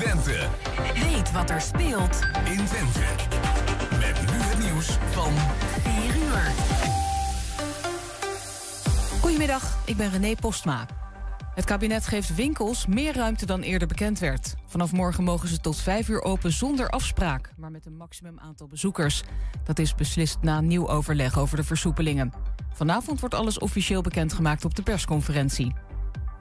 [0.00, 0.48] Twente.
[0.94, 3.04] Weet wat er speelt in Twente.
[3.98, 5.32] Met nu het nieuws van
[5.82, 6.79] 4 uur.
[9.30, 10.86] Goedemiddag, ik ben René Postma.
[11.54, 14.54] Het kabinet geeft winkels meer ruimte dan eerder bekend werd.
[14.66, 18.66] Vanaf morgen mogen ze tot 5 uur open zonder afspraak, maar met een maximum aantal
[18.66, 19.22] bezoekers.
[19.64, 22.32] Dat is beslist na nieuw overleg over de versoepelingen.
[22.72, 25.74] Vanavond wordt alles officieel bekendgemaakt op de persconferentie.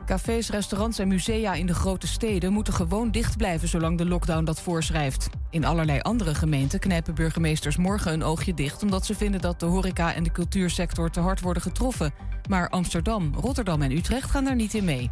[0.09, 4.43] Cafés, restaurants en musea in de grote steden moeten gewoon dicht blijven zolang de lockdown
[4.43, 5.29] dat voorschrijft.
[5.49, 9.65] In allerlei andere gemeenten knijpen burgemeesters morgen een oogje dicht omdat ze vinden dat de
[9.65, 12.13] horeca en de cultuursector te hard worden getroffen.
[12.49, 15.11] Maar Amsterdam, Rotterdam en Utrecht gaan daar niet in mee.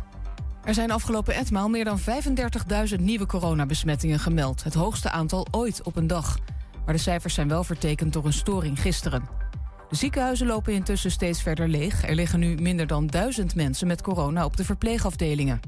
[0.63, 4.63] Er zijn afgelopen etmaal meer dan 35.000 nieuwe coronabesmettingen gemeld.
[4.63, 6.37] Het hoogste aantal ooit op een dag.
[6.85, 9.46] Maar de cijfers zijn wel vertekend door een storing gisteren.
[9.89, 12.07] De ziekenhuizen lopen intussen steeds verder leeg.
[12.07, 15.59] Er liggen nu minder dan duizend mensen met corona op de verpleegafdelingen.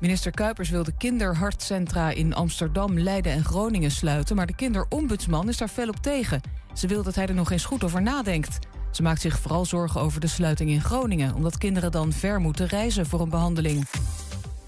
[0.00, 4.36] Minister Kuipers wil de kinderhartcentra in Amsterdam, Leiden en Groningen sluiten...
[4.36, 6.40] maar de kinderombudsman is daar fel op tegen.
[6.74, 8.58] Ze wil dat hij er nog eens goed over nadenkt.
[8.90, 11.34] Ze maakt zich vooral zorgen over de sluiting in Groningen...
[11.34, 13.84] omdat kinderen dan ver moeten reizen voor een behandeling.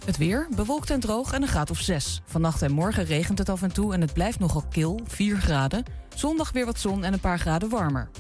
[0.05, 2.23] Het weer, bewolkt en droog en een graad of 6.
[2.25, 5.85] Vannacht en morgen regent het af en toe en het blijft nogal kil, 4 graden.
[6.15, 8.11] Zondag weer wat zon en een paar graden warmer.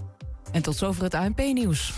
[0.50, 1.92] En tot zover het ANP-nieuws.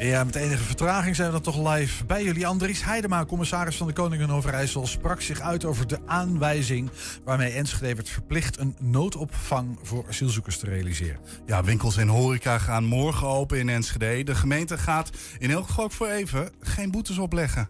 [0.00, 2.46] Ja, met enige vertraging zijn we dan toch live bij jullie.
[2.46, 6.90] Andries Heidema, commissaris van de Koning Overijssel, sprak zich uit over de aanwijzing
[7.24, 11.20] waarmee Enschede werd verplicht een noodopvang voor asielzoekers te realiseren.
[11.46, 14.22] Ja, winkels en horeca gaan morgen open in Enschede.
[14.24, 17.68] De gemeente gaat in elk geval voor even geen boetes opleggen.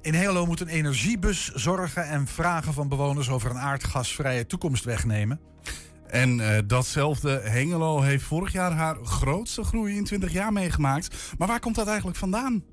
[0.00, 5.40] In Hengelo moet een energiebus zorgen en vragen van bewoners over een aardgasvrije toekomst wegnemen.
[6.10, 11.16] En uh, datzelfde Hengelo heeft vorig jaar haar grootste groei in 20 jaar meegemaakt.
[11.38, 12.64] Maar waar komt dat eigenlijk vandaan?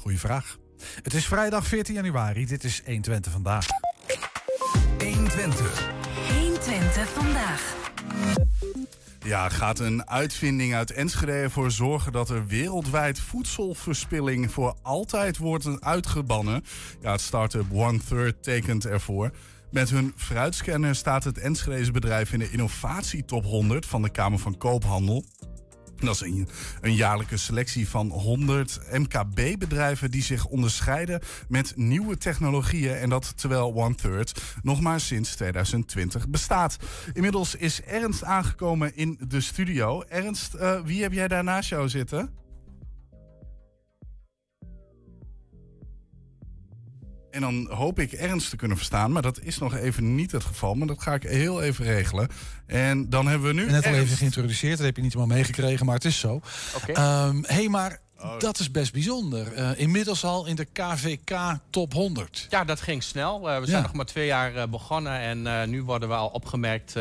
[0.00, 0.58] Goeie vraag.
[1.02, 2.46] Het is vrijdag 14 januari.
[2.46, 3.66] Dit is 120 vandaag.
[4.98, 5.88] 120.
[6.40, 7.74] 120 vandaag.
[9.24, 15.80] Ja, gaat een uitvinding uit Enschede ervoor zorgen dat er wereldwijd voedselverspilling voor altijd wordt
[15.80, 16.64] uitgebannen?
[17.00, 19.30] Ja, het start-up One Third tekent ervoor.
[19.74, 24.56] Met hun fruitscanner staat het Enschedeze bedrijf in de innovatietop 100 van de Kamer van
[24.56, 25.24] Koophandel.
[25.96, 26.48] Dat is een,
[26.80, 32.94] een jaarlijke selectie van 100 MKB-bedrijven die zich onderscheiden met nieuwe technologieën.
[32.94, 36.76] En dat terwijl OneThird nog maar sinds 2020 bestaat.
[37.12, 40.02] Inmiddels is Ernst aangekomen in de studio.
[40.08, 42.43] Ernst, uh, wie heb jij daar naast jou zitten?
[47.34, 49.12] En dan hoop ik ernst te kunnen verstaan.
[49.12, 50.74] Maar dat is nog even niet het geval.
[50.74, 52.28] Maar dat ga ik heel even regelen.
[52.66, 53.70] En dan hebben we nu.
[53.70, 54.76] Net al even geïntroduceerd.
[54.76, 55.86] Dat heb je niet helemaal meegekregen.
[55.86, 56.40] Maar het is zo.
[56.76, 56.90] Oké.
[56.90, 57.28] Okay.
[57.28, 58.38] Um, hey, maar Oh.
[58.38, 59.58] Dat is best bijzonder.
[59.58, 62.46] Uh, inmiddels al in de KVK top 100.
[62.50, 63.50] Ja, dat ging snel.
[63.50, 65.20] Uh, we zijn nog maar twee jaar uh, begonnen.
[65.20, 66.94] En nu worden we al opgemerkt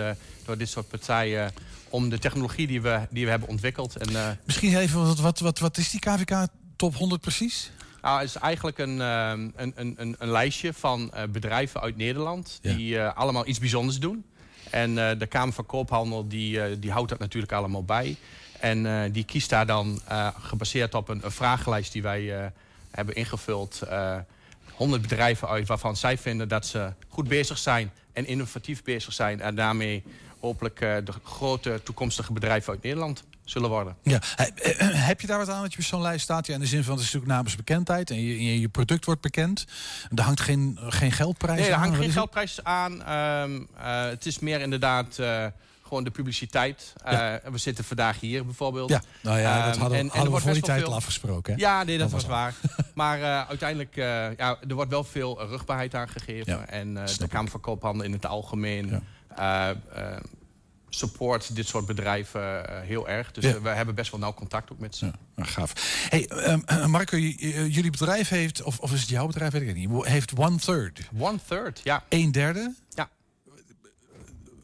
[0.45, 1.51] door dit soort partijen...
[1.89, 3.95] om de technologie die we, die we hebben ontwikkeld.
[3.95, 7.71] En, Misschien even, wat, wat, wat, wat is die KVK top 100 precies?
[8.03, 12.60] Nou, het is eigenlijk een, een, een, een, lijstje van bedrijven uit Nederland...
[12.62, 14.25] die allemaal iets bijzonders doen.
[14.69, 18.16] En de Kamer van Koophandel die, die houdt dat natuurlijk allemaal bij.
[18.60, 20.01] En die kiest daar dan,
[20.39, 22.51] gebaseerd op een, een, vragenlijst die wij
[22.92, 23.81] hebben ingevuld...
[24.74, 27.92] 100 bedrijven uit waarvan zij vinden dat ze goed bezig zijn...
[28.13, 29.42] en innovatief bezig zijn.
[29.42, 30.04] En daarmee
[30.39, 33.95] hopelijk de grote toekomstige bedrijven uit Nederland zullen worden.
[34.04, 34.19] Ja.
[35.10, 36.48] Heb je daar wat aan dat je op zo'n lijst staat?
[36.48, 39.22] Ja, in de zin van het is natuurlijk namens bekendheid en je, je product wordt
[39.22, 39.66] bekend.
[40.16, 41.80] Er hangt geen, geen geldprijs nee, aan?
[41.80, 42.92] Nee, er hangt geen geldprijs aan.
[42.92, 45.18] Um, uh, het is meer inderdaad...
[45.19, 45.45] Uh,
[45.88, 46.94] gewoon de publiciteit.
[47.06, 47.40] Ja.
[47.51, 48.90] We zitten vandaag hier bijvoorbeeld.
[48.90, 50.89] Ja, nou ja, dat hadden, um, en, hadden en we voor die tijd veel...
[50.89, 51.54] al afgesproken.
[51.54, 51.60] Hè?
[51.60, 52.54] Ja, nee, dat, dat was, waar.
[52.94, 56.54] maar uiteindelijk, ja, er wordt wel veel rugbaarheid aangegeven.
[56.54, 59.01] Ja, en de Kamer van Koophandel in het algemeen...
[59.36, 59.75] Ja
[60.95, 63.31] support dit soort bedrijven uh, heel erg.
[63.31, 63.62] Dus ja.
[63.62, 65.06] we hebben best wel nauw contact ook met ze.
[65.06, 65.74] Ja, nou, gaaf.
[66.10, 70.06] Hey, um, Marco, jullie bedrijf heeft, of, of is het jouw bedrijf, weet ik niet,
[70.06, 71.00] heeft one third.
[71.19, 72.04] One third, ja.
[72.10, 72.74] Een derde?
[72.90, 73.10] Ja.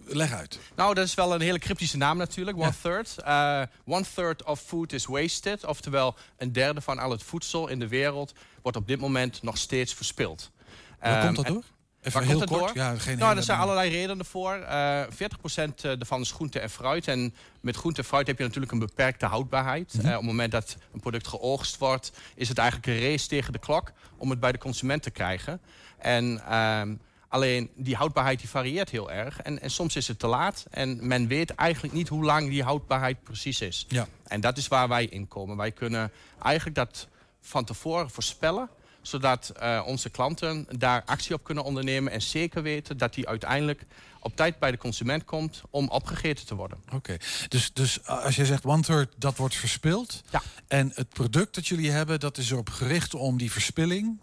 [0.06, 0.60] Leg uit.
[0.76, 3.16] Nou, dat is wel een hele cryptische naam natuurlijk, one third.
[3.28, 5.66] Uh, one third of food is wasted.
[5.66, 9.58] Oftewel, een derde van al het voedsel in de wereld wordt op dit moment nog
[9.58, 10.52] steeds verspild.
[11.00, 11.64] Waar um, komt dat door?
[12.02, 12.50] Even Waar heel kort.
[12.50, 12.72] door?
[12.74, 14.54] Ja, geen Nou, er zijn allerlei redenen voor.
[14.54, 17.08] Eh 40% ervan is groente en fruit.
[17.08, 19.94] En met groente en fruit heb je natuurlijk een beperkte houdbaarheid.
[19.94, 20.06] Mhm.
[20.06, 22.12] Eh, op het moment dat een product geoogst wordt...
[22.36, 25.62] is het eigenlijk een race tegen de klok om het bij de consument te krijgen.
[25.98, 26.96] En ehm,
[27.28, 29.42] alleen die houdbaarheid die varieert heel erg.
[29.42, 30.66] En, en soms is het te laat.
[30.70, 33.86] En men weet eigenlijk niet hoe lang die houdbaarheid precies is.
[33.88, 34.08] Ja.
[34.28, 35.58] En dat is waar wij in komen.
[35.58, 36.12] Wij kunnen
[36.42, 37.08] eigenlijk dat
[37.42, 38.70] van tevoren voorspellen
[39.02, 42.12] zodat eh, onze klanten daar actie op kunnen ondernemen...
[42.12, 43.86] en zeker weten dat die uiteindelijk
[44.20, 45.62] op tijd bij de consument komt...
[45.70, 46.78] om opgegeten te worden.
[46.94, 47.18] Oké,
[47.48, 50.22] dus, dus als je zegt one-third, dat wordt verspild.
[50.30, 50.42] Ja.
[50.68, 54.20] En het product dat jullie hebben, dat is erop gericht om die verspilling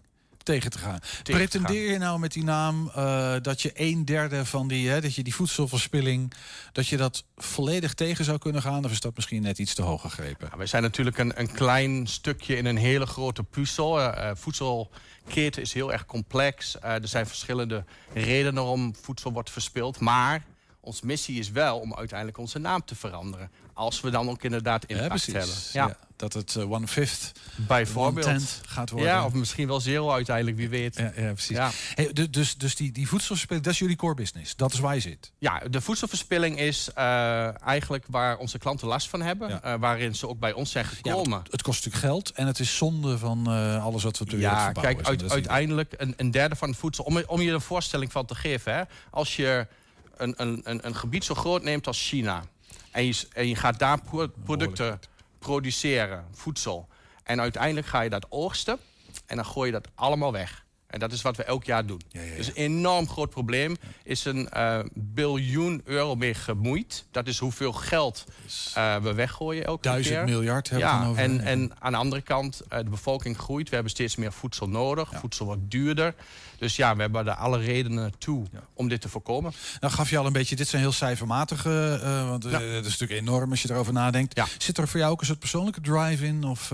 [0.47, 0.99] tegen te gaan.
[1.23, 5.01] te Pretendeer je nou met die naam eh, dat je een derde van die, hè,
[5.01, 6.33] dat je die voedselverspilling,
[6.71, 8.85] dat je dat volledig tegen zou kunnen gaan?
[8.85, 10.45] Of is dat misschien net iets te hoog gegrepen?
[10.45, 14.01] Nou, wij zijn natuurlijk een, een klein stukje in een hele grote puzzel.
[14.01, 16.75] Eh, voedselketen is heel erg complex.
[16.81, 17.83] Er zijn verschillende
[18.13, 19.99] redenen waarom voedsel wordt verspild.
[19.99, 20.43] Maar
[20.87, 23.49] onze missie is wel om uiteindelijk onze naam te veranderen.
[23.73, 25.33] Als we dan ook inderdaad Ja, impact precies.
[25.33, 25.55] hebben.
[25.89, 25.97] Ja.
[26.15, 28.61] dat het eh, one-fifth, bijvoorbeeld.
[28.65, 29.09] gaat worden.
[29.09, 30.95] Ja, of misschien wel zero uiteindelijk, wie weet.
[30.97, 31.55] ja, ja, precies.
[31.55, 31.69] Ja.
[31.95, 34.55] Hey, du- dus dus die, die voedselverspilling, dat is jullie core business.
[34.55, 35.31] Dat is waar je zit.
[35.37, 39.49] Ja, de voedselverspilling is eh, eigenlijk waar onze klanten last van hebben.
[39.49, 39.61] Ja.
[39.61, 41.29] eh, waarin ze ook bij ons zijn Ja, gekomen.
[41.29, 43.47] want het kost natuurlijk geld en het is zonde van
[43.81, 47.03] alles wat we de wereld Ja, kijk, uit- uiteindelijk een, een derde van het voedsel.
[47.03, 48.73] Om, om je een voorstelling van te geven.
[48.73, 48.81] Hè,
[49.11, 49.67] als je
[50.17, 52.43] een, een, een, gebied zo groot neemt als China.
[52.91, 54.99] En je, en je gaat daar pro- producten
[55.39, 56.87] produceren, voedsel.
[57.23, 58.79] En uiteindelijk ga je dat oogsten.
[59.25, 60.65] En dan gooi je dat allemaal weg.
[60.87, 62.01] En dat is wat we elk jaar doen.
[62.09, 62.35] Ja, ja, ja.
[62.35, 63.77] Dus een enorm groot probleem.
[64.03, 67.05] Is een eh, biljoen euro mee gemoeid.
[67.11, 68.25] Dat is hoeveel geld
[68.73, 70.23] eh, we weggooien elke Duizend keer.
[70.23, 71.23] miljard hebben we dan over.
[71.23, 73.69] en, en aan de andere kant, eh, de bevolking groeit.
[73.69, 75.11] We hebben steeds meer voedsel nodig.
[75.13, 76.13] Voedsel wordt duurder.
[76.57, 79.53] Dus ja, we hebben er alle redenen toe om dit te voorkomen.
[79.79, 83.51] Nou gaf je al een beetje, dit zijn heel cijfermatige, want dat is natuurlijk enorm
[83.51, 84.41] als je erover nadenkt.
[84.57, 86.43] Zit er voor jou ook een soort persoonlijke drive in?
[86.43, 86.73] Of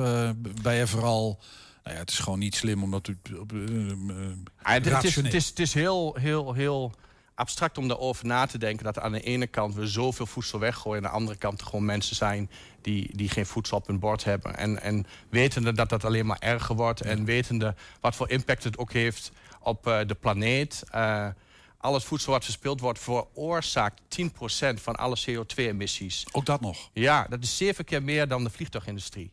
[0.62, 1.40] ben je vooral,
[1.84, 3.18] nou ja, het is gewoon niet slim omdat u...
[3.40, 3.98] op, eh, eh,
[4.62, 6.94] Ah, het, is, het, is, het is heel, heel, heel
[7.36, 8.84] abstract om daarover na te denken...
[8.86, 10.98] dat aan de ene kant we zoveel voedsel weggooien...
[10.98, 12.50] en aan de andere kant er gewoon mensen zijn
[12.82, 14.58] die, die geen voedsel op hun bord hebben.
[14.58, 17.02] En, en wetende dat dat alleen maar erger wordt...
[17.02, 20.84] en wetende wat voor impact het ook heeft op eh, de planeet...
[20.92, 21.28] eh,
[21.78, 24.28] al het voedsel wat verspild wordt veroorzaakt 10%
[24.74, 26.24] van alle CO2-emissies.
[26.32, 26.90] Ook dat nog?
[26.94, 29.32] Ja, dat is zeven keer meer dan de vliegtuigindustrie.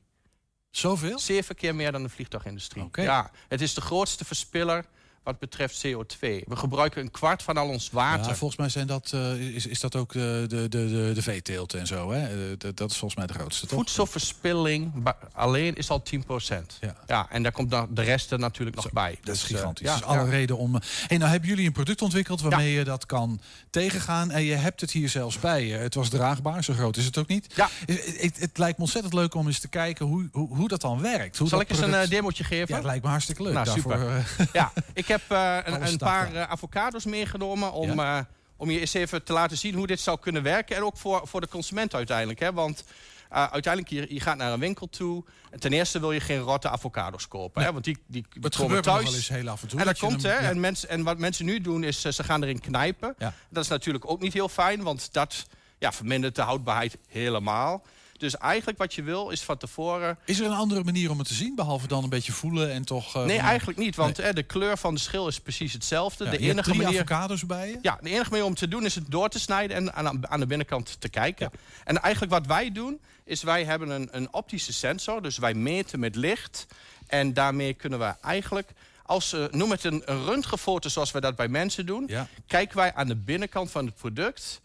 [0.71, 1.19] Zoveel?
[1.19, 2.89] Zeven keer meer dan de vliegtuigindustrie.
[2.93, 4.85] Ja, het is de grootste verspiller
[5.31, 6.19] wat betreft CO2.
[6.21, 8.29] We gebruiken een kwart van al ons water.
[8.29, 11.75] Ja, volgens mij zijn dat, eh, is, is dat ook de, de, de, de, veeteelt
[11.75, 12.11] en zo.
[12.13, 12.51] Hè?
[12.53, 13.79] Eh, dat- is volgens mij de grootste, toch?
[13.79, 14.93] Voedselverspilling
[15.33, 16.79] alleen is al 10%.
[16.81, 16.95] Ja.
[17.07, 19.19] Ja, en daar komt dan de rest er natuurlijk nog bij.
[19.23, 19.87] Dat is Dus, eh, gigantisch.
[19.87, 20.79] ja, dus alle reden om.
[21.07, 24.31] Hey, nou hebben jullie een product ontwikkeld waarmee je dat kan tegengaan.
[24.31, 25.75] En je hebt het hier zelfs bij je.
[25.75, 27.53] Het was draagbaar, zo groot is het ook niet.
[27.55, 27.69] Ja.
[27.87, 31.01] Het, het, lijkt me ontzettend leuk om eens te kijken hoe, hoe, hoe dat dan
[31.01, 31.39] werkt.
[31.39, 32.69] Hoe Zal dat ik eens een eh, demootje geven?
[32.69, 33.53] Ja, het lijkt me hartstikke leuk.
[33.53, 34.17] Nou, Daarvoor, super.
[34.39, 38.19] eh, Ja, ik heb eh, een, paar eh, avocados meegenomen om, eh,
[38.57, 40.77] om je eens even te laten zien hoe dit zou kunnen werken.
[40.77, 42.41] En ook voor, voor de consument uiteindelijk.
[42.41, 42.53] Hè?
[42.53, 42.85] Want
[43.29, 45.25] uiteindelijk, je, je gaat naar een winkel toe.
[45.51, 47.63] En ten eerste wil je geen rotte avocados kopen.
[47.63, 47.73] Hè?
[47.73, 49.05] Want die, die, die het komen thuis.
[49.05, 49.79] wel eens heel af en toe.
[49.81, 50.33] En dat komt, hè?
[50.33, 50.41] ja.
[50.41, 53.15] En, mensen, en wat mensen nu doen, is ze gaan erin knijpen.
[53.19, 53.35] Ja.
[53.49, 55.47] Dat is natuurlijk ook niet heel fijn, want dat
[55.79, 57.83] ja, vermindert de houdbaarheid helemaal.
[58.21, 60.19] Dus eigenlijk wat je wil, is van tevoren...
[60.25, 61.55] Is er een andere manier om het te zien?
[61.55, 63.17] Behalve dan een beetje voelen en toch...
[63.17, 66.25] eh, Nee, eigenlijk niet, want de kleur van de schil is precies hetzelfde.
[66.25, 66.97] Ja, de enige drie manier...
[66.99, 67.79] avocados bij je.
[67.83, 70.41] Ja, de enige manier om te doen is het door te snijden en aan, aan
[70.41, 71.49] de binnenkant te kijken.
[71.53, 71.59] Ja.
[71.85, 75.23] En eigenlijk wat wij doen, is wij hebben een, een optische sensor.
[75.23, 76.67] Dus wij meten met licht.
[77.07, 78.71] En daarmee kunnen we eigenlijk,
[79.03, 82.05] als, eh, noem het een, een röntgenfoto zoals we dat bij mensen doen...
[82.07, 82.27] Ja.
[82.47, 84.61] kijken wij aan de binnenkant van het product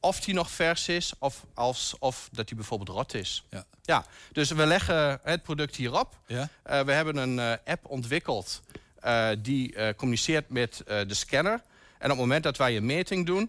[0.00, 3.44] of die nog vers is of, als, of dat die bijvoorbeeld rot is.
[3.50, 3.64] Ja.
[3.82, 6.18] Ja, dus we leggen het product hierop.
[6.26, 6.48] Ja?
[6.62, 8.62] Eh, we hebben een eh, app ontwikkeld
[9.00, 11.52] eh, die eh, communiceert met eh, de scanner.
[11.98, 13.48] En op het moment dat wij een meting doen,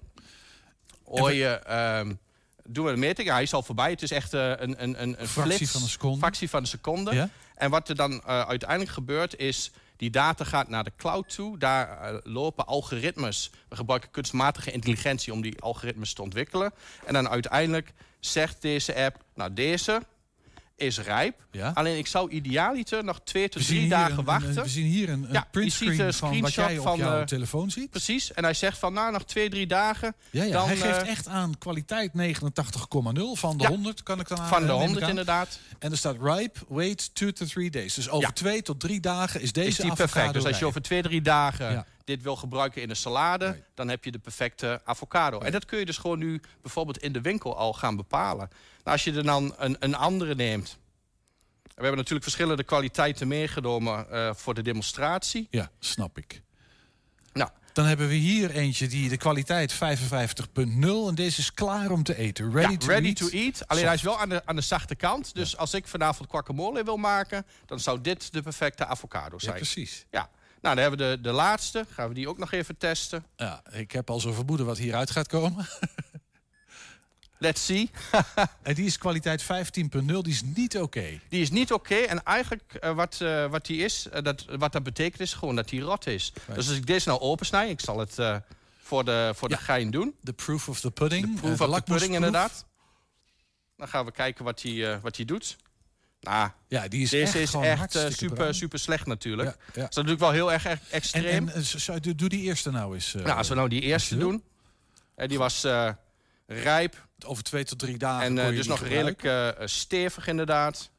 [1.03, 2.13] hoor je, ehm,
[2.63, 3.27] doen we een meting.
[3.27, 3.89] Ja, hij is al voorbij.
[3.89, 6.17] Het is echt eh, een, een, een, een Fractie flits, van een seconde.
[6.17, 7.13] fractie van een seconde.
[7.13, 7.29] Ja?
[7.55, 9.71] En wat er dan eh, uiteindelijk gebeurt is...
[9.99, 11.57] die data gaat naar de cloud toe.
[11.57, 13.51] Daar eh, lopen algoritmes.
[13.69, 16.73] We gebruiken kunstmatige intelligentie om die algoritmes te ontwikkelen.
[17.05, 19.23] En dan uiteindelijk zegt deze app...
[19.35, 20.01] nou, deze
[20.79, 21.35] is rijp.
[21.51, 21.71] Ja?
[21.73, 24.63] Alleen ik zou idealiter nog twee tot drie dagen een- een- wachten.
[24.63, 27.89] we zien hier een, Ja, printscreen van wat jij op van, jouw eh, telefoon ziet.
[27.89, 28.33] Precies.
[28.33, 30.15] En hij zegt van, nou, nog twee, drie dagen.
[30.29, 30.51] Ja, ja.
[30.51, 33.69] dan, hij geeft eh, echt aan kwaliteit 89,0 van de Ja.
[33.69, 35.09] 100, kan ik dan aan Van de neem ik 100 aan.
[35.09, 35.59] inderdaad.
[35.79, 37.93] En er staat ripe, wait 2 to 3 days.
[37.93, 40.33] Dus over twee tot drie dagen is deze is die perfect.
[40.33, 41.85] Dus als je over twee, drie dagen.
[42.09, 43.63] Dit wil gebruiken in een salade, Nee.
[43.73, 45.39] dan heb je de perfecte avocado.
[45.39, 48.49] En dat kun je dus gewoon nu bijvoorbeeld in de winkel al gaan bepalen.
[48.49, 50.77] Nou, als je er dan een, een andere neemt.
[51.63, 55.47] We hebben natuurlijk verschillende kwaliteiten meegenomen eh, voor de demonstratie.
[55.49, 56.41] Ja, snap ik.
[57.33, 59.77] Nou, Dan hebben we hier eentje die de kwaliteit 55.0
[61.07, 62.51] en deze is klaar om te eten.
[62.51, 63.15] Ready, ja, to, ready eat.
[63.15, 63.67] to eat.
[63.67, 65.33] Alleen hij is wel aan de, aan de zachte kant.
[65.33, 69.55] Dus als ik vanavond guacamole wil maken, dan zou dit de perfecte avocado Ja, zijn.
[69.55, 70.05] precies.
[70.11, 70.29] Ja.
[70.61, 71.85] Nou, dan hebben we de, de laatste.
[71.89, 73.25] Gaan we die ook nog even testen.
[73.35, 75.67] Ja, ik heb al zo'n vermoeden wat hieruit gaat komen.
[77.37, 77.89] Let's see.
[78.61, 79.47] En die is kwaliteit 15.0,
[80.05, 81.19] die is niet oké.
[81.29, 81.95] Die is niet oké.
[81.95, 85.55] En eigenlijk eh, wat, eh, wat die is, eh, dat, wat dat betekent is gewoon
[85.55, 86.33] dat die rot is.
[86.47, 88.15] Dus als ik deze nou opensnij, ik zal het
[88.81, 89.55] voor de, voor Ja.
[89.55, 90.15] de gein doen.
[90.21, 91.23] De proof of the pudding.
[91.25, 91.83] De op de lakmoesproef.
[91.85, 92.65] pudding inderdaad.
[93.77, 95.57] Dan gaan we kijken wat hij wat die doet.
[96.21, 98.53] Nou, Ja, die is deze echt is echt eh, super, bruin.
[98.53, 99.49] super slecht natuurlijk.
[99.49, 99.81] Ja, ja.
[99.81, 101.49] Dat is natuurlijk wel heel erg e- En, extreem.
[101.49, 103.15] en eh, doe- die eerste nou eens.
[103.15, 104.43] eh, nou, als we nou die eerste doen.
[105.15, 105.65] eh, die was
[106.47, 107.07] rijp.
[107.25, 108.37] Over twee tot drie dagen.
[108.39, 109.69] En dus nog redelijk gebruiken.
[109.69, 110.89] stevig inderdaad.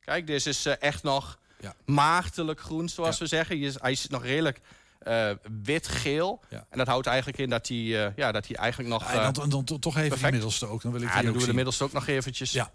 [0.00, 1.74] Kijk, deze is echt nog Ja.
[1.84, 3.58] maagdelijk groen, zoals we zeggen.
[3.58, 4.60] Je Hij is nog redelijk
[4.98, 5.30] eh,
[5.62, 6.40] wit-geel.
[6.48, 6.66] Ja.
[6.70, 7.76] En dat houdt eigenlijk in dat hij,
[8.16, 9.10] ja, dat hij eigenlijk nog...
[9.12, 10.20] En dan, dan, dan toch even perfect.
[10.22, 10.82] die middelste ook.
[10.82, 12.52] Dan wil ik ja, die dan doen we de middelste ook nog eventjes.
[12.52, 12.72] Ja.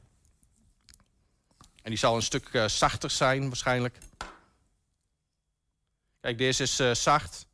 [1.86, 3.98] En die zal een stuk eh, zachter zijn waarschijnlijk.
[6.20, 7.48] Kijk, deze is eh, zacht.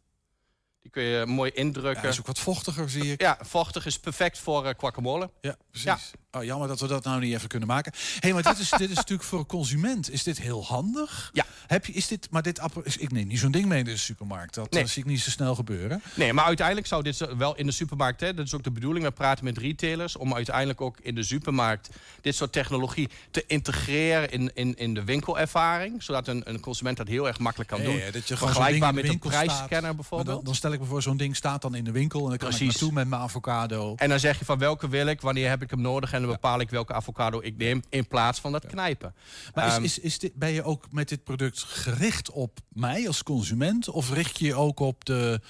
[0.82, 2.02] Die kun je mooi Ja, indrukken.
[2.02, 3.22] hij is ook wat vochtiger, zie ik.
[3.22, 5.32] Ja, vochtig is perfect voor eh guacamole.
[5.42, 5.86] Ja, precies.
[6.12, 6.20] Ja.
[6.38, 7.92] Oh, jammer dat we dat nou niet even kunnen maken.
[8.20, 10.12] hey, maar dit is, dit is natuurlijk voor een consument.
[10.12, 11.30] Is dit heel handig?
[11.34, 11.46] Ja.
[11.68, 12.62] Heb je, is dit, maar dit
[13.00, 14.54] ik neem niet zo'n ding mee in de supermarkt.
[14.54, 14.84] Dat Nee.
[14.84, 16.02] eh, zie ik niet zo snel gebeuren.
[16.14, 18.22] Nee, maar uiteindelijk zou dit wel in de supermarkt...
[18.22, 20.16] Hè, dat is ook de bedoeling, we praten met retailers...
[20.18, 21.90] om uiteindelijk ook in de supermarkt
[22.22, 26.04] dit soort technologie te integreren in, in, in de winkelervaring.
[26.04, 27.96] Zodat een, een consument dat heel erg makkelijk kan doen.
[27.96, 29.32] ja, dat je Vergelijkbaar met een staat.
[29.32, 30.36] prijsscanner bijvoorbeeld.
[30.36, 32.20] dan, dan stel ik me voor, zo'n ding staat dan in de winkel.
[32.24, 32.74] En dan kan ik Precies.
[32.74, 33.96] naartoe met mijn avocado.
[33.96, 36.14] En dan zeg je van welke wil ik, wanneer heb ik hem nodig...
[36.14, 39.14] en dan bepaal ik welke avocado ik neem in plaats van dat knijpen.
[39.54, 43.08] Maar is, Ehm, is, is dit, ben je ook met dit product gericht op mij
[43.08, 43.90] als consument?
[43.90, 45.42] Of richt je je ook op de,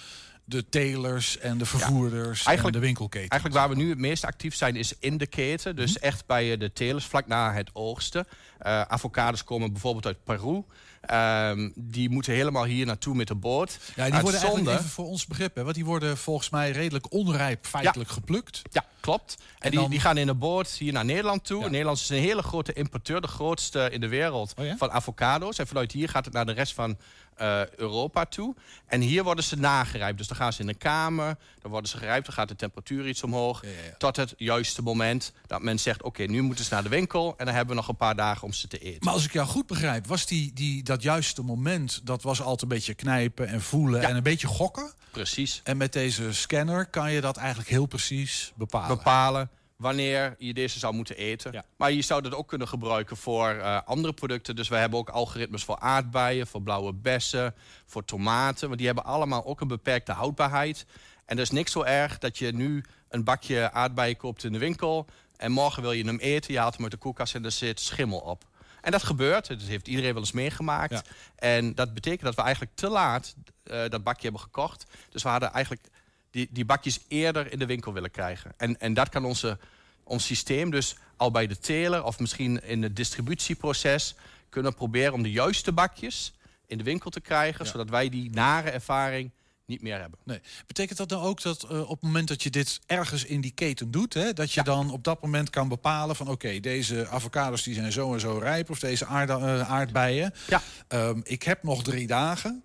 [0.46, 3.30] de telers en de vervoerders en eigenlijk- de winkelketen?
[3.30, 5.76] Eigenlijk waar we nu het meest actief zijn is in de keten.
[5.76, 6.04] Dus Mhm.
[6.06, 8.28] echt bij eh, de telers, vlak na het oogsten.
[8.58, 10.64] Eh avocados komen bijvoorbeeld uit Peru.
[11.02, 13.70] Ehm, die moeten helemaal hier naartoe met de boot.
[13.72, 16.72] Ja, die worden eigenlijk zonde- even voor ons begrip, hè, want die worden volgens mij
[16.72, 18.62] redelijk onrijp feitelijk geplukt.
[18.72, 19.36] Ja, klopt.
[19.40, 21.62] En, En die, dan- die gaan in de boot hier naar Nederland toe.
[21.64, 21.70] Ja.
[21.70, 24.78] Nederland is een hele grote importeur, de grootste in de wereld Oh ja?
[24.78, 25.58] van avocado's.
[25.58, 26.98] En vanuit hier gaat het naar de rest van
[27.36, 28.56] eh, Europa toe.
[28.88, 30.18] En hier worden ze nagerijpt.
[30.18, 33.08] Dus dan gaan ze in de kamer, dan worden ze gerijpt, dan gaat de temperatuur
[33.08, 33.62] iets omhoog.
[33.66, 33.70] Ja.
[33.98, 37.34] Tot het juiste moment dat men zegt, oké, nu moeten ze naar de winkel.
[37.38, 39.00] En dan hebben we nog een paar dagen om ze te eten.
[39.06, 42.02] Maar als ik jou goed begrijp, was die, die, dat juiste moment...
[42.04, 44.94] dat was altijd een beetje knijpen en voelen en een beetje gokken.
[45.12, 45.62] Precies.
[45.64, 48.98] En met deze scanner kan je dat eigenlijk heel precies bepalen.
[48.98, 49.50] bepalen
[49.82, 51.52] wanneer je deze zou moeten eten.
[51.52, 51.64] Ja.
[51.76, 54.56] Maar je zou dat ook kunnen gebruiken voor eh, andere producten.
[54.56, 58.66] Dus we hebben ook algoritmes voor aardbeien, voor blauwe bessen, voor tomaten.
[58.66, 60.86] Want die hebben allemaal ook een beperkte houdbaarheid.
[61.26, 64.58] En er is niks zo erg dat je nu een bakje aardbeien koopt in de
[64.58, 65.06] winkel...
[65.38, 67.80] en morgen wil je hem eten, je haalt hem uit de koelkast en er zit
[67.80, 68.44] schimmel op.
[68.82, 70.92] En dat gebeurt, dat heeft iedereen wel eens meegemaakt.
[70.92, 71.04] Ja.
[71.36, 74.86] En dat betekent dat we eigenlijk te laat eh, dat bakje hebben gekocht.
[75.10, 75.88] Dus we hadden eigenlijk
[76.32, 78.54] die, die bakjes eerder in de winkel willen krijgen.
[78.58, 79.58] En, en dat kan onze,
[80.04, 82.04] ons systeem dus al bij de teler...
[82.04, 84.16] of misschien in het distributieproces
[84.50, 85.14] kunnen proberen...
[85.14, 86.34] om de juiste bakjes
[86.68, 87.66] in de winkel te krijgen...
[87.66, 89.32] zodat wij die nare ervaring
[89.72, 90.20] niet meer hebben.
[90.24, 90.40] Nee.
[90.68, 93.52] Betekent dat nou ook dat eh, op het moment dat je dit ergens in die
[93.52, 94.14] keten doet...
[94.14, 96.28] Hè, dat je dan op dat moment kan bepalen van...
[96.28, 100.34] oké, deze avocados die zijn zo en zo rijp of deze aarda- eh, aardbeien.
[100.48, 100.62] Ja.
[100.88, 102.64] Ehm, ik heb nog drie dagen.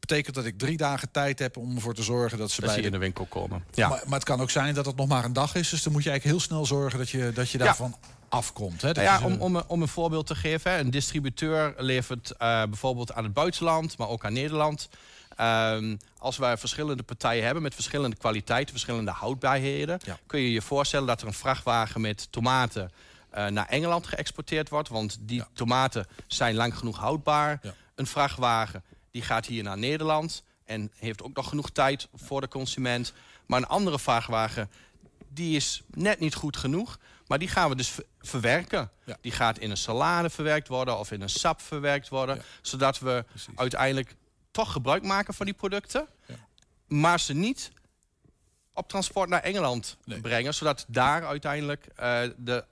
[0.00, 2.78] Betekent dat ik drie dagen tijd heb om ervoor te zorgen dat ze Dat bij
[2.78, 2.98] ze in de...
[2.98, 3.64] de winkel komen.
[3.74, 3.88] Ja.
[3.88, 5.68] Maar, maar het kan ook zijn dat het nog maar een dag is.
[5.68, 7.64] Dus dan moet je eigenlijk heel snel zorgen dat je, dat je Ja.
[7.64, 7.96] daarvan
[8.28, 8.82] afkomt.
[8.82, 8.92] Hè?
[8.92, 10.78] Dat ja, om, om, een- om een voorbeeld te geven.
[10.78, 14.88] Een distributeur levert eh, bijvoorbeeld aan het buitenland, maar ook aan Nederland.
[15.38, 20.00] Ehm, als wij verschillende partijen hebben met verschillende kwaliteiten, verschillende houdbaarheden...
[20.04, 20.18] Ja.
[20.26, 22.90] kun je je voorstellen dat er een vrachtwagen met tomaten
[23.30, 24.88] eh, naar Engeland geëxporteerd wordt.
[24.88, 25.48] Want die Ja.
[25.52, 27.58] tomaten zijn lang genoeg houdbaar.
[27.62, 27.74] Ja.
[27.94, 32.48] Een vrachtwagen die gaat hier naar Nederland en heeft ook nog genoeg tijd voor de
[32.48, 33.12] consument.
[33.46, 34.70] Maar een andere vrachtwagen
[35.28, 36.98] die is net niet goed genoeg.
[37.26, 38.90] Maar die gaan we dus ver- verwerken.
[39.04, 39.16] Ja.
[39.20, 42.36] Die gaat in een salade verwerkt worden of in een sap verwerkt worden.
[42.36, 42.42] Ja.
[42.62, 43.48] Zodat we Precies.
[43.56, 44.14] uiteindelijk
[44.50, 46.08] toch gebruik maken van die producten.
[46.26, 46.34] Ja.
[46.86, 47.70] Maar ze niet
[48.72, 50.20] op transport naar Engeland Nee.
[50.20, 50.54] brengen.
[50.54, 52.64] Zodat daar uiteindelijk eh, de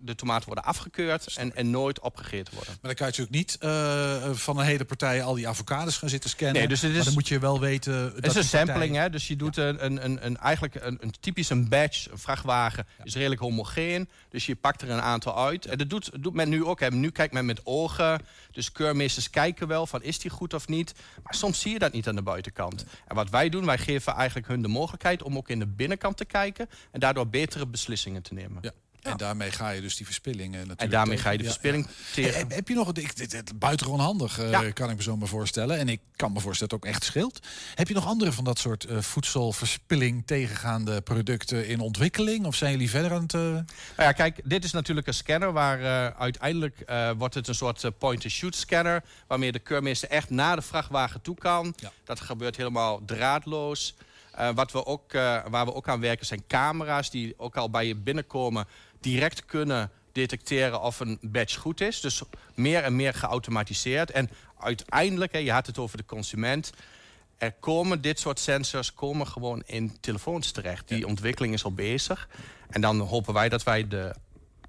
[0.00, 2.72] de tomaten worden afgekeurd en, en nooit opgegeten worden.
[2.80, 6.08] Maar dan kan je natuurlijk niet eh, van een hele partij al die avocados gaan
[6.08, 6.56] zitten scannen.
[6.56, 7.92] Nee, dus het is- maar dan moet je wel weten.
[7.94, 9.10] Het dat is een partij- sampling, hè?
[9.10, 12.86] dus je doet een, een, een, een, eigenlijk een, een typisch een badge, een vrachtwagen,
[13.02, 14.08] is redelijk homogeen.
[14.30, 15.66] Dus je pakt er een aantal uit.
[15.66, 16.80] En dat doet, doet men nu ook.
[16.80, 16.90] Hè?
[16.90, 18.20] Nu kijkt men met ogen.
[18.52, 20.94] Dus keurmeesters kijken wel van is die goed of niet.
[21.22, 22.84] Maar soms zie je dat niet aan de buitenkant.
[23.06, 26.16] En wat wij doen, wij geven eigenlijk hun de mogelijkheid om ook in de binnenkant
[26.16, 26.68] te kijken.
[26.90, 28.58] En daardoor betere beslissingen te nemen.
[28.62, 28.70] Ja.
[29.02, 30.80] En daarmee ga je dus die verspilling eh, natuurlijk.
[30.80, 31.24] En daarmee tegen.
[31.24, 32.14] ga je de verspilling ja.
[32.14, 32.38] tegen.
[32.38, 34.70] Heb, heb je nog, ik, dit, dit, buitengewoon handig, eh, Ja.
[34.70, 35.78] kan ik me zo maar voorstellen.
[35.78, 37.46] En ik kan me voorstellen dat het ook echt scheelt.
[37.74, 42.46] Heb je nog andere van dat soort eh, voedselverspilling tegengaande producten in ontwikkeling?
[42.46, 43.34] Of zijn jullie verder aan het...
[43.34, 43.64] eh, Nou
[43.96, 47.84] ja, kijk, dit is natuurlijk een scanner waar eh, uiteindelijk eh, wordt het een soort
[47.84, 49.02] eh, point-and-shoot scanner.
[49.26, 51.74] Waarmee de keurmeester echt naar de vrachtwagen toe kan.
[51.76, 51.92] Ja.
[52.04, 53.94] Dat gebeurt helemaal draadloos.
[54.32, 57.70] Eh, wat we ook, eh, waar we ook aan werken zijn camera's die ook al
[57.70, 58.66] bij je binnenkomen
[59.00, 62.00] direct kunnen detecteren of een badge goed is.
[62.00, 62.22] Dus
[62.54, 64.10] meer en meer geautomatiseerd.
[64.10, 66.72] En uiteindelijk, hè, je had het over de consument.
[67.38, 70.88] Er komen dit soort sensors komen gewoon in telefoons terecht.
[70.88, 72.28] Die ontwikkeling is al bezig.
[72.70, 74.14] En dan hopen wij dat wij de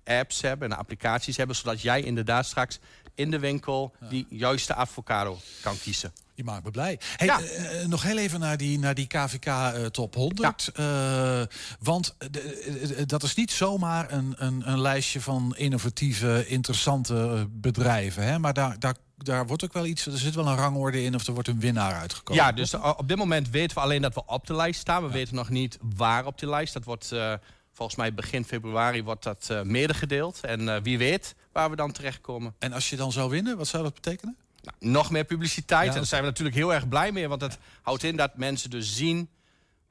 [0.04, 1.56] apps hebben en de applicaties hebben...
[1.56, 2.80] zodat jij inderdaad straks
[3.16, 6.14] in de winkel die juiste avocado kan kiezen.
[6.40, 7.00] Je maakt me blij.
[7.16, 7.40] Hey, Ja.
[7.42, 10.68] eh, nog heel even naar die, naar die KVK eh, Top 100.
[10.74, 11.42] Eh,
[11.80, 18.24] want de- dat is niet zomaar een, een, een lijstje van innovatieve, interessante bedrijven.
[18.24, 18.40] Hè?
[18.40, 21.28] Maar daar, daar, daar wordt ook wel iets, er zit wel een rangorde in of
[21.28, 22.44] er wordt een winnaar uitgekomen.
[22.44, 25.04] Ja, dus op dit moment weten we alleen dat we op de lijst staan.
[25.06, 26.74] We weten nog niet waar op de lijst.
[26.74, 27.34] Dat wordt eh,
[27.74, 30.40] volgens mij begin februari wordt dat eh medegedeeld.
[30.42, 32.54] En eh, wie weet waar we dan terechtkomen.
[32.60, 34.38] En als je dan zou winnen, wat zou dat betekenen?
[34.62, 35.86] Nou, nog meer publiciteit.
[35.86, 35.92] Ja.
[35.92, 37.28] En daar zijn we natuurlijk heel erg blij mee.
[37.28, 39.30] Want het houdt in dat mensen dus zien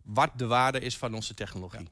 [0.05, 1.89] wat de waarde is van onze technologie.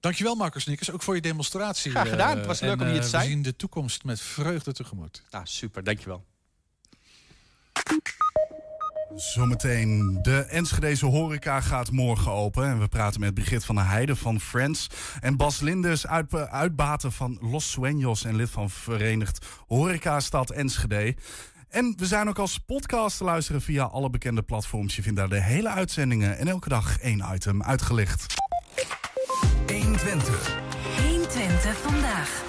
[0.00, 1.90] Dankjewel Marcus Nikkers, ook voor je demonstratie.
[1.90, 2.30] Graag gedaan.
[2.30, 3.22] eh, Het was en, leuk om hier te eh, zijn.
[3.22, 5.22] We zien de toekomst met vreugde tegemoet.
[5.30, 5.84] Nou, super.
[5.84, 6.24] Dankjewel.
[9.16, 12.64] Zometeen, de Enschedeze horeca gaat morgen open.
[12.64, 14.86] En we praten met Brigitte van der Heijden van Friends.
[15.20, 21.16] En Bas Linders, uit, uitbater van Los Sueños en lid van Verenigd Horecastad Enschede.
[21.74, 24.96] En we zijn ook als podcast te luisteren via alle bekende platforms.
[24.96, 28.34] Je vindt daar de hele uitzendingen en elke dag één item uitgelicht.
[29.66, 30.58] 120.
[31.02, 32.42] 120 vandaag.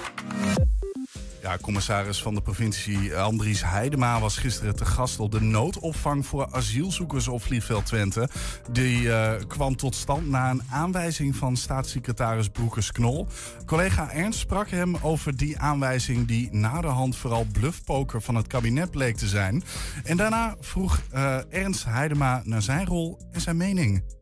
[1.42, 6.48] Ja, commissaris van de provincie Andries Heidema was gisteren te gast op de noodopvang voor
[6.50, 8.28] asielzoekers op vliegveld Twente.
[8.70, 13.26] Die eh, kwam tot stand na een aanwijzing van staatssecretaris Broekers-Knol.
[13.66, 19.16] Collega Ernst sprak hem over die aanwijzing die naderhand vooral bluffpoker van het kabinet bleek
[19.16, 19.62] te zijn.
[20.04, 24.15] En daarna vroeg eh, Ernst Heidema naar zijn rol en zijn mening.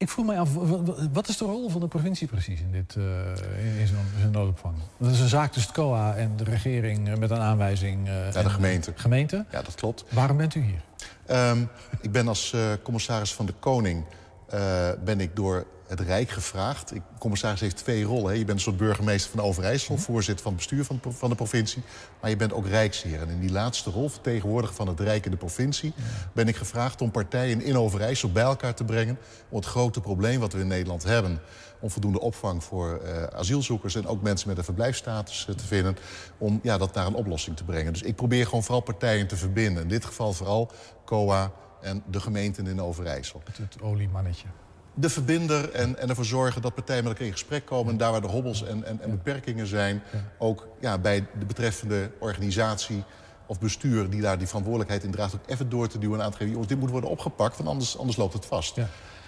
[0.00, 2.72] Ik vroeg mij af, wa- wa- wat is de rol van de provincie precies in,
[2.72, 4.74] dit, eh, in, zo'n noodopvang?
[4.96, 8.06] Dat is een zaak tussen het COA en de regering eh, met een aanwijzing.
[8.08, 8.92] eh, Ja, en- de gemeente.
[8.96, 9.44] Gemeente?
[9.50, 10.04] Ja, dat klopt.
[10.10, 10.80] Waarom bent u hier?
[11.26, 11.62] Ehm,
[12.00, 14.04] ik ben als eh, commissaris van de Koning
[14.48, 16.94] eh, ben ik door het Rijk gevraagd.
[16.94, 18.30] Ik, commissaris heeft twee rollen.
[18.30, 18.38] Hè.
[18.38, 21.36] Je bent een soort burgemeester van Overijssel, voorzitter van het bestuur van, de van de
[21.36, 21.82] provincie.
[22.20, 23.20] Maar je bent ook Rijksheer.
[23.20, 25.92] En in die laatste rol, vertegenwoordiger van het Rijk in de provincie,
[26.32, 29.18] ben ik gevraagd om partijen in Overijssel bij elkaar te brengen.
[29.48, 31.40] Om het grote probleem wat we in Nederland hebben.
[31.80, 35.96] Om voldoende opvang voor eh, asielzoekers en ook mensen met een verblijfsstatus eh, te vinden.
[36.38, 37.92] Om ja, dat naar een oplossing te brengen.
[37.92, 39.82] Dus ik probeer gewoon vooral partijen te verbinden.
[39.82, 40.70] In dit geval vooral
[41.04, 43.42] COA en de gemeenten in Overijssel.
[43.44, 44.46] Het, het oliemannetje.
[44.94, 47.92] De verbinder en, en ervoor zorgen dat partijen met elkaar in gesprek komen...
[47.92, 50.02] en daar waar er hobbels en, en, en beperkingen zijn...
[50.38, 53.04] ook ja, bij de betreffende organisatie
[53.46, 54.10] of bestuur...
[54.10, 55.34] die daar die verantwoordelijkheid in draagt...
[55.34, 56.50] ook even door te duwen en aan te geven...
[56.52, 58.76] jongens, dit moet worden opgepakt, want anders, anders loopt het vast.
[58.76, 58.86] Ja.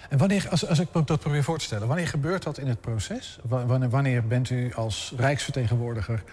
[0.09, 2.67] En wanneer, als, als ik me dat probeer voor te stellen, wanneer gebeurt dat in
[2.67, 3.39] het proces?
[3.43, 6.23] Wa- Wanneer, wanneer bent u als Rijksvertegenwoordiger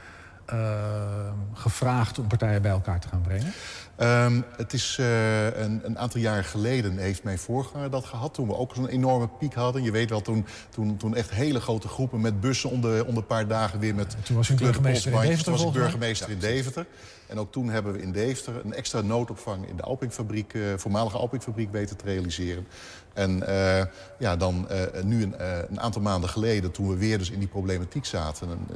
[1.55, 3.53] gevraagd om partijen bij elkaar te gaan brengen?
[4.01, 8.35] Ehm, het is eh, een, een aantal jaar geleden heeft mijn voorganger dat gehad.
[8.35, 9.83] Toen we ook zo'n enorme piek hadden.
[9.83, 13.23] Je weet wel, toen, toen, toen echt hele grote groepen met bussen de, om de
[13.23, 14.17] paar dagen weer met...
[14.23, 15.21] Toen was u burgemeester in.
[15.21, 16.87] Deventer, Toen was ik burgemeester in Deventer.
[17.27, 21.17] En ook toen hebben we in Deventer een extra noodopvang in de Alpingfabriek, eh, voormalige
[21.17, 22.67] Alpingfabriek, weten te realiseren.
[23.15, 23.85] En eh,
[24.19, 27.39] ja, dan eh, nu een, eh, een aantal maanden geleden, toen we weer dus in
[27.39, 28.49] die problematiek zaten.
[28.49, 28.67] En,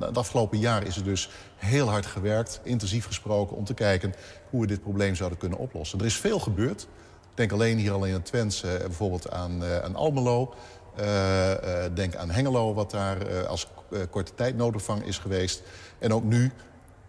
[0.00, 4.14] het afgelopen jaar is er dus heel hard gewerkt, intensief gesproken, om te kijken
[4.50, 5.98] hoe we dit probleem zouden kunnen oplossen.
[5.98, 6.82] Er is veel gebeurd.
[7.30, 10.54] Ik denk alleen hier aan Twente, eh, bijvoorbeeld aan, aan Almelo.
[11.94, 13.66] Denk aan Hengelo, wat daar als
[14.10, 15.62] korte tijd noodopvang is geweest.
[15.98, 16.52] En ook nu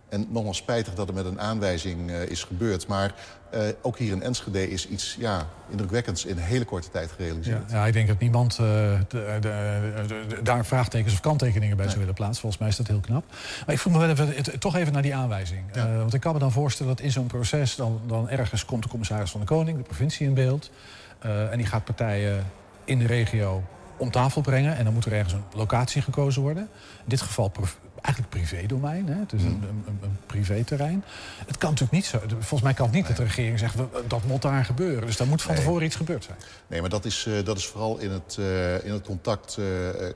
[0.10, 2.88] En nogmaals spijtig dat er met een aanwijzing uh, is gebeurd.
[2.88, 3.14] Maar
[3.54, 7.72] uh, ook hier in Enschede is iets ja, indrukwekkends in een hele korte tijd gerealiseerd.
[7.72, 11.86] Ja, ja ik denk dat niemand uh, de, de, de, daar vraagtekens of kanttekeningen bij
[11.86, 11.88] nee.
[11.88, 12.42] zou willen plaatsen.
[12.42, 13.24] Volgens mij is dat heel knap.
[13.66, 15.64] Maar ik vroeg me wel even, toch even naar die aanwijzing.
[15.74, 15.96] Ja.
[15.96, 17.76] want ik kan me dan voorstellen dat in zo'n proces...
[17.76, 20.72] Dan, dan ergens komt de commissaris van de Koning, de provincie in beeld...
[21.20, 22.46] en die gaat partijen
[22.86, 23.64] in de regio
[23.98, 24.76] om tafel brengen.
[24.78, 26.64] En dan moet er ergens een locatie gekozen worden.
[26.98, 27.52] In dit geval
[28.02, 29.08] eigenlijk privédomein.
[29.08, 29.20] Hè?
[29.20, 31.04] Het is een, een, een privéterrein.
[31.46, 32.20] Het kan natuurlijk niet zo.
[32.30, 33.76] Volgens mij kan het niet dat de regering zegt
[34.08, 35.06] dat moet daar gebeuren.
[35.06, 36.38] Dus daar moet van tevoren iets gebeurd zijn.
[36.68, 39.58] Nee, maar dat is, uh, dat is vooral in het, uh, in het contact.
[39.60, 39.66] Uh,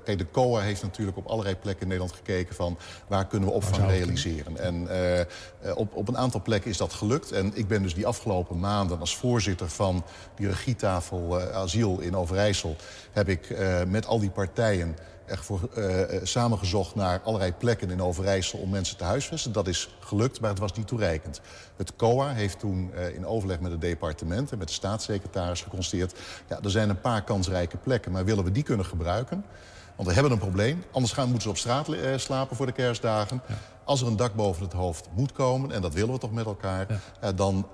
[0.04, 3.56] kijk, de COA heeft natuurlijk op allerlei plekken in Nederland gekeken van waar kunnen we
[3.56, 4.58] opvang realiseren.
[4.58, 4.88] En
[5.76, 7.32] op, op een aantal plekken is dat gelukt.
[7.32, 10.04] En ik ben dus die afgelopen maanden als voorzitter van
[10.36, 12.76] die regietafel asiel in Overijssel
[13.12, 13.56] heb ik
[13.88, 18.98] met al die partijen echt voor uh, samengezocht naar allerlei plekken in Overijssel om mensen
[18.98, 19.52] te huisvesten.
[19.52, 21.42] Dat is gelukt, maar het was niet toereikend.
[21.76, 26.20] Het COA heeft toen uh, in overleg met het departement en met de staatssecretaris geconstateerd...
[26.50, 29.46] ja, er zijn een paar kansrijke plekken, maar willen we die kunnen gebruiken?
[29.96, 30.84] Want we hebben een probleem.
[30.92, 33.42] Anders gaan, moeten ze op straat uh, slapen voor de kerstdagen.
[33.48, 33.56] Ja.
[33.84, 36.46] Als er een dak boven het hoofd moet komen, en dat willen we toch met
[36.46, 37.02] elkaar...
[37.22, 37.32] Ja.
[37.32, 37.68] dan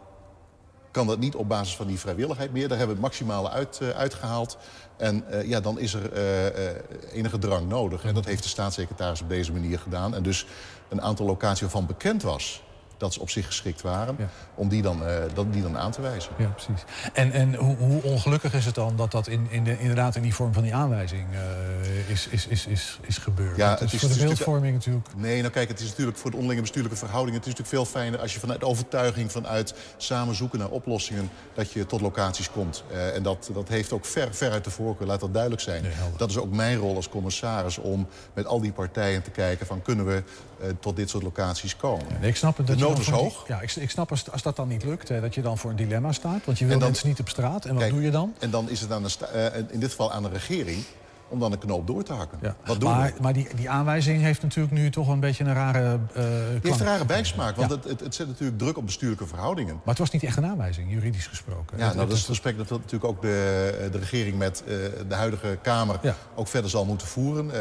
[0.91, 2.67] kan dat niet op basis van die vrijwilligheid meer.
[2.67, 4.57] Daar hebben we het maximale uit, uh, uitgehaald.
[4.97, 8.03] En uh, ja, dan is er uh, enige drang nodig.
[8.03, 10.15] En dat heeft de staatssecretaris op deze manier gedaan.
[10.15, 10.45] En dus
[10.89, 12.63] een aantal locaties waarvan bekend was
[12.99, 14.29] dat ze op zich geschikt waren, ja.
[14.55, 16.31] om die dan, uh, dat, die dan aan te wijzen.
[16.37, 16.83] Ja, precies.
[17.13, 20.21] En, en hoe, hoe, ongelukkig is het dan dat dat in, in de, inderdaad in
[20.21, 23.57] die vorm van die aanwijzing uh, is, is, is, is, is gebeurd?
[23.57, 25.07] Ja, het is, is voor de beeldvorming natuurlijk...
[25.15, 27.39] Nee, nou kijk, het is natuurlijk voor de onderlinge bestuurlijke verhoudingen...
[27.39, 29.31] het is natuurlijk veel fijner als je vanuit overtuiging...
[29.31, 32.83] vanuit samen zoeken naar oplossingen, dat je tot locaties komt.
[32.91, 35.81] Uh, en dat, dat heeft ook ver, ver uit de voorkeur, laat dat duidelijk zijn.
[35.81, 39.65] Nee, dat is ook mijn rol als commissaris om met al die partijen te kijken...
[39.65, 40.23] van kunnen we
[40.79, 42.05] tot dit soort locaties komen.
[42.21, 42.67] Ja, ik snap het.
[42.67, 43.47] Dat nood is hoog.
[43.47, 45.69] Ja, ik, ik snap als, als dat dan niet lukt, hè, dat je dan voor
[45.69, 46.45] een dilemma staat.
[46.45, 47.65] Want je wil dan, mensen niet op straat.
[47.65, 48.33] En wat kijk, doe je dan?
[48.39, 49.09] En dan is het aan de
[49.53, 50.83] uh, in dit geval aan de regering
[51.29, 52.37] om dan een knoop door te hakken.
[52.41, 52.55] Ja.
[52.65, 53.21] Wat doen maar we?
[53.21, 56.79] maar die, die aanwijzing heeft natuurlijk nu toch een beetje een rare uh, Die heeft
[56.79, 57.75] een rare bijsmaak, want ja.
[57.75, 59.73] het, het, het, zet natuurlijk druk op bestuurlijke verhoudingen.
[59.73, 61.77] Maar het was niet echt een aanwijzing, juridisch gesproken.
[61.77, 64.75] Ja, nou, dat is het gesprek dat natuurlijk ook de, de regering met uh,
[65.07, 66.15] de huidige Kamer ja.
[66.35, 67.45] ook verder zal moeten voeren.
[67.45, 67.53] Uh,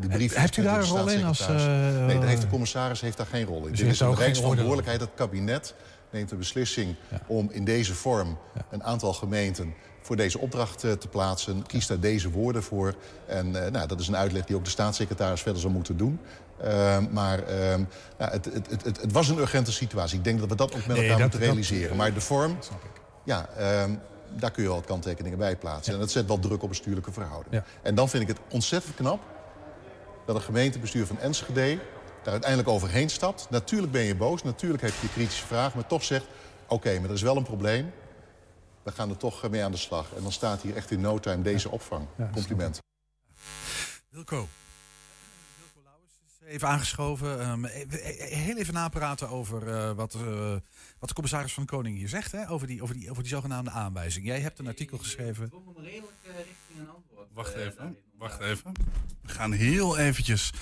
[0.00, 1.24] die brief heeft u daar een rol in?
[1.24, 3.70] Als, nee, daar heeft de commissaris heeft daar geen rol in.
[3.70, 5.74] Dus Dit is een rijksverantwoordelijkheid, het kabinet
[6.10, 7.20] neemt de beslissing ja.
[7.26, 8.66] om in deze vorm ja.
[8.70, 9.74] een aantal gemeenten
[10.06, 11.66] voor deze opdracht uh, te plaatsen.
[11.66, 12.94] Kiest daar deze woorden voor.
[13.26, 16.20] En uh, nou, dat is een uitleg die ook de staatssecretaris verder zal moeten doen.
[16.64, 17.42] Uh, maar
[18.18, 20.18] nou, het, het, het, het, was een urgente situatie.
[20.18, 21.88] Ik denk dat we dat ook met nee, elkaar dat, moeten realiseren.
[21.88, 22.58] Dat, maar de vorm,
[23.24, 23.48] ja,
[24.36, 25.92] daar kun je wel wat kanttekeningen bij plaatsen.
[25.92, 25.92] Ja.
[25.92, 27.64] En dat zet wel druk op bestuurlijke verhoudingen.
[27.82, 29.20] En dan vind ik het ontzettend knap
[30.26, 31.78] dat een gemeentebestuur van Enschede
[32.22, 33.46] daar uiteindelijk overheen stapt.
[33.50, 35.72] Natuurlijk ben je boos, natuurlijk heb je kritische vragen...
[35.74, 36.26] maar toch zegt,
[36.64, 37.92] oké, okay, maar er is wel een probleem.
[38.86, 40.12] We gaan er toch mee aan de slag.
[40.16, 42.06] En dan staat hier echt in no time deze opvang.
[42.18, 42.78] Ja, Compliment.
[44.08, 44.48] Wilco.
[45.58, 47.48] Wilco Lauwers is even aangeschoven.
[47.48, 50.50] Um, heel even napraten over uh, wat, uh,
[50.98, 52.32] wat de commissaris van de Koning hier zegt.
[52.32, 52.50] Hè?
[52.50, 54.26] Over, die, over, die, over die zogenaamde aanwijzing.
[54.26, 55.44] Jij hebt een artikel geschreven.
[55.44, 57.28] Ik kom redelijk richting een antwoord.
[57.32, 58.72] Wacht even, wacht even.
[59.22, 60.52] We gaan heel eventjes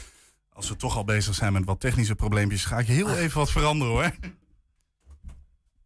[0.52, 3.50] als we toch al bezig zijn met wat technische probleempjes, ga ik heel even wat
[3.50, 4.12] veranderen hoor.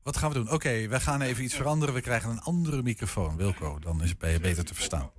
[0.09, 0.45] Wat gaan we doen?
[0.45, 1.95] Oké, okay, we gaan even iets veranderen.
[1.95, 3.37] We krijgen een andere microfoon.
[3.37, 5.11] Wilco, dan is het beter te verstaan.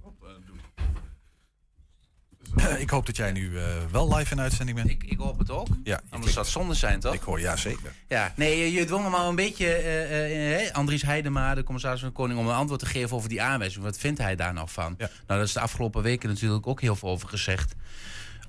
[2.80, 4.90] Ik hoop dat jij nu uh, wel live in uitzending bent.
[4.90, 5.68] Ik, ik hoop het ook.
[5.84, 7.14] Ja, Anders zou het zonde zijn, toch?
[7.14, 7.94] Ik hoor, ja, zeker.
[8.08, 12.10] Ja, nee, je, dwong hem al een beetje, uh, uh, Andries Heidema, de commissaris van
[12.10, 13.84] de Koning, om een antwoord te geven over die aanwijzing.
[13.84, 14.96] Wat vindt hij daar nou van?
[14.98, 15.06] Ja.
[15.06, 17.76] Nou, daar is de afgelopen weken natuurlijk ook heel veel over gezegd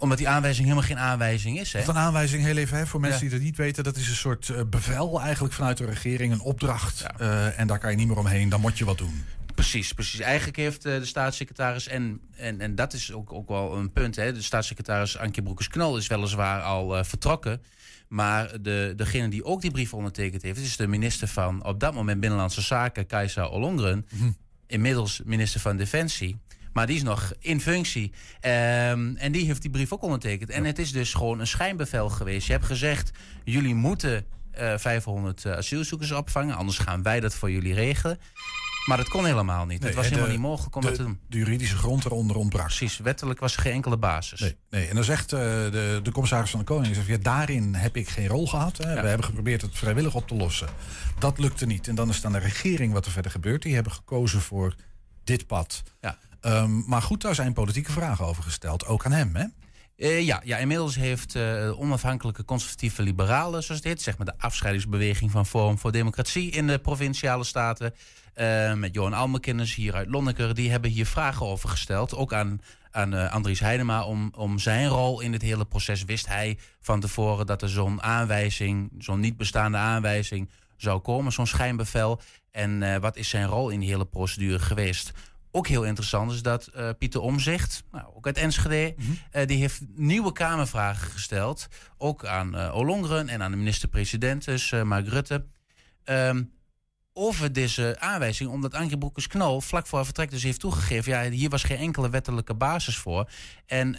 [0.00, 1.72] omdat die aanwijzing helemaal geen aanwijzing is.
[1.72, 1.88] Hè?
[1.88, 3.28] Een aanwijzing, heel even, hè, voor mensen ja.
[3.28, 3.84] die dat niet weten...
[3.84, 6.98] dat is een soort uh, bevel eigenlijk vanuit de regering, een opdracht.
[6.98, 7.14] Ja.
[7.20, 9.24] Uh, en daar kan je niet meer omheen, dan moet je wat doen.
[9.54, 10.20] Precies, precies.
[10.20, 14.16] Eigenlijk heeft uh, de staatssecretaris, en, en, en dat is ook, ook wel een punt...
[14.16, 17.62] Hè, de staatssecretaris Ankie Broekers-Knol is weliswaar al vertrokken...
[18.08, 20.60] Maar de, degene die ook die brief ondertekend heeft...
[20.60, 24.06] is de minister van op dat moment Binnenlandse Zaken, Kajsa Ollongren...
[24.10, 24.36] Mm-hmm.
[24.66, 26.36] inmiddels minister van Defensie...
[26.72, 28.12] Maar die is nog in functie.
[28.12, 30.50] Um, en die heeft die brief ook ondertekend.
[30.50, 32.46] En het is dus gewoon een schijnbevel geweest.
[32.46, 33.10] Je hebt gezegd,
[33.44, 34.26] jullie moeten
[34.60, 36.56] uh, 500 uh, asielzoekers opvangen.
[36.56, 38.18] Anders gaan wij dat voor jullie regelen.
[38.86, 39.80] Maar dat kon helemaal niet.
[39.80, 41.18] Nee, het was de, helemaal niet mogelijk om de, dat te doen.
[41.28, 42.66] De juridische grond eronder ontbrak.
[42.66, 44.40] Precies, wettelijk was er geen enkele basis.
[44.40, 44.86] Nee, nee.
[44.86, 46.94] en dan zegt uh, de, de commissaris van de Koning...
[46.94, 48.76] Zegt, ja, daarin heb ik geen rol gehad.
[48.76, 48.92] Hè.
[48.92, 49.02] Ja.
[49.02, 50.68] We hebben geprobeerd het vrijwillig op te lossen.
[51.18, 51.88] Dat lukte niet.
[51.88, 53.62] En dan is het aan de regering wat er verder gebeurt.
[53.62, 54.74] Die hebben gekozen voor
[55.24, 55.82] dit pad.
[56.00, 56.18] Ja.
[56.42, 59.44] Um, maar goed, daar zijn politieke vragen over gesteld, ook aan hem, hè?
[59.96, 65.30] Uh, ja, ja, inmiddels heeft uh, onafhankelijke conservatieve liberalen, zoals dit, zeg maar de afscheidingsbeweging
[65.30, 67.94] van Forum voor Democratie in de provinciale staten,
[68.36, 72.14] uh, met Johan Almekenners hier uit Lonneker, die hebben hier vragen over gesteld.
[72.14, 76.04] Ook aan, aan Andries Heidema om, om zijn rol in het hele proces.
[76.04, 81.46] Wist hij van tevoren dat er zo'n aanwijzing, zo'n niet bestaande aanwijzing zou komen, zo'n
[81.46, 82.20] schijnbevel.
[82.50, 85.12] En wat is zijn rol in die hele procedure geweest?
[85.50, 89.80] Ook heel interessant is dat uh, Pieter Omzicht, nou, ook uit Enschede, mm die heeft
[89.94, 91.68] nieuwe Kamervragen gesteld.
[91.98, 95.44] Ook aan uh, Olongren en aan de minister-president, dus Mark Rutte.
[96.04, 96.52] Um,
[97.12, 101.12] over deze aanwijzing, omdat Anke Broekers-Knol vlak voor vertrek dus heeft toegegeven...
[101.12, 103.30] ja, hier was geen enkele wettelijke basis voor.
[103.66, 103.96] En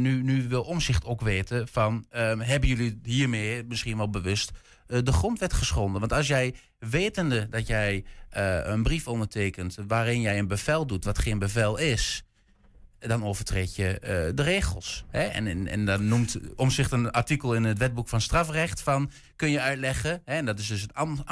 [0.00, 2.06] nu, nu wil Omzicht ook weten van...
[2.16, 4.50] Um, hebben jullie hiermee misschien wel bewust
[4.88, 6.00] de grondwet geschonden.
[6.00, 8.04] Want als jij wetende dat jij
[8.36, 12.22] uh, een brief ondertekent waarin jij een bevel doet wat geen bevel is,
[12.98, 15.04] dan overtreed je uh, de regels.
[15.10, 15.22] Hè?
[15.22, 19.50] En, en, en dan noemt omzicht een artikel in het wetboek van strafrecht van kun
[19.50, 20.34] je uitleggen, hè?
[20.36, 21.24] en dat is dus het am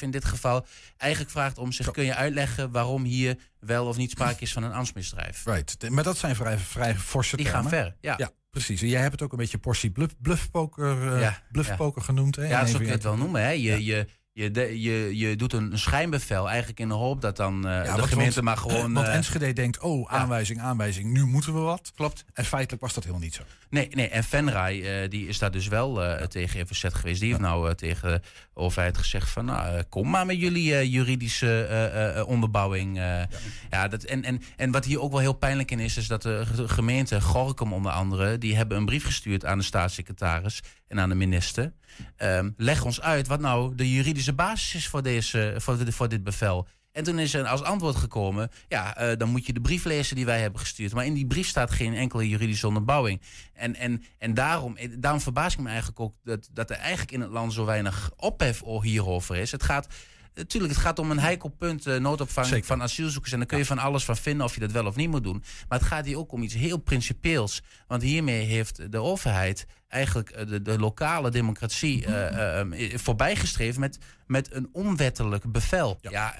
[0.00, 4.10] in dit geval, eigenlijk vraagt om zich kun je uitleggen waarom hier wel of niet
[4.10, 5.44] sprake is van een ambtsmisdrijf.
[5.44, 7.70] Right, maar dat zijn vrij, vrij forse Die termen.
[7.70, 8.14] gaan ver, ja.
[8.16, 8.30] ja.
[8.56, 12.06] Precies, en jij hebt het ook een beetje portie bluff, bluffpoker, uh, ja, bluffpoker ja.
[12.06, 12.36] genoemd.
[12.36, 12.48] Hè?
[12.48, 13.42] Ja, zo kun je het wel noemen.
[13.42, 13.50] Hè?
[13.50, 17.66] Je, je, je, de, je, je doet een schijnbevel eigenlijk in de hoop dat dan
[17.66, 18.92] uh, ja, de gemeente maar gewoon...
[18.92, 21.92] Want Enschede denkt, oh, aanwijzing, aanwijzing, nu moeten we wat.
[21.94, 22.24] Klopt.
[22.32, 23.42] En feitelijk was dat helemaal niet zo.
[23.70, 27.20] Nee, nee en Venray, die is daar dus wel tegen verzet geweest.
[27.20, 28.22] Die heeft nou tegen
[28.56, 32.96] de overheid gezegd van, nou, kom maar met jullie juridische onderbouwing.
[32.96, 33.28] Ja.
[33.70, 33.88] ja.
[33.88, 36.44] dat, en, en, en wat hier ook wel heel pijnlijk in is, is dat de
[36.66, 41.14] gemeente Gorkum onder andere, die hebben een brief gestuurd aan de staatssecretaris en aan de
[41.14, 41.72] minister.
[42.18, 46.24] Um, leg ons uit wat nou de juridische basis is voor, deze, voor, voor dit
[46.24, 46.66] bevel.
[46.96, 50.16] En toen is er als antwoord gekomen: ja, uh, dan moet je de brief lezen
[50.16, 50.92] die wij hebben gestuurd.
[50.92, 53.20] Maar in die brief staat geen enkele juridische onderbouwing.
[53.52, 57.20] En, en, en daarom, daarom verbaas ik me eigenlijk ook dat, dat er eigenlijk in
[57.20, 59.52] het land zo weinig ophef hierover is.
[59.52, 59.86] Het gaat.
[60.34, 62.66] Natuurlijk, het gaat om een heikel punt, uh, noodopvang Zeker.
[62.66, 63.32] van asielzoekers.
[63.32, 65.24] En daar kun je van alles van vinden of je dat wel of niet moet
[65.24, 65.42] doen.
[65.68, 67.62] Maar het gaat hier ook om iets heel principieels.
[67.86, 74.52] Want hiermee heeft de overheid eigenlijk de, de lokale democratie uh, uh, voorbijgestreefd met, met
[74.52, 75.98] een onwettelijk bevel.
[76.00, 76.34] Ja, ja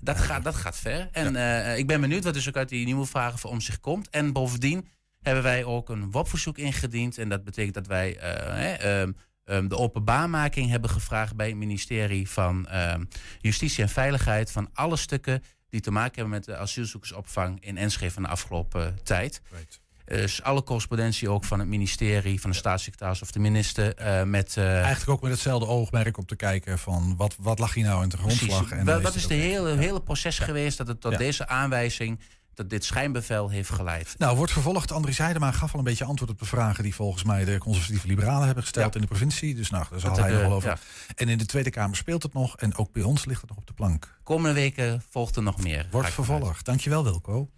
[0.00, 1.08] dat, gaat, dat gaat ver.
[1.12, 1.62] En ja.
[1.62, 4.08] ik ben benieuwd wat dus ook uit die nieuwe vragen voor om zich komt.
[4.10, 4.88] En bovendien
[5.22, 7.18] hebben wij ook een WOP-verzoek ingediend.
[7.18, 8.18] En dat betekent dat wij
[9.00, 13.08] um, um, de openbaarmaking hebben gevraagd bij het ministerie van um,
[13.40, 18.12] Justitie en Veiligheid van alle stukken die te maken hebben met de asielzoekersopvang in Enschede
[18.12, 19.42] van de afgelopen tijd.
[19.50, 19.80] Right.
[20.16, 23.94] Dus alle correspondentie ook van het ministerie, van de staatssecretaris of de minister.
[24.00, 27.74] Uh, met, uh, Eigenlijk ook met hetzelfde oogmerk om te kijken van wat, wat lag
[27.74, 28.70] hier nou in de grondslag.
[28.70, 30.44] En wat is, is de hele, hele proces ja.
[30.44, 31.18] geweest dat het tot ja.
[31.18, 32.20] deze aanwijzing
[32.54, 34.14] dat dit schijnbevel heeft geleid.
[34.18, 34.92] Nou, wordt vervolgd.
[34.92, 38.06] Andries Heidema gaf al een beetje antwoord op de vragen die volgens mij de conservatieve
[38.06, 38.94] liberalen hebben gesteld ja.
[38.94, 39.54] in de provincie.
[39.54, 40.68] Dus nou, daar zal hij wel over.
[40.68, 40.78] Ja.
[41.14, 42.56] En in de Tweede Kamer speelt het nog.
[42.56, 44.18] En ook bij ons ligt het nog op de plank.
[44.22, 45.86] Komende weken volgt er nog meer.
[45.90, 46.64] Wordt vervolgd.
[46.64, 47.50] Dankjewel, Wilco.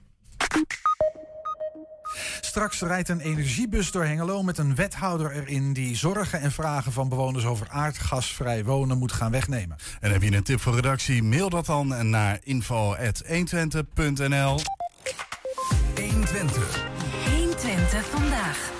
[2.41, 7.09] Straks rijdt een energiebus door Hengelo met een wethouder erin die zorgen en vragen van
[7.09, 9.77] bewoners over aardgasvrij wonen moet gaan wegnemen.
[10.01, 11.23] En heb je een tip voor redactie?
[11.23, 14.61] Mail dat dan naar info.120.nl.
[15.95, 16.85] 120.
[17.31, 18.71] 120 vandaag.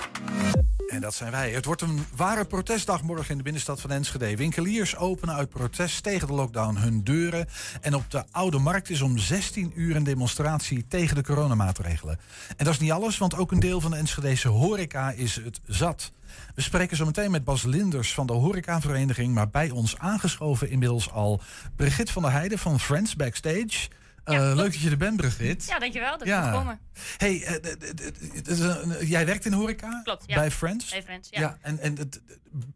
[0.93, 1.51] En dat zijn wij.
[1.51, 4.35] Het wordt een ware protestdag morgen in de binnenstad van Enschede.
[4.35, 7.47] Winkeliers openen uit protest tegen de lockdown hun deuren.
[7.81, 12.19] En op de Oude Markt is om 16 uur een demonstratie tegen de coronamaatregelen.
[12.57, 15.59] En dat is niet alles, want ook een deel van de Enschedese horeca is het
[15.65, 16.11] zat.
[16.55, 19.33] We spreken zo meteen met Bas Linders van de Horecavereniging.
[19.33, 21.41] Maar bij ons aangeschoven inmiddels al
[21.75, 23.89] Brigitte van der Heijden van Friends Backstage.
[24.25, 25.65] Ja, uh, leuk dat je er bent, Brigitte.
[25.67, 26.45] Ja, dankjewel dat ja.
[26.45, 26.79] je komen.
[27.17, 30.01] Hey, uh, jij werkt in de horeca?
[30.03, 30.35] Klopt, ja.
[30.35, 30.89] Bij Friends?
[30.89, 31.39] Bij Friends, ja.
[31.39, 32.21] ja en, en het,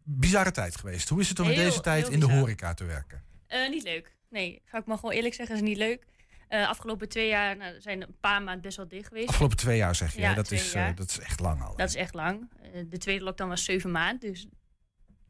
[0.04, 1.08] bizarre tijd geweest.
[1.08, 3.22] Hoe is het om in deze tijd in de horeca te werken?
[3.48, 4.16] Uh, niet leuk.
[4.30, 6.06] Nee, ga ik maar gewoon eerlijk zeggen, is niet leuk.
[6.48, 9.28] Uh, afgelopen twee jaar nou, zijn een paar maanden best wel dicht geweest.
[9.28, 11.76] Afgelopen twee jaar zeg je, ja, dat, is, uh, dat is echt lang al.
[11.76, 12.50] Dat is echt lang.
[12.88, 14.46] De tweede lockdown was zeven maanden, dus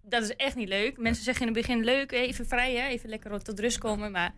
[0.02, 0.98] dat is echt niet leuk.
[0.98, 4.34] Mensen zeggen in het begin leuk, even vrij, hè, even lekker tot rust komen, maar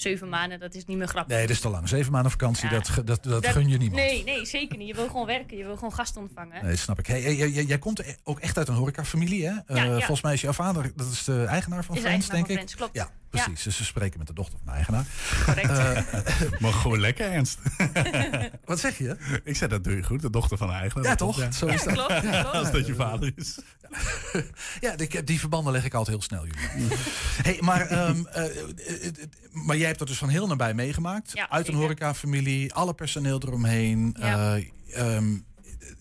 [0.00, 1.36] zeven maanden, dat is niet meer grappig.
[1.36, 1.88] Nee, dat is te lang.
[1.88, 2.74] Zeven maanden vakantie, ja.
[2.74, 3.92] dat, dat, dat, dat, gun je niet.
[3.92, 4.88] Nee, nee, zeker niet.
[4.88, 5.56] Je wil gewoon werken.
[5.56, 6.64] Je wil gewoon gasten ontvangen.
[6.64, 7.06] Nee, snap ik.
[7.06, 9.52] Hey, jij, jij, jij komt ook echt uit een horecafamilie, hè?
[9.52, 9.96] Ja, uh, ja.
[9.96, 12.72] Volgens mij is jouw vader, dat is de eigenaar van is Friends, denk van Friends,
[12.72, 12.78] ik.
[12.78, 12.94] klopt.
[12.94, 13.62] Ja, precies.
[13.62, 15.04] Dus ze spreken met de dochter van de eigenaar.
[15.44, 15.68] Correct.
[15.80, 17.58] Uh, maar gewoon lekker ernst.
[18.64, 19.40] Wat zeg je?
[19.44, 21.04] Ik zei dat doe je goed, de dochter van de eigenaar.
[21.04, 21.54] Ja, toch?
[21.54, 21.92] Zo is dat.
[21.92, 22.52] Klopt, klopt.
[22.52, 23.58] Als dat je vader is.
[24.86, 26.96] ja, die, die, verbanden leg ik altijd heel snel, jullie.
[27.42, 28.44] hey, maar, um, uh,
[29.52, 31.32] maar jij hebt dat dus van heel nabij meegemaakt.
[31.34, 34.16] Ja, Uit een horecafamilie, alle personeel eromheen.
[34.18, 34.56] Ja.
[34.56, 35.46] Uh, um,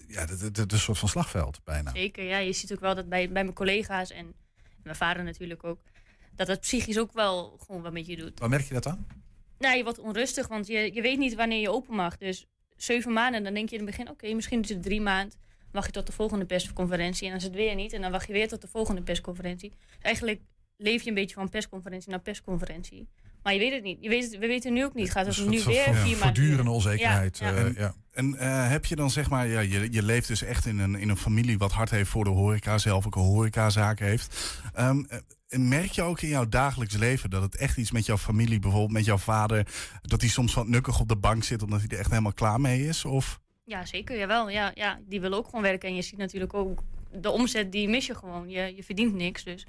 [0.07, 1.91] ja, het is een soort van slagveld bijna.
[1.91, 2.37] Zeker, ja.
[2.37, 4.33] Je ziet ook wel dat bij, bij mijn collega's en
[4.83, 5.79] mijn vader natuurlijk ook...
[6.35, 8.39] dat het psychisch ook wel gewoon wat met je doet.
[8.39, 9.07] Waar merk je dat aan?
[9.59, 12.17] Nou, je wordt onrustig, want je, je weet niet wanneer je open mag.
[12.17, 14.09] Dus zeven maanden, dan denk je in het begin...
[14.09, 15.37] oké, misschien is het drie maanden.
[15.71, 17.23] Wacht je tot de volgende persconferentie.
[17.23, 17.93] En dan is het weer niet.
[17.93, 19.69] En dan wacht je weer tot de volgende persconferentie.
[19.69, 20.41] Dus eigenlijk
[20.77, 23.07] leef je een beetje van persconferentie naar persconferentie.
[23.43, 23.97] Maar je weet het niet.
[24.01, 25.11] Je weet het, we weten nu ook niet.
[25.11, 26.15] Gaat het Dus nu dat- weer ja, vier?
[26.17, 26.71] Voortdurende duren?
[26.73, 27.37] onzekerheid.
[27.37, 27.55] Ja, ja.
[27.55, 27.93] eh, En, ja.
[28.11, 30.95] en eh, heb je dan zeg maar, ja, je, je leeft dus echt in een,
[30.95, 34.59] in een familie wat hard heeft voor de horeca, zelf ook een horecazaak heeft.
[34.73, 38.59] En merk je ook in jouw dagelijks leven dat het echt iets met jouw familie,
[38.59, 39.67] bijvoorbeeld met jouw vader,
[40.01, 42.61] dat hij soms wat nukkig op de bank zit omdat hij er echt helemaal klaar
[42.61, 43.05] mee is?
[43.05, 43.39] Of?
[43.65, 44.17] Ja, zeker.
[44.17, 44.49] Jawel.
[44.49, 45.89] Ja, ja, die willen ook gewoon werken.
[45.89, 48.49] En je ziet natuurlijk ook de omzet, die mis je gewoon.
[48.49, 49.65] Je, je verdient niks, dus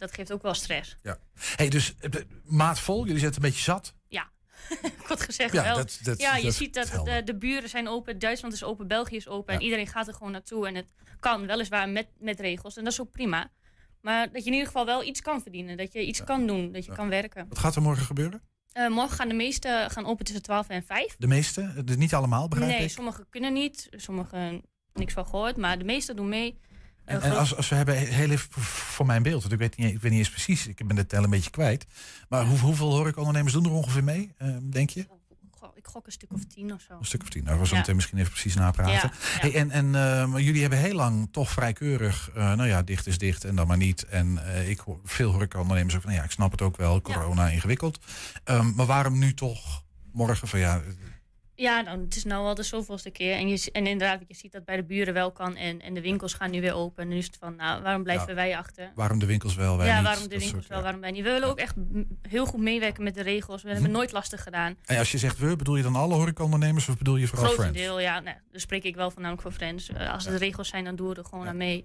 [0.00, 0.96] dat geeft ook wel stress.
[1.02, 1.18] Ja.
[1.56, 2.10] Hey, dus eh,
[2.44, 3.94] maatvol, jullie zitten een beetje zat.
[4.08, 4.30] Ja,
[5.08, 5.76] kort gezegd Ja, wel.
[5.76, 8.86] dat- dat- ja, je dat ziet dat de, de buren zijn open, Duitsland is open,
[8.86, 9.54] België is open.
[9.54, 10.66] En iedereen gaat er gewoon naartoe.
[10.66, 10.86] En het
[11.20, 12.76] kan, weliswaar met, met regels.
[12.76, 13.50] En dat is ook prima.
[14.00, 15.76] Maar dat je in ieder geval wel iets kan verdienen.
[15.76, 17.46] Dat je iets kan doen, dat je kan werken.
[17.48, 18.42] Wat gaat er morgen gebeuren?
[18.72, 21.16] Eh, morgen gaan de meeste gaan open tussen 12 en 5.
[21.18, 21.82] De meeste?
[21.84, 22.90] Dus niet allemaal, begrijp nee, ik?
[22.90, 23.88] sommigen kunnen niet.
[23.90, 25.56] Sommigen niks van gehoord.
[25.56, 26.58] Maar de meeste doen mee.
[27.10, 29.94] En, en als, als we hebben heel even voor- mijn beeld, want ik weet niet,
[29.94, 31.86] ik weet niet eens precies, ik ben de tel een beetje kwijt.
[32.28, 35.06] Maar hoe, hoeveel horecaondernemers doen er ongeveer mee, eh, denk je?
[35.74, 36.94] Ik gok een stuk of tien of zo.
[36.98, 37.44] Een stuk of tien.
[37.44, 37.78] Nou, we zullen Ja.
[37.80, 38.92] meteen misschien even precies napraten.
[38.92, 39.10] Ja, ja.
[39.40, 42.82] Hey, en en eh, maar jullie hebben heel lang toch vrij keurig, eh, nou ja,
[42.82, 44.04] dicht is dicht en dan maar niet.
[44.04, 47.00] En eh, ik hoor veel horecaondernemers ook van, nou ja, ik snap het ook wel,
[47.00, 47.98] corona ingewikkeld.
[48.44, 50.80] Ehm, maar waarom nu toch morgen van ja,
[51.60, 53.36] Ja, nou, het is nou al de zoveelste keer.
[53.36, 55.56] En, je, en inderdaad, je ziet dat bij de buren wel kan.
[55.56, 57.02] En, en de winkels gaan nu weer open.
[57.02, 58.34] En nu is het van, nou, waarom blijven Ja.
[58.34, 58.90] wij achter?
[58.94, 60.04] waarom de winkels wel, wij ja, niet?
[60.04, 61.22] waarom de winkels soort, wel, waarom wij niet?
[61.24, 61.74] We willen ook echt
[62.28, 63.62] heel goed meewerken met de regels.
[63.62, 64.76] We hebben het nooit lastig gedaan.
[64.84, 67.78] En als je zegt we, bedoel je dan alle horecaondernemers of bedoel je vooral Friends?
[67.78, 68.20] deel, ja.
[68.20, 69.88] Nou, daar spreek ik wel voornamelijk voor Friends.
[69.88, 71.84] Eh, als het regels zijn, dan doen we er gewoon aan mee.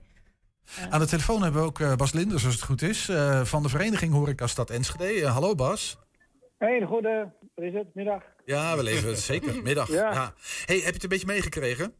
[0.77, 3.09] Eh, Aan de telefoon hebben we ook eh, Bas Linders, als het goed is,
[3.43, 5.27] van de vereniging Horeca Stad Enschede.
[5.27, 5.97] Hallo Bas.
[6.57, 7.93] Hey, goede, wat is het?
[7.93, 8.23] Middag.
[8.45, 9.61] Ja, we leven zeker.
[9.63, 9.87] Middag.
[9.87, 10.11] Ja.
[10.11, 10.33] Ja.
[10.65, 11.93] Hey, heb je het een beetje meegekregen?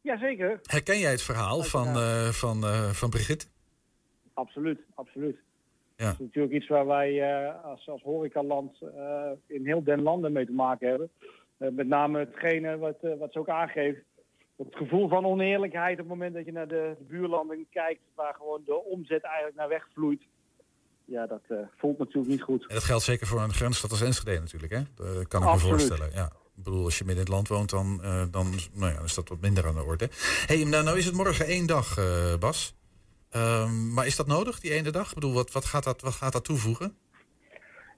[0.00, 3.46] Jazeker, Herken jij het verhaal van, eh, van, eh, van Brigitte?
[4.34, 5.36] absoluut, absoluut.
[5.96, 6.04] Ja.
[6.04, 8.78] Dat is natuurlijk iets waar wij eh, als, als horecaland
[9.46, 11.10] in heel den landen mee te maken hebben.
[11.56, 14.00] Met name hetgene wat, wat ze ook aangeeft.
[14.56, 18.34] Het gevoel van oneerlijkheid op het moment dat je naar de, de buurlanden kijkt, waar
[18.34, 20.22] gewoon de omzet eigenlijk naar wegvloeit.
[21.04, 22.66] Ja, dat eh, voelt natuurlijk niet goed.
[22.66, 24.80] En dat geldt zeker voor een grensstad als Enschede natuurlijk, hè?
[24.94, 25.72] Dat kan ik Absoluut.
[25.72, 26.12] me voorstellen.
[26.14, 26.30] Ja.
[26.56, 29.14] Ik bedoel, als je midden in het land woont, dan, eh, dan, nou ja, is
[29.14, 30.08] dat wat minder aan de orde.
[30.46, 32.74] hey, nou, nou is het morgen één dag, eh, Bas.
[33.30, 35.08] Ehm, maar is dat nodig, die ene dag?
[35.08, 36.96] Ik bedoel, wat, wat, gaat, dat, wat gaat dat toevoegen?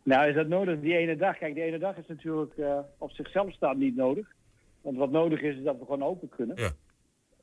[0.03, 1.39] Nou, is dat nodig, die ene dag?
[1.39, 4.27] Kijk, die ene dag is natuurlijk eh, op zichzelf staand niet nodig.
[4.81, 6.57] Want wat nodig is, is dat we gewoon open kunnen.
[6.57, 6.71] Ja.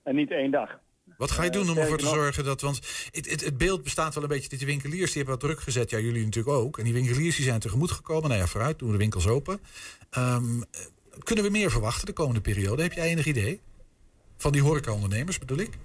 [0.04, 0.80] En niet één dag.
[1.18, 2.62] Wat ga je Eh, doen om ervoor te zorgen dat...
[2.62, 2.80] Want
[3.12, 4.50] het, het, het beeld bestaat wel een beetje...
[4.50, 5.90] dat Die winkeliers die hebben wat druk gezet.
[5.90, 6.78] Ja, jullie natuurlijk ook.
[6.78, 8.30] En die winkeliers die zijn tegemoet gekomen.
[8.30, 9.60] Nou ja, vooruit, doen we de winkels open.
[10.10, 10.80] Ehm, eh,
[11.24, 12.82] kunnen we meer verwachten de komende periode?
[12.82, 13.62] Heb jij enig idee?
[14.38, 15.78] Van die horecaondernemers bedoel ik?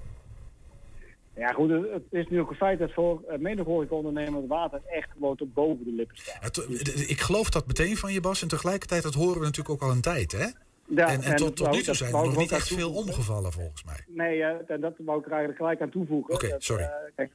[1.37, 4.81] Ja goed, het is nu ook een feit dat voor uh, menig horecaondernemer het water
[4.87, 6.65] echt gewoon tot boven de lippen staat.
[7.09, 8.43] Ik geloof dat meteen van je, Bas.
[8.43, 10.47] En tegelijkertijd, dat horen we natuurlijk ook al een tijd, hè?
[10.89, 13.85] Ja, en, en en tot, nu toe zijn er nog niet echt veel omgevallen, volgens
[13.85, 14.05] mij.
[14.07, 16.35] Nee, en dat wou ik er eigenlijk gelijk aan toevoegen.
[16.35, 16.83] Oké, sorry.
[16.83, 17.33] eh, kijk,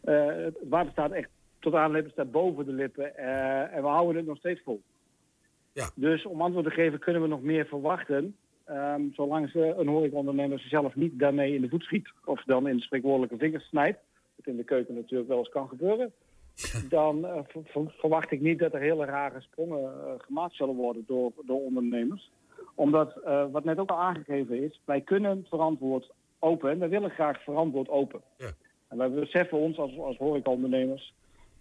[0.00, 1.28] eh, het water staat echt
[1.58, 3.16] tot aan de lippen, staat boven de lippen.
[3.16, 4.82] eh, en we houden het nog steeds vol.
[5.72, 5.90] Ja.
[5.94, 8.36] Dus om antwoord te geven kunnen we nog meer verwachten.
[8.64, 12.08] ehm, zolang ze een horecaondernemer zichzelf niet daarmee in de voet schiet.
[12.24, 13.98] Of dan in de spreekwoordelijke vingers snijdt.
[14.36, 16.12] Wat in de keuken natuurlijk wel eens kan gebeuren.
[16.88, 21.32] dan ver- ver- verwacht ik niet dat er hele rare sprongen gemaakt zullen worden door,
[21.46, 22.30] door ondernemers.
[22.74, 27.10] Omdat, eh, wat net ook al aangegeven is, wij kunnen verantwoord open en wij willen
[27.10, 28.20] graag verantwoord open.
[28.38, 28.50] Ja.
[28.88, 31.14] En wij beseffen ons als, als horecaondernemers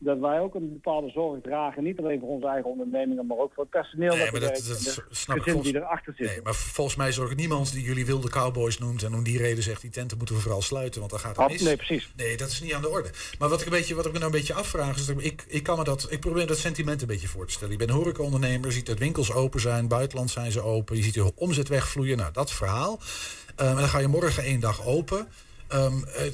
[0.03, 1.83] dat wij ook een bepaalde zorg dragen.
[1.83, 4.57] Niet alleen voor onze eigen ondernemingen, maar ook voor het personeel Nee, dat, dat, dat
[4.57, 6.35] en de snap ik die erachter zitten.
[6.35, 9.03] nee, maar volgens mij zorgt niemand die jullie wilde cowboys noemt...
[9.03, 11.51] en om die reden zegt, die tenten moeten we vooral sluiten, want dan gaat het
[11.51, 11.61] mis.
[11.61, 12.13] nee, precies.
[12.15, 13.09] Nee, dat is niet aan de orde.
[13.39, 15.05] Maar wat ik, een beetje, wat ik me nou een beetje afvraag is...
[15.05, 17.71] dat ik, ik, kan me dat, ik probeer dat sentiment een beetje voor te stellen.
[17.71, 19.87] Je bent horecaondernemer, je ziet dat winkels open zijn...
[19.87, 22.17] buitenland zijn ze open, je ziet de omzet wegvloeien.
[22.17, 22.99] Nou, dat verhaal.
[23.55, 25.27] Ehm, en dan ga je morgen één dag open...
[25.67, 26.33] Ehm, eh, eh,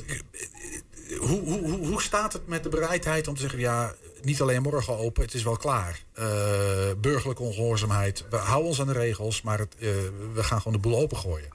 [1.18, 3.60] hoe, hoe, hoe, hoe staat het met de bereidheid om te zeggen...
[3.60, 3.92] ja,
[4.22, 6.04] niet alleen morgen open, het is wel klaar.
[6.14, 8.28] Eh, burgerlijke ongehoorzaamheid.
[8.30, 9.82] We houden ons aan de regels, maar het, eh,
[10.34, 11.50] we gaan gewoon de boel opengooien.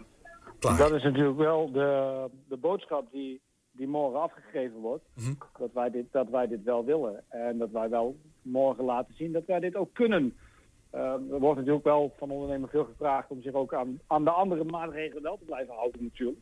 [0.59, 0.79] Klaar.
[0.79, 3.41] Dat is natuurlijk wel de, de boodschap die,
[3.71, 5.05] die morgen afgegeven wordt.
[5.15, 5.35] Mhm.
[5.59, 7.25] dat, wij dit, dat wij dit wel willen.
[7.29, 10.37] En dat wij wel morgen laten zien dat wij dit ook kunnen.
[10.91, 14.31] Eh, er wordt natuurlijk wel van ondernemers veel gevraagd om zich ook aan, aan de
[14.31, 16.39] andere maatregelen wel te blijven houden natuurlijk.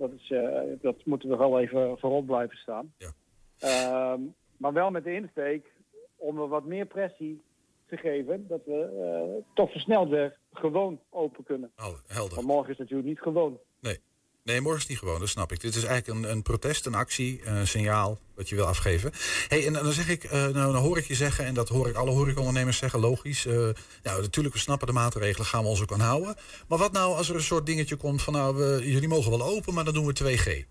[0.00, 2.94] Dat, is, eh, dat moeten we wel even voorop blijven staan.
[2.98, 3.12] Ja.
[3.58, 4.20] Ehm,
[4.56, 5.72] maar wel met de insteek
[6.16, 7.42] om er wat meer pressie
[7.86, 8.46] te geven.
[8.48, 11.70] Dat we eh, toch versneld weer gewoon open kunnen.
[12.06, 12.34] helder.
[12.34, 13.58] Want morgen is natuurlijk niet gewoon.
[13.80, 13.98] Nee.
[14.44, 15.60] Nee, morgen is niet gewoon, dat snap ik.
[15.60, 19.12] Dit is eigenlijk een, een protest, een actie, een signaal wat je wil afgeven.
[19.48, 21.88] hey, en dan zeg ik, eh, nou, dan hoor ik je zeggen, en dat hoor
[21.88, 23.46] ik alle horecaondernemers zeggen, logisch.
[23.46, 23.54] eh,
[24.02, 26.36] nou, natuurlijk, we snappen de maatregelen, gaan we ons ook aan houden.
[26.68, 29.42] Maar wat nou als er een soort dingetje komt van, nou, we, jullie mogen wel
[29.42, 30.68] open, maar dan doen we 2G.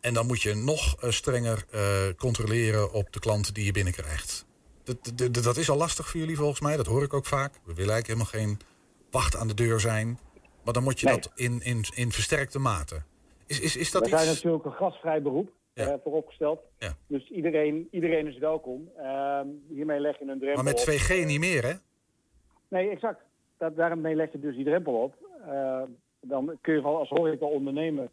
[0.00, 1.64] En dan moet je nog eh, strenger
[2.16, 4.44] controleren op de klanten die je binnenkrijgt.
[4.84, 7.52] Dat, dat, dat is al lastig voor jullie volgens mij, dat hoor ik ook vaak.
[7.52, 8.60] We willen eigenlijk helemaal geen
[9.10, 10.18] wacht aan de deur zijn.
[10.70, 11.14] Maar dan moet je Nee.
[11.14, 13.02] dat in, in, in versterkte mate.
[13.46, 14.22] Is, is, is dat we iets...
[14.22, 16.60] zijn natuurlijk een gastvrij beroep eh, vooropgesteld.
[16.78, 16.92] Ja.
[17.06, 18.90] Dus iedereen, iedereen is welkom.
[18.96, 20.94] Ehm, hiermee leg je een drempel Maar met op.
[20.94, 21.72] 2G niet meer, hè?
[22.68, 23.20] Nee, exact.
[23.58, 25.14] Dat, daarmee leg je dus die drempel op.
[25.46, 25.82] Eh,
[26.20, 28.08] dan kun je wel als horeca ondernemer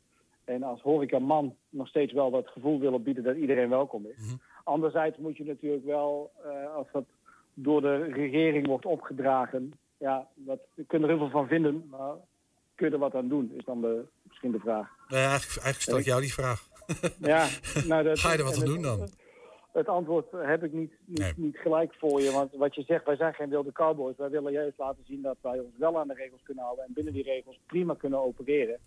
[0.46, 4.26] en als horecaman nog steeds wel dat gevoel willen bieden dat iedereen welkom is.
[4.26, 4.36] Mhm.
[4.64, 7.06] Anderzijds moet je natuurlijk wel, eh, als dat
[7.54, 12.16] door de regering wordt opgedragen, ja, dat, we kunnen er heel veel van vinden, maar
[12.78, 14.88] kun je er wat aan doen, is dan de, misschien de vraag.
[15.08, 16.68] Nou ja, eigenlijk, eigenlijk stel ik jou die vraag.
[17.20, 17.48] Ja,
[17.92, 19.10] nou, dat, Ga je er wat aan doen dan?
[19.74, 22.32] Het antwoord heb ik niet, niet, niet gelijk voor je.
[22.32, 24.18] Want wat je zegt, wij zijn geen wilde cowboys.
[24.18, 26.86] Wij willen juist laten zien dat wij ons wel aan de regels kunnen houden.
[26.86, 28.80] En binnen die regels prima kunnen opereren.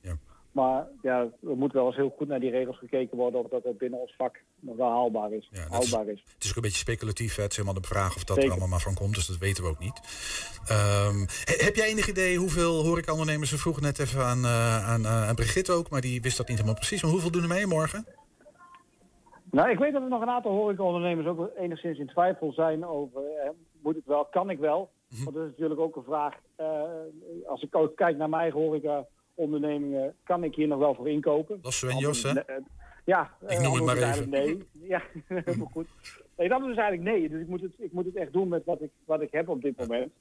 [0.53, 3.41] Maar ja, er moet wel eens heel goed naar die regels gekeken worden.
[3.41, 5.51] Of dat het binnen ons vak nog wel haalbaar is.
[5.69, 6.23] houdbaar is.
[6.35, 7.37] Het is ook een beetje speculatief.
[7.37, 7.43] Hè?
[7.43, 8.43] Het is helemaal de vraag of dat Zeker.
[8.45, 9.15] er allemaal maar van komt.
[9.15, 10.01] Dus dat weten we ook niet.
[10.67, 13.51] Ehm, he- heb jij enig idee hoeveel horecaondernemers...
[13.51, 16.49] We vroegen net even aan, eh, aan, eh, aan Brigitte ook, maar die wist dat
[16.49, 17.03] niet helemaal precies.
[17.03, 18.07] Maar hoeveel doen er mee morgen?
[19.51, 23.23] Nou, ik weet dat er nog een aantal horecaondernemers ook enigszins in twijfel zijn over...
[23.23, 23.51] eh,
[23.83, 24.91] moet ik wel, kan ik wel?
[25.25, 26.35] Want dat is natuurlijk ook een vraag.
[27.47, 28.61] als ik ook kijk naar mijn eigen
[29.41, 30.15] horecaondernemingen...
[30.25, 31.59] kan ik hier nog wel voor inkopen?
[31.63, 32.41] Dat is Sven Jos, hè?
[32.41, 32.57] Eh,
[33.05, 34.33] Ja, Ik noem het maar antwoord is even.
[34.33, 34.89] eigenlijk Nee.
[34.89, 35.03] Ja,
[35.45, 35.89] helemaal goed.
[36.37, 37.29] Nee, dat is eigenlijk nee.
[37.29, 39.49] Dus ik moet het, ik moet het echt doen met wat ik, wat ik heb
[39.49, 40.13] op dit moment.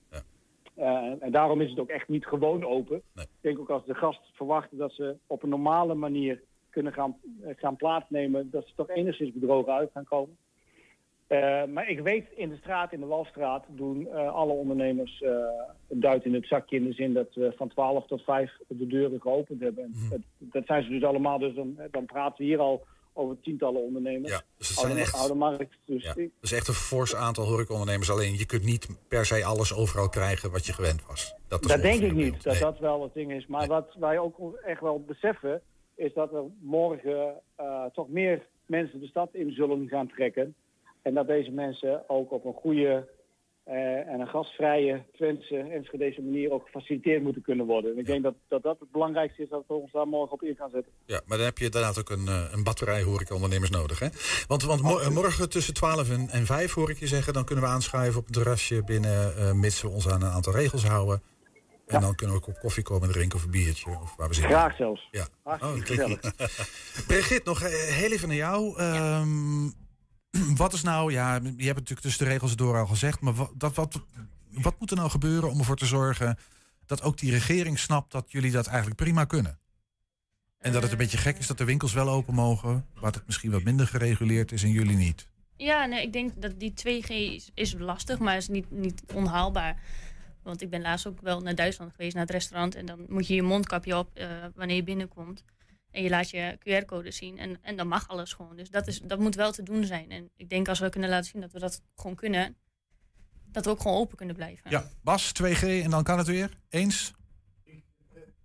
[0.76, 3.02] Eh, en daarom is het ook echt niet gewoon open.
[3.16, 7.18] Ik denk ook als de gast verwachten dat ze op een normale manier kunnen gaan,
[7.42, 10.38] eh, gaan plaatsnemen, dat ze toch enigszins bedrogen uit gaan komen.
[11.30, 15.32] Eh, maar ik weet in de straat, in de Walstraat, doen eh, alle ondernemers eh
[15.90, 18.88] een duit in het zakje in de zin dat we van 12 tot 5 de
[18.88, 19.84] deuren geopend hebben.
[19.84, 20.10] En Mhm.
[20.10, 23.82] dat, dat zijn ze dus allemaal, dus dan, dan praten we hier al over tientallen
[23.84, 24.32] ondernemers.
[24.32, 25.78] Ja, dus het zijn oude, echt- oude markt.
[25.86, 26.10] Dus Ja.
[26.16, 28.12] ik- Dat is echt een fors aantal horecaondernemers.
[28.12, 31.36] Alleen je kunt niet per se alles overal krijgen wat je gewend was.
[31.48, 32.62] Dat, Dat denk ik niet, dat Nee.
[32.62, 33.48] dat wel het ding is.
[33.48, 35.62] Maar wat wij ook echt wel beseffen,
[35.96, 37.34] is dat er morgen
[37.94, 40.56] toch meer mensen de stad in zullen gaan trekken.
[41.02, 43.08] En dat deze mensen ook op een goede
[43.64, 47.92] eh, en een gastvrije Twentse, Enschedese manier ook gefaciliteerd moeten kunnen worden.
[47.92, 50.44] En ik denk dat, dat dat het belangrijkste is dat we ons daar morgen op
[50.44, 50.92] in gaan zetten.
[51.06, 54.00] Ja, maar dan heb je inderdaad ook een, eh, een batterij horecaondernemers nodig.
[54.00, 54.08] Hè?
[54.48, 57.34] Want, want mo- morgen tussen 12 en, en 5 hoor ik je zeggen...
[57.34, 59.36] dan kunnen we aanschuiven op het terrasje binnen...
[59.36, 61.22] eh, mits we ons aan een aantal regels houden.
[61.88, 63.90] En dan kunnen we ook op koffie komen drinken of een biertje.
[64.02, 64.52] Of waar we zitten.
[64.52, 65.08] Graag zelfs.
[65.12, 65.28] Ja.
[65.44, 66.12] Hartstikke Oh.
[67.08, 67.60] Brigitte, nog
[68.00, 68.78] heel even naar jou.
[68.78, 69.66] Ehm,
[70.56, 73.34] wat is nou, ja, je hebt het natuurlijk tussen de regels door al gezegd, maar
[73.34, 74.02] wat, dat, wat,
[74.50, 76.38] wat moet er nou gebeuren om ervoor te zorgen
[76.86, 79.60] dat ook die regering snapt dat jullie dat eigenlijk prima kunnen?
[80.60, 83.26] En dat het een beetje gek is dat de winkels wel open mogen, waar het
[83.26, 85.28] misschien wat minder gereguleerd is en jullie niet.
[85.56, 89.82] Ja, nee, ik denk dat die 2G is, is lastig, maar is niet, niet onhaalbaar.
[90.44, 92.76] Want ik ben laatst ook wel naar Duitsland geweest, naar het restaurant.
[92.76, 95.44] En dan moet je je mondkapje op eh, wanneer je binnenkomt.
[95.92, 97.38] En je laat je QR-code zien.
[97.38, 98.56] En, en dan mag alles gewoon.
[98.56, 100.12] Dus dat, is, dat moet wel te doen zijn.
[100.12, 102.56] En ik denk als we kunnen laten zien dat we dat gewoon kunnen,
[103.46, 104.72] dat we ook gewoon open kunnen blijven.
[104.72, 106.58] Ja, Bas, 2G en dan kan het weer.
[106.70, 107.14] Eens?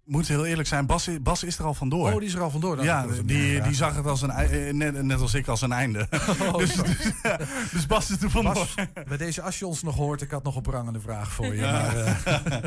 [0.04, 2.12] Moet heel eerlijk zijn, Bas, Bas is er al vandoor.
[2.12, 2.76] Oh, die is er al vandoor.
[2.76, 5.60] Dan Ja, ik die, die zag het als een, eh, net, net als ik als
[5.62, 6.08] een einde.
[6.56, 7.38] dus, dus, ja,
[7.72, 8.54] dus Bas is er vandoor.
[8.54, 8.74] Bas,
[9.08, 11.54] bij deze, als je ons nog hoort, ik had nog een prangende vraag voor je.
[11.60, 11.72] Ja.
[11.72, 12.14] Maar, eh,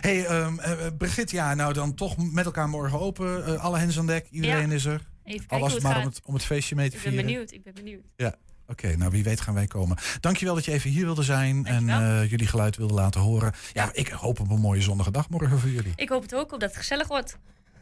[0.00, 3.58] hey, ehm eh, Brigitte, ja, nou dan toch met elkaar morgen open.
[3.60, 4.74] Alle hens aan dek, iedereen Ja.
[4.74, 5.06] is er.
[5.24, 6.96] Even Al kijken was hoe het het maar om het, om het feestje mee te
[6.96, 7.28] Ik ben vieren.
[7.28, 8.02] benieuwd, ik ben benieuwd.
[8.16, 8.34] Ja,
[8.68, 8.96] oké.
[8.96, 9.96] nou, wie weet gaan wij komen.
[10.20, 13.52] Dankjewel dat je even hier wilde zijn en eh, jullie geluid wilde laten horen.
[13.72, 15.92] Ja, ik hoop op een mooie zonnige dag morgen voor jullie.
[15.96, 17.38] Ik hoop het ook, op dat het gezellig wordt.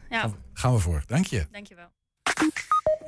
[0.09, 1.03] Ja, Gaan we voor.
[1.05, 1.47] Dank je.
[1.51, 1.87] dankjewel.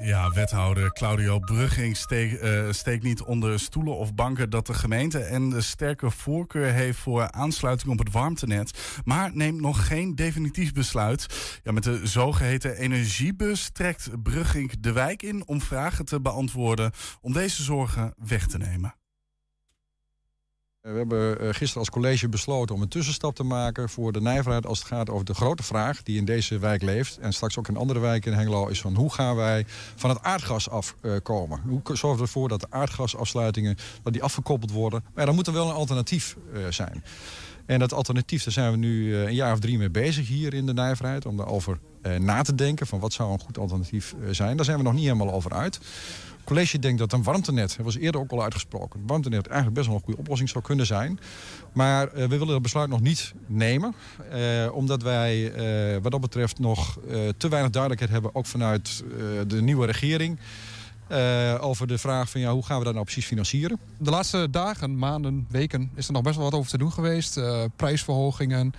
[0.02, 5.20] Ja, wethouder Claudio Brugging steekt eh, steekt niet onder stoelen of banken dat de gemeente
[5.20, 10.74] en de sterke voorkeur heeft voor aansluiting op het warmtenet, maar neemt nog geen definitief
[10.74, 11.26] besluit.
[11.64, 17.34] Ja, met de zogeheten energiebus trekt Brugging de wijk in om vragen te beantwoorden om
[17.34, 18.99] deze zorgen weg te nemen.
[20.82, 24.66] We hebben eh, gisteren als college besloten om een tussenstap te maken voor de nijverheid
[24.66, 27.18] als het gaat over de grote vraag die in deze wijk leeft.
[27.18, 29.66] En straks ook in andere wijken in Hengelo is van hoe gaan wij
[29.96, 31.62] van het aardgas afkomen?
[31.68, 35.04] hoe zorgen we ervoor dat de aardgasafsluitingen dat die afgekoppeld worden?
[35.14, 37.04] Maar dan moet er wel een alternatief eh, zijn.
[37.66, 40.54] En dat alternatief, daar zijn we nu eh, een jaar of drie mee bezig hier
[40.54, 41.26] in de nijverheid.
[41.26, 41.80] Om daarover
[42.20, 44.56] na te denken van wat zou een goed alternatief zijn.
[44.56, 45.80] Daar zijn we nog niet helemaal over uit
[46.44, 49.96] college denkt dat een warmtenet, dat was eerder ook al uitgesproken, warmtenet eigenlijk best wel
[49.96, 51.20] een goede oplossing zou kunnen zijn.
[51.74, 53.94] Maar uh, we willen dat besluit nog niet nemen,
[54.74, 55.52] omdat wij
[56.02, 57.00] wat dat betreft nog
[57.38, 59.04] te weinig duidelijkheid hebben, ook vanuit
[59.48, 60.40] de nieuwe regering.
[61.60, 63.80] over de vraag van ja, hoe gaan we dat nou precies financieren?
[63.98, 67.40] De laatste dagen, maanden, weken is er nog best wel wat over te doen geweest.
[67.76, 68.74] prijsverhogingen.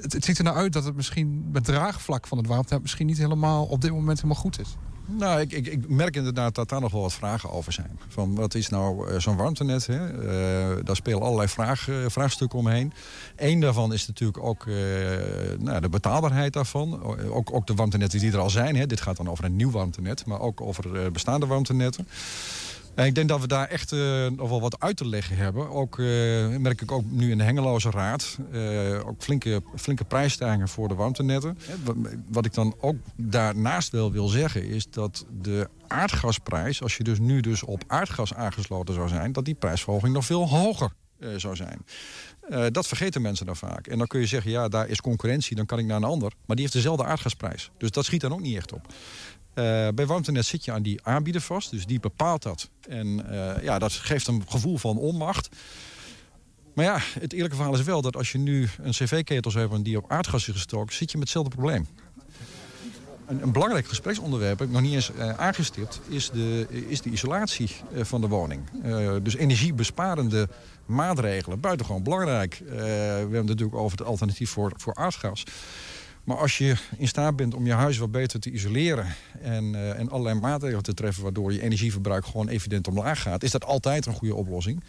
[0.00, 3.06] Het, het ziet er nou uit dat het misschien met draagvlak van het warmtenet misschien
[3.06, 4.76] niet helemaal op dit moment helemaal goed is.
[5.08, 7.98] Nou, ik, ik, ik, merk inderdaad dat daar nog wel wat vragen over zijn.
[8.08, 9.86] Van wat is nou uh, zo'n warmtenet?
[9.86, 10.12] Hè?
[10.12, 12.92] Uh, daar spelen allerlei vraag, uh, vraagstukken omheen.
[13.36, 14.66] Eén daarvan is natuurlijk ook
[15.58, 17.02] nou, de betaalbaarheid daarvan.
[17.30, 18.76] Ook, ook de warmtenetten die er al zijn.
[18.76, 18.86] Hè?
[18.86, 22.08] Dit gaat dan over een nieuw warmtenet, maar ook over bestaande warmtenetten.
[22.96, 25.70] En ik denk dat we daar echt uh, nog wel wat uit te leggen hebben.
[25.70, 26.06] Ook uh,
[26.56, 28.38] merk ik ook nu in de Hengeloze Raad.
[28.52, 31.58] Uh, ook flinke, flinke prijsstijgingen voor de warmtenetten.
[32.28, 36.82] Wat ik dan ook daarnaast wel wil zeggen is dat de aardgasprijs...
[36.82, 39.32] als je dus nu dus op aardgas aangesloten zou zijn...
[39.32, 40.90] dat die prijsverhoging nog veel hoger
[41.36, 41.84] zou zijn.
[42.72, 43.86] Dat vergeten mensen dan vaak.
[43.86, 46.32] En dan kun je zeggen, ja, daar is concurrentie, dan kan ik naar een ander.
[46.46, 47.70] Maar die heeft dezelfde aardgasprijs.
[47.78, 48.92] Dus dat schiet dan ook niet echt op.
[49.58, 52.68] Uh, bij warmtenet zit je aan die aanbieder vast, dus die bepaalt dat.
[52.88, 55.48] En uh, ja, dat geeft een gevoel van onmacht.
[56.74, 59.82] Maar ja, het eerlijke verhaal is wel dat als je nu een cv-ketel zou hebben
[59.82, 61.86] die op aardgas is gestoken, zit je met hetzelfde probleem.
[63.26, 67.10] Een, een belangrijk gespreksonderwerp, heb ik nog niet eens uh, aangestipt, is de, is de
[67.10, 68.70] isolatie van de woning.
[69.22, 70.48] dus energiebesparende
[70.86, 72.62] maatregelen, buitengewoon belangrijk.
[72.68, 75.44] we hebben het natuurlijk over het alternatief voor, voor aardgas.
[76.26, 79.06] Maar als je in staat bent om je huis wat beter te isoleren...
[79.40, 81.22] en, uh, en allerlei maatregelen te treffen...
[81.22, 83.42] waardoor je energieverbruik gewoon evident omlaag gaat...
[83.42, 84.82] is dat altijd een goede oplossing.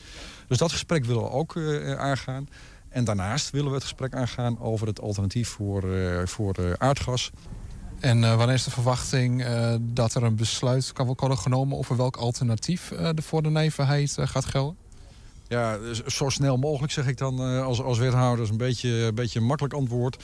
[0.48, 2.48] Dus dat gesprek willen we ook uh, aangaan.
[2.90, 7.32] En daarnaast willen we het gesprek aangaan over het alternatief voor, uh, voor aardgas.
[8.00, 9.46] En wanneer is de verwachting
[9.80, 11.78] dat er een besluit kan worden genomen...
[11.78, 14.78] over welk alternatief er voor de nijverheid gaat gelden?
[15.48, 15.78] Ja,
[16.08, 18.38] zo snel mogelijk zeg ik dan als, als wethouder.
[18.38, 20.24] Dat is een beetje, een beetje een makkelijk antwoord.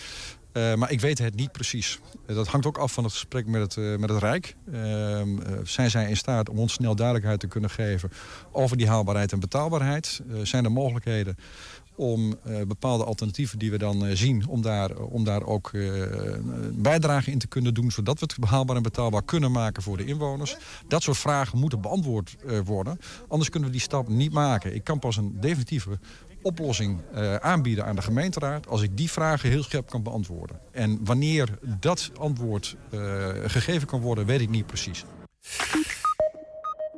[0.53, 1.99] Uh, maar ik weet het niet precies.
[2.27, 4.55] Uh, dat hangt ook af van het gesprek met het, uh, met het Rijk.
[4.71, 8.11] Ehm, zijn zij in staat om ons snel duidelijkheid te kunnen geven...
[8.51, 10.21] over die haalbaarheid en betaalbaarheid?
[10.43, 11.37] zijn er mogelijkheden
[11.95, 12.35] om
[12.67, 14.47] bepaalde alternatieven die we dan zien...
[14.47, 15.71] om daar, om daar ook
[16.71, 17.91] bijdrage in te kunnen doen...
[17.91, 20.57] zodat we het behaalbaar en betaalbaar kunnen maken voor de inwoners?
[20.87, 22.35] Dat soort vragen moeten beantwoord
[22.65, 22.99] worden.
[23.27, 24.75] Anders kunnen we die stap niet maken.
[24.75, 25.99] Ik kan pas een definitieve
[26.43, 28.67] oplossing uh, aanbieden aan de gemeenteraad...
[28.67, 30.59] als ik die vragen heel scherp kan beantwoorden.
[30.71, 35.05] En wanneer dat antwoord uh, gegeven kan worden, weet ik niet precies.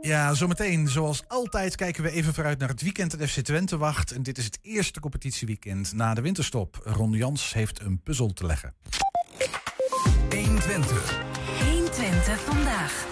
[0.02, 0.88] Ja, zometeen.
[0.88, 4.12] Zoals altijd kijken we even vooruit naar het weekend dat FC Twente wacht.
[4.12, 6.82] En dit is het eerste competitieweekend na de winterstop.
[6.84, 8.74] Ron Jans heeft een puzzel te leggen.
[10.30, 11.20] 120.
[11.72, 13.06] 120 vandaag.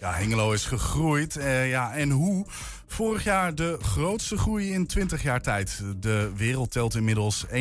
[0.00, 1.36] Ja, Hengelo is gegroeid.
[1.36, 2.46] Uh, ja, en hoe?
[2.92, 5.82] Vorig jaar de grootste groei in 20 jaar tijd.
[5.96, 7.52] De wereld telt inmiddels 81.544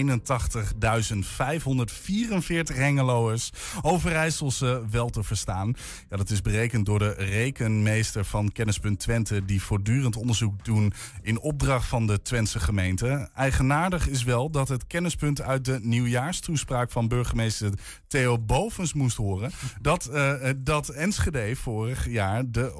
[2.73, 3.51] Hengeloers.
[3.81, 5.73] Overijsselse wel te verstaan.
[6.09, 9.45] Ja, dat is berekend door de rekenmeester van Kennispunt Twente...
[9.45, 13.29] die voortdurend onderzoek doen in opdracht van de Twentse gemeente.
[13.35, 16.91] Eigenaardig is wel dat het kennispunt uit de nieuwjaarstoespraak...
[16.91, 17.71] van burgemeester
[18.07, 19.51] Theo Bovens moest horen...
[19.81, 22.71] dat, uh, dat Enschede vorig jaar de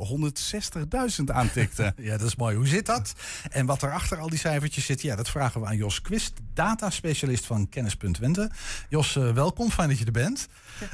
[1.19, 1.93] 160.000 aantikte.
[1.97, 2.55] ja, dat is mooi.
[2.55, 3.13] Hoe zit dat?
[3.49, 6.33] En wat er achter al die cijfertjes zit, ja, dat vragen we aan Jos Quist,
[6.53, 8.49] dataspecialist van Kennispunt Twente.
[8.89, 9.71] Jos, uh, welkom.
[9.71, 10.47] Fijn dat je er bent.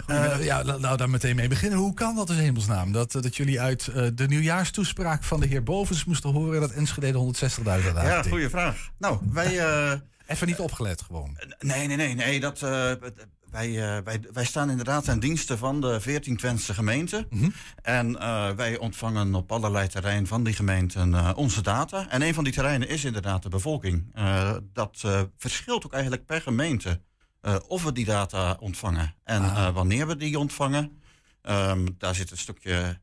[0.08, 1.80] Uh, ja, nou, daar meteen mee beginnen.
[1.80, 2.92] Hoe kan dat in hemelsnaam?
[2.92, 7.34] Dat, dat jullie uit uh, de nieuwjaarstoespraak van de heer Bovens moesten horen dat Enschede
[7.58, 7.84] 160.000 had.
[7.84, 8.90] Ja, goede vraag.
[8.98, 9.60] Nou, wij...
[10.28, 11.38] Even niet opgelet gewoon.
[11.60, 12.16] Nee, nee, nee.
[12.16, 12.60] nee dat,
[13.52, 17.28] wij, uh, wij, wij staan inderdaad ten dienste van de 14 Twentse gemeenten.
[17.30, 17.54] Mm -hmm.
[17.82, 22.10] En uh, wij ontvangen op allerlei terreinen van die gemeenten uh, onze data.
[22.10, 24.16] En een van die terreinen is inderdaad de bevolking.
[24.74, 25.04] dat
[25.38, 27.02] verschilt ook eigenlijk per gemeente
[27.68, 29.74] of we die data ontvangen en ah.
[29.74, 31.02] wanneer we die ontvangen.
[31.50, 33.00] Um, daar zit een stukje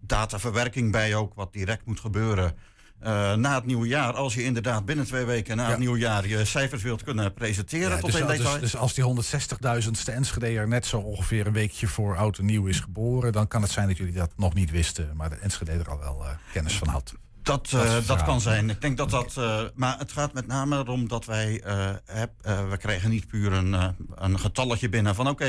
[0.00, 2.56] dataverwerking bij ook, wat direct moet gebeuren.
[3.04, 5.70] Uh, na het nieuwe jaar, als je inderdaad binnen twee weken na ja.
[5.70, 8.52] het nieuwe jaar je cijfers wilt kunnen presenteren ja, tot dus, in detail.
[8.52, 12.44] Dus, dus als die 160.000ste Enschede er net zo ongeveer een weekje voor oud en
[12.44, 15.36] nieuw is geboren, dan kan het zijn dat jullie dat nog niet wisten, maar de
[15.36, 17.14] Enschede er al wel uh, kennis van had.
[17.42, 18.24] Dat, Dat eh, dat waar.
[18.24, 18.70] kan zijn.
[18.70, 19.36] Ik denk dat dat.
[19.36, 21.60] eh, maar het gaat met name erom dat wij.
[21.62, 22.30] eh, heb,
[22.70, 25.28] we krijgen niet puur een, een getalletje binnen van.
[25.28, 25.46] Oké,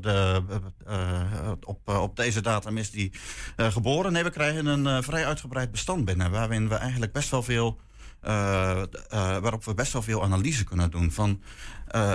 [0.00, 0.42] de,
[1.64, 3.12] op, op deze datum is die
[3.56, 4.12] geboren.
[4.12, 6.30] Nee, we krijgen een vrij uitgebreid bestand binnen.
[6.30, 7.80] Waarin we eigenlijk best wel veel.
[9.40, 11.12] waarop we best wel veel analyse kunnen doen.
[11.12, 11.42] Van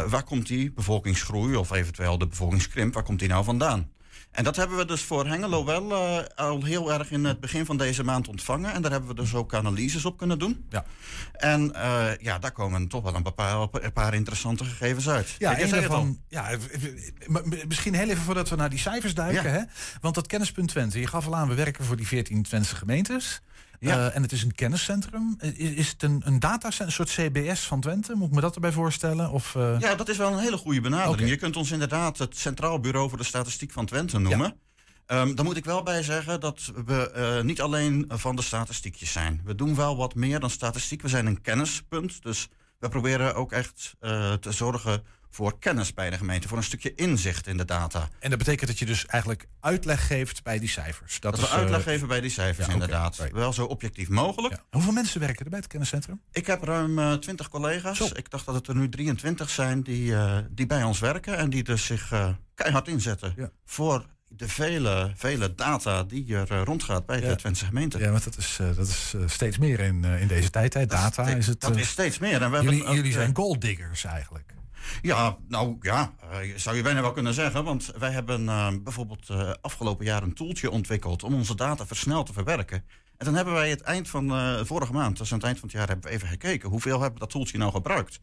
[0.07, 3.89] waar komt die bevolkingsgroei of eventueel de bevolkingskrimp, waar komt die nou vandaan?
[4.37, 7.65] En dat hebben we dus voor Hengelo wel eh, al heel erg in het begin
[7.65, 8.73] van deze maand ontvangen.
[8.73, 10.65] En daar hebben we dus ook analyses op kunnen doen.
[10.69, 10.85] Ja.
[11.33, 15.35] En eh, ja, daar komen toch wel een paar, een paar interessante gegevens uit.
[15.37, 16.49] Ja, Kijk, jij daarvan, ja,
[17.67, 19.43] misschien heel even voordat we naar die cijfers duiken.
[19.43, 19.49] Ja.
[19.49, 19.61] Hè?
[20.01, 23.41] Want dat kennispunt Twente, je gaf al aan, we werken voor die 14 Twentse gemeentes.
[23.79, 24.07] Ja.
[24.07, 25.35] Eh, en het is een kenniscentrum.
[25.39, 28.15] Is, is het een, een datacentrum, een soort CBS van Twente?
[28.15, 29.31] Moet ik me dat erbij voorstellen?
[29.31, 31.29] Of, eh, Ja, dat is wel een hele goede benadering.
[31.29, 34.55] Je kunt ons inderdaad het Centraal Bureau voor de Statistiek van Twente noemen.
[35.05, 39.11] Ehm daar moet ik wel bij zeggen dat we eh, niet alleen van de statistiekjes
[39.11, 39.41] zijn.
[39.43, 41.01] We doen wel wat meer dan statistiek.
[41.01, 42.23] We zijn een kennispunt.
[42.23, 42.47] Dus
[42.79, 43.95] we proberen ook echt
[44.39, 46.47] te zorgen voor kennis bij de gemeente.
[46.47, 48.09] Voor een stukje inzicht in de data.
[48.19, 51.19] En dat betekent dat je dus eigenlijk uitleg geeft bij die cijfers.
[51.19, 53.17] Dat, is, we uitleg eh, geven bij die cijfers, ja, inderdaad.
[53.17, 53.31] right.
[53.33, 54.55] Wel zo objectief mogelijk.
[54.71, 56.21] Hoeveel mensen werken er bij het kenniscentrum?
[56.31, 58.11] Ik heb ruim twintig collega's.
[58.11, 61.37] Ik dacht dat het er nu 23 zijn die, eh, die bij ons werken.
[61.37, 66.61] En die dus zich eh, keihard inzetten voor de vele, vele data die er eh,
[66.63, 67.35] rondgaat bij de.
[67.35, 67.99] Twentse gemeente.
[67.99, 70.73] Ja, want dat is, eh, dat is eh, steeds meer in, eh, in deze tijd.
[70.73, 70.85] Hè.
[70.85, 71.61] Data steeds- is het.
[71.61, 72.41] dat eh, is steeds meer.
[72.41, 74.53] En we jullie hebben jullie eh, zijn golddiggers eigenlijk.
[75.01, 77.63] Ja, nou ja, eh, zou je bijna wel kunnen zeggen.
[77.63, 82.25] Want wij hebben eh, bijvoorbeeld eh, afgelopen jaar een toeltje ontwikkeld om onze data versneld
[82.25, 82.83] te verwerken.
[83.17, 84.31] En dan hebben wij het eind van
[84.65, 86.69] vorige maand, dus aan het eind van het jaar, hebben we even gekeken.
[86.69, 88.19] Hoeveel hebben we dat toeltje nou gebruikt?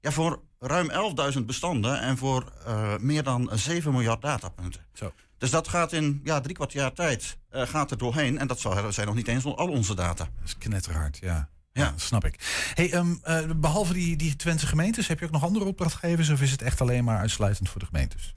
[0.00, 0.90] Ja, voor ruim
[1.34, 2.52] 11.000 bestanden en voor
[3.00, 4.86] meer dan 7 miljard datapunten.
[4.92, 5.12] Zo.
[5.38, 8.38] Dus dat gaat in ja, drie kwart jaar tijd gaat er doorheen.
[8.38, 10.24] En dat zal- zijn nog niet eens al onze data.
[10.24, 11.48] Dat is knetterhard, ja.
[11.78, 12.34] Ja, snap ik.
[12.74, 16.28] Hey, ehm, eh, behalve die, die Twentse gemeentes, heb je ook nog andere opdrachtgevers?
[16.28, 18.34] Of is het echt alleen maar uitsluitend voor de gemeentes?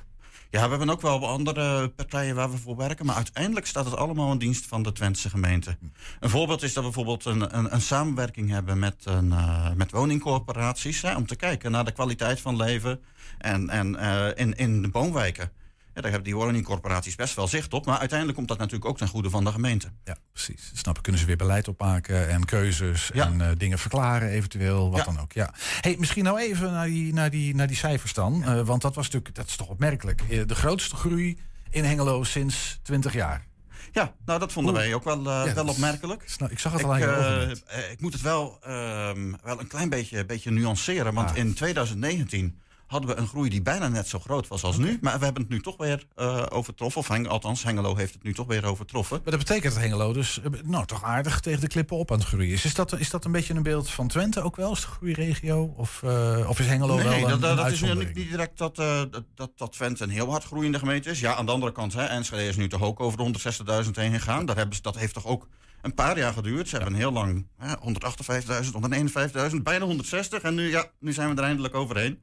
[0.50, 3.06] Ja, we hebben ook wel andere partijen waar we voor werken.
[3.06, 5.78] Maar uiteindelijk staat het allemaal in dienst van de Twentse gemeente.
[6.20, 9.92] Een voorbeeld is dat we bijvoorbeeld een, een, een samenwerking hebben met, een, eh, met
[9.92, 11.04] woningcorporaties.
[11.04, 13.02] Om te kijken naar de kwaliteit van leven
[13.38, 15.52] en, en, eh, in, in de woonwijken.
[15.94, 17.86] Ja, daar hebben die woningcorporaties best wel zicht op.
[17.86, 19.88] Maar uiteindelijk komt dat natuurlijk ook ten goede van de gemeente.
[20.04, 20.72] Ja, precies.
[20.74, 21.04] Snap ik.
[21.04, 23.26] Kunnen ze weer beleid opmaken en keuzes Ja.
[23.26, 25.06] en eh, dingen verklaren eventueel, wat Ja.
[25.06, 25.32] dan ook.
[25.34, 25.54] Ja.
[25.82, 28.44] Hey, misschien nou even naar die, naar die, naar die cijfers dan.
[28.44, 30.22] Eh, want dat was natuurlijk, dat is toch opmerkelijk.
[30.30, 31.38] Eh, de grootste groei
[31.70, 33.46] in Hengelo sinds 20 jaar.
[33.92, 34.84] Ja, nou dat vonden Oeh.
[34.84, 36.24] wij ook wel, Ja, wel is- opmerkelijk.
[36.26, 37.58] Snap- ik zag het al aan je
[37.92, 41.14] ik moet het wel, ehm, wel een klein beetje, beetje nuanceren.
[41.14, 41.38] Want Ah.
[41.38, 42.60] in 2019
[42.92, 44.98] hadden we een groei die bijna net zo groot was als nu.
[45.02, 47.02] Maar we hebben het nu toch weer eh, overtroffen.
[47.02, 49.20] Of Heng- althans, Hengelo heeft het nu toch weer overtroffen.
[49.24, 52.18] Maar dat betekent dat Hengelo dus eh, nou, toch aardig tegen de klippen op aan
[52.18, 52.66] het groeien is.
[52.66, 54.72] Is dat, is dat een beetje een beeld van Twente ook wel?
[54.72, 55.74] Is de groeiregio?
[55.78, 58.76] Of, eh, of is Hengelo wel Nee, een, dat, dat, dat is niet direct dat,
[58.76, 61.20] dat, dat, dat Twente een heel hard groeiende gemeente is.
[61.20, 63.40] Ja, aan de andere kant, hè, Enschede is nu toch ook over de
[63.86, 64.46] 160.000 heen gegaan.
[64.46, 65.48] Daar hebben ze, dat heeft toch ook
[65.82, 66.70] een paar jaar geduurd.
[66.70, 70.42] Ze hebben heel lang hè, 158.000, 151.000, bijna 160.
[70.42, 72.20] En nu, ja, nu zijn we er eindelijk overheen.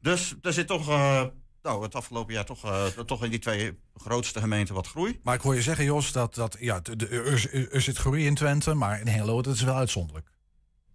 [0.00, 1.22] Dus er zit toch, eh,
[1.62, 5.20] nou, het afgelopen jaar toch, eh, toch in die twee grootste gemeenten wat groei.
[5.22, 8.34] Maar ik hoor je zeggen, Jos, dat, dat ja, de, de, er, zit groei in
[8.34, 10.30] Twente, maar in Hengelo dat is wel uitzonderlijk.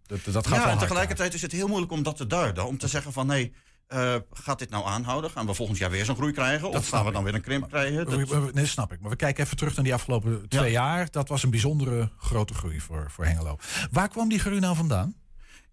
[0.06, 2.66] Dat, dat gaat wel ja, en tegelijkertijd is het heel moeilijk om dat te duiden.
[2.66, 3.54] Om te zeggen van, nee,
[3.88, 5.30] eh, gaat dit nou aanhouden?
[5.32, 6.72] Gaan we volgend jaar weer zo'n groei krijgen?
[6.72, 7.14] Dat of gaan we ik.
[7.14, 8.06] dan weer een krimp krijgen?
[8.28, 8.99] Dat- Nee, snap ik.
[8.99, 11.08] Maar we kijken even terug naar die afgelopen twee jaar.
[11.12, 13.58] Dat was een bijzondere grote groei voor, voor Hengelo.
[13.91, 15.16] Waar kwam die groei nou vandaan?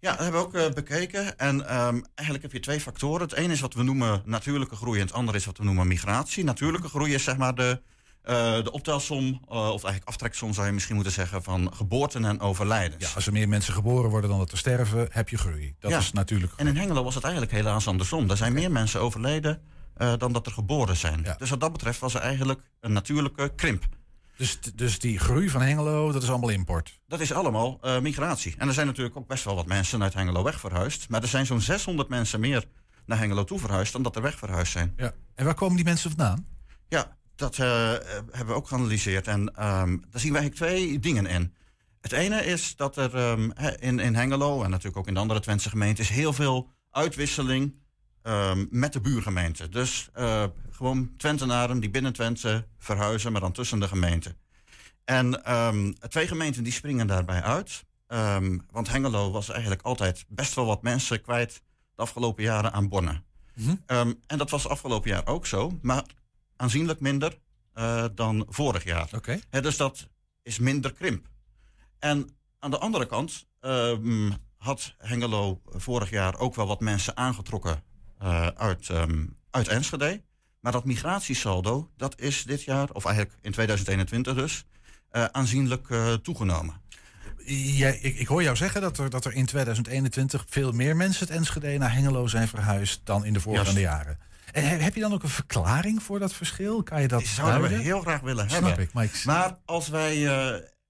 [0.01, 1.37] Ja, dat hebben we ook eh, bekeken.
[1.37, 3.21] En ehm, eigenlijk heb je twee factoren.
[3.21, 5.87] Het ene is wat we noemen natuurlijke groei en het andere is wat we noemen
[5.87, 6.43] migratie.
[6.43, 7.81] Natuurlijke groei is zeg maar de,
[8.21, 12.39] eh, de optelsom, eh, of eigenlijk aftreksom zou je misschien moeten zeggen, van geboorten en
[12.39, 13.03] overlijdens.
[13.07, 15.75] Ja, als er meer mensen geboren worden dan dat er sterven, heb je groei.
[15.79, 15.97] Dat Ja.
[15.97, 16.53] is natuurlijk.
[16.55, 18.29] En in Hengelo was het eigenlijk helaas andersom.
[18.29, 19.61] Er zijn meer mensen overleden
[20.17, 21.25] dan dat er geboren zijn.
[21.37, 23.83] Dus wat dat betreft was er eigenlijk een natuurlijke krimp.
[24.41, 26.99] Dus, dus die groei van Hengelo, dat is allemaal import.
[27.07, 28.55] Dat is allemaal eh, migratie.
[28.57, 31.09] En er zijn natuurlijk ook best wel wat mensen uit Hengelo weg verhuisd.
[31.09, 32.65] Maar er zijn zo'n 600 mensen meer
[33.05, 34.93] naar Hengelo toe verhuisd dan dat er weg verhuisd zijn.
[34.97, 35.13] Ja.
[35.35, 36.47] En waar komen die mensen vandaan?
[36.87, 37.89] Ja, dat eh,
[38.31, 39.27] hebben we ook geanalyseerd.
[39.27, 41.53] En ehm, daar zien wij eigenlijk twee dingen in.
[42.01, 45.39] Het ene is dat er ehm, in, in Hengelo en natuurlijk ook in de andere
[45.39, 47.75] Twentse gemeentes heel veel uitwisseling
[48.21, 49.69] ehm, met de buurgemeente.
[49.69, 54.37] Dus eh, gewoon Twentenaren die binnen Twente verhuizen, maar dan tussen de gemeenten.
[55.05, 57.85] En ehm, twee gemeenten die springen daarbij uit.
[58.07, 61.61] Ehm, want Hengelo was eigenlijk altijd best wel wat mensen kwijt
[61.95, 63.23] de afgelopen jaren aan Bonnen.
[63.85, 66.03] Ehm, en dat was afgelopen jaar ook zo, maar
[66.55, 67.39] aanzienlijk minder
[67.73, 69.09] eh, dan vorig jaar.
[69.49, 70.07] Hè, dus dat
[70.43, 71.27] is minder krimp.
[71.99, 73.45] En aan de andere kant
[74.57, 77.83] had Hengelo vorig jaar ook wel wat mensen aangetrokken
[78.21, 80.21] eh, uit, ehm, uit Enschede.
[80.59, 84.65] Maar dat migratiesaldo, dat is dit jaar, of eigenlijk in 2021 dus,
[85.09, 86.81] eh, aanzienlijk eh, toegenomen.
[87.45, 91.27] Jij, ik, ik hoor jou zeggen dat er, dat er in 2021 veel meer mensen
[91.27, 94.17] het Enschede naar Hengelo zijn verhuisd dan in de voorgaande jaren.
[94.51, 96.83] En he- heb je dan ook een verklaring voor dat verschil?
[96.83, 98.83] Kan je dat Die zouden we heel graag willen Snap hebben.
[98.83, 100.17] ik, maar ik- Maar als wij,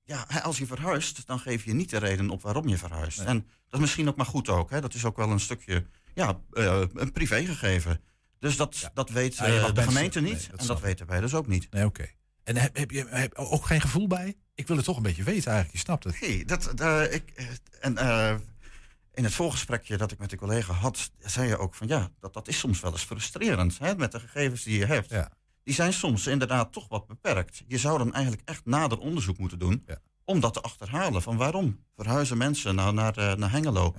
[0.04, 3.20] ja, als je verhuist, dan geef je niet de reden op waarom je verhuist.
[3.20, 4.70] En dat is misschien ook maar goed ook.
[4.70, 4.82] Hè?
[4.82, 8.02] Dat is ook wel een stukje, ja, eh, een privégegeven.
[8.40, 10.32] Dus dat, dat weet Ja, je eh, de mensen- gemeente niet.
[10.34, 11.72] nee, dat en dat weten wij dus ook niet.
[11.72, 12.06] Nee, oké.
[12.44, 14.36] En heb, heb je heb ook geen gevoel bij?
[14.56, 16.22] Ik wil het toch een beetje weten eigenlijk, je snapt het.
[16.22, 17.32] Nee, dat, eh, ik,
[17.80, 17.98] en
[19.14, 22.34] in het voorgesprekje dat ik met de collega had, zei je ook van ja, dat,
[22.34, 25.14] dat is soms wel eens frustrerend hè, met de gegevens die je hebt.
[25.64, 27.64] Die zijn soms inderdaad toch wat beperkt.
[27.68, 29.86] Je zou dan eigenlijk echt nader onderzoek moeten doen
[30.26, 31.22] om dat te achterhalen.
[31.22, 33.96] Van waarom verhuizen mensen nou naar, naar Hengelo?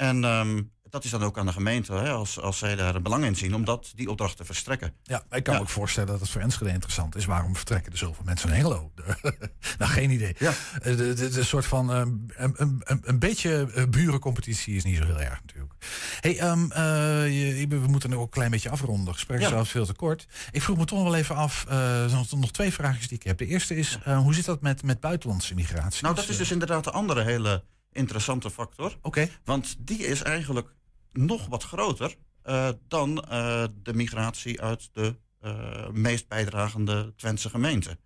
[0.00, 3.24] En ehm, dat is dan ook aan de gemeente, hè, als, als zij daar belang
[3.24, 4.92] in zien, om dat, die opdracht te verstrekken.
[5.02, 7.24] Ja, ik kan me ook voorstellen dat het voor Enschede interessant is.
[7.24, 8.92] Waarom vertrekken er zoveel mensen naar Hengelo?
[9.78, 10.34] nou, geen idee.
[10.38, 10.52] Ja.
[10.82, 14.84] De, de, de- de soort van eh, een, een, een, een beetje eh, burencompetitie is
[14.84, 15.72] niet zo heel erg natuurlijk.
[16.20, 19.04] Hey, ehm, eh, je- we moeten ook een klein beetje afronden.
[19.06, 19.50] Het gesprek is Ja.
[19.50, 20.26] zelfs veel te kort.
[20.50, 23.38] Ik vroeg me toch wel even af, eh, nog, nog twee vraagjes die ik heb.
[23.38, 26.02] De eerste is, eh, hoe zit dat met, met buitenlandse migratie?
[26.02, 28.98] Nou, dat is dus inderdaad de andere hele interessante factor.
[29.02, 29.28] Oké.
[29.44, 30.74] Want die is eigenlijk
[31.12, 37.98] nog wat groter eh, dan eh, de migratie uit de eh, meest bijdragende Twentse gemeente.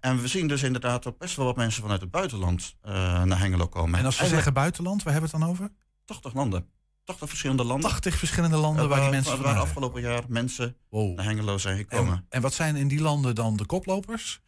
[0.00, 2.76] En we zien dus inderdaad ook best wel wat mensen vanuit het buitenland
[3.24, 3.98] naar Hengelo komen.
[3.98, 5.72] En als we zeggen buitenland, waar hebben we het dan over?
[6.04, 6.66] 80 landen.
[7.04, 7.90] 80 verschillende landen.
[7.90, 11.16] 80 verschillende landen waar die mensen waar afgelopen jaar mensen Wow.
[11.16, 12.12] naar Hengelo zijn gekomen.
[12.12, 14.40] En, en wat zijn in die landen dan de koplopers?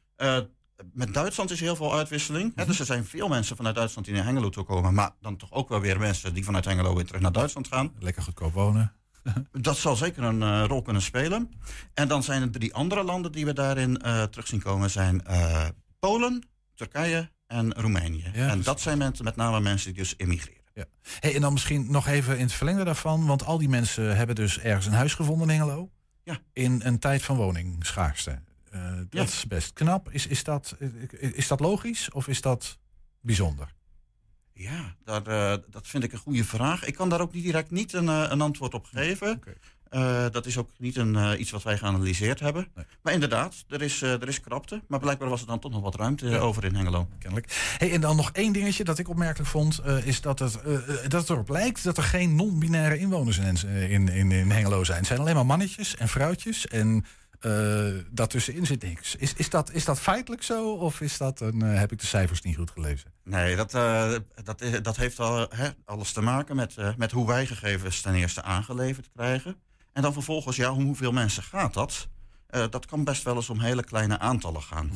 [0.93, 2.51] Met Duitsland is heel veel uitwisseling.
[2.51, 2.59] Mhm.
[2.61, 4.95] hè, dus er zijn veel mensen vanuit Duitsland die naar Hengelo toe komen.
[4.95, 7.93] Maar dan toch ook wel weer mensen die vanuit Hengelo weer terug naar Duitsland gaan.
[7.99, 8.93] Lekker goedkoop wonen.
[9.53, 11.51] Dat zal zeker een eh, rol kunnen spelen.
[11.95, 14.91] En dan zijn er drie andere landen die we daarin eh, terug zien komen.
[14.91, 15.65] Zijn eh,
[15.99, 18.31] Polen, Turkije en Roemenië.
[18.33, 20.61] en dat zijn met, met name mensen die dus emigreren.
[20.75, 20.85] Ja.
[21.21, 23.27] Hey, en dan misschien nog even in het verlengde daarvan.
[23.27, 25.91] Want al die mensen hebben dus ergens een huis gevonden in Hengelo.
[26.25, 26.39] Ja.
[26.53, 28.39] In een tijd van woningschaarste.
[28.73, 29.23] Eh, dat Ja.
[29.23, 30.11] is best knap.
[30.11, 30.89] Is, is, dat, eh,
[31.33, 32.79] is dat logisch of is dat
[33.21, 33.73] bijzonder?
[34.53, 36.85] Ja, daar, eh, dat vind ik een goede vraag.
[36.85, 39.41] Ik kan daar ook niet direct niet een, een antwoord op geven.
[40.33, 42.69] Dat is ook niet een, iets wat wij geanalyseerd hebben.
[43.03, 44.83] Maar inderdaad, er is, er is krapte.
[44.89, 46.39] Maar blijkbaar was er dan toch nog wat ruimte Ja.
[46.39, 47.09] over in Hengelo.
[47.19, 47.75] Kennelijk.
[47.79, 49.81] Hey, en dan nog één dingetje dat ik opmerkelijk vond.
[50.05, 50.53] is dat het,
[51.09, 53.57] dat het erop lijkt dat er geen non-binaire inwoners in,
[53.91, 54.99] in, in, in Hengelo zijn.
[54.99, 56.67] Het zijn alleen maar mannetjes en vrouwtjes.
[56.67, 57.05] En
[57.45, 59.17] eh daartussenin zit niks.
[59.17, 60.73] Is, is, dat, is dat feitelijk zo?
[60.73, 63.13] Of is dat een, eh, heb ik de cijfers niet goed gelezen?
[63.25, 64.15] Nee, dat, eh,
[64.45, 68.43] dat, dat heeft al, hè, alles te maken met, met hoe wij gegevens ten eerste
[68.43, 69.57] aangeleverd krijgen.
[69.93, 72.09] En dan vervolgens, ja, om hoeveel mensen gaat dat?
[72.71, 74.91] Dat kan best wel eens om hele kleine aantallen gaan.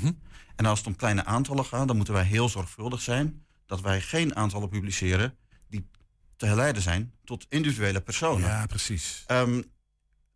[0.56, 4.00] En als het om kleine aantallen gaat, dan moeten wij heel zorgvuldig zijn dat wij
[4.00, 5.36] geen aantallen publiceren
[5.68, 5.88] die
[6.36, 8.48] te herleiden zijn tot individuele personen.
[8.48, 9.24] Ja, precies.
[9.26, 9.62] Ehm,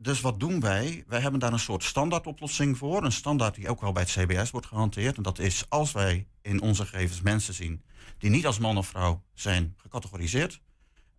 [0.02, 1.04] dus wat doen wij?
[1.06, 3.04] Wij hebben daar een soort standaardoplossing voor.
[3.04, 5.16] Een standaard die ook wel bij het CBS wordt gehanteerd.
[5.16, 7.82] En dat is als wij in onze gegevens mensen zien
[8.18, 10.60] die niet als man of vrouw zijn gecategoriseerd.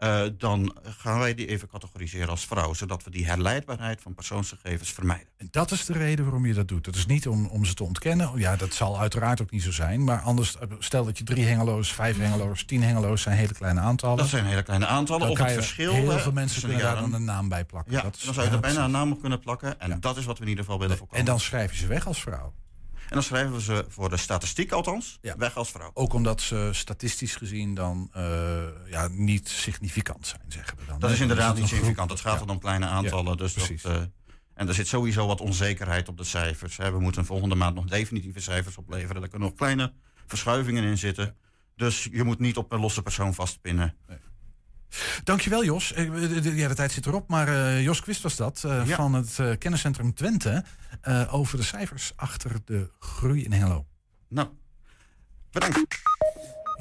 [0.02, 4.92] Eh, dan gaan wij die even categoriseren als vrouw, zodat we die herleidbaarheid van persoonsgegevens
[4.92, 5.28] vermijden.
[5.38, 6.84] En dat is de reden waarom je dat doet.
[6.86, 8.32] Dat is niet om, om ze te ontkennen.
[8.36, 10.04] Ja, dat zal uiteraard ook niet zo zijn.
[10.04, 13.80] Maar anders, eh, stel dat je drie hengeloos, vijf hengeloos, tien hengeloos zijn hele kleine
[13.80, 14.18] aantallen.
[14.18, 15.22] Dat zijn hele kleine aantallen.
[15.22, 15.94] Dan Of het verschil.
[15.94, 17.94] Heel veel mensen kunnen daar dan een naam bij plakken.
[17.94, 19.80] Ja, Dat is- dan zou je er bijna een naam op kunnen plakken.
[19.80, 21.20] En dat is wat we in ieder geval willen voorkomen.
[21.26, 22.54] En dan schrijf je ze weg als vrouw.
[23.12, 25.92] En dan schrijven we ze voor de statistiek althans weg als vrouw.
[25.94, 31.00] Ook omdat ze statistisch gezien dan eh, ja, niet significant zijn, zeggen we dan.
[31.00, 32.10] Dat is inderdaad niet significant.
[32.10, 32.40] Het gaat Ja.
[32.40, 33.38] dan om kleine aantallen.
[33.38, 34.02] dus dat, eh,
[34.54, 36.78] en er zit sowieso wat onzekerheid op de cijfers.
[36.78, 36.92] Hè.
[36.92, 39.22] We moeten volgende maand nog definitieve cijfers opleveren.
[39.22, 39.94] Er kunnen nog kleine
[40.28, 41.36] verschuivingen in zitten.
[41.76, 43.96] Dus je moet niet op een losse persoon vastpinnen.
[45.24, 45.94] Dankjewel Jos.
[45.94, 46.06] Eh,
[46.58, 48.96] Ja, de tijd zit erop, maar eh, Jos Quist was dat eh, Ja.
[48.96, 50.64] van het eh, kenniscentrum Twente
[51.02, 53.86] eh, over de cijfers achter de groei in Hengelo.
[54.30, 54.48] Nou,
[55.52, 55.80] bedankt.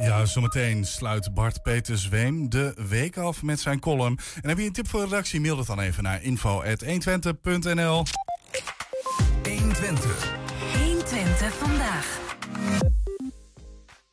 [0.03, 4.19] Ja, zometeen sluit Bart Peter Zweem de week af met zijn column.
[4.43, 5.41] En heb je een tip voor de redactie?
[5.41, 8.05] Mail dat dan even naar info.120.nl.
[9.45, 10.33] 120.
[10.79, 12.19] 120 vandaag.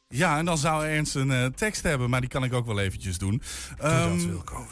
[0.10, 2.80] Ja, en dan zou Ernst een eh, tekst hebben, maar die kan ik ook wel
[2.80, 3.42] eventjes doen.
[3.80, 4.20] Ehm,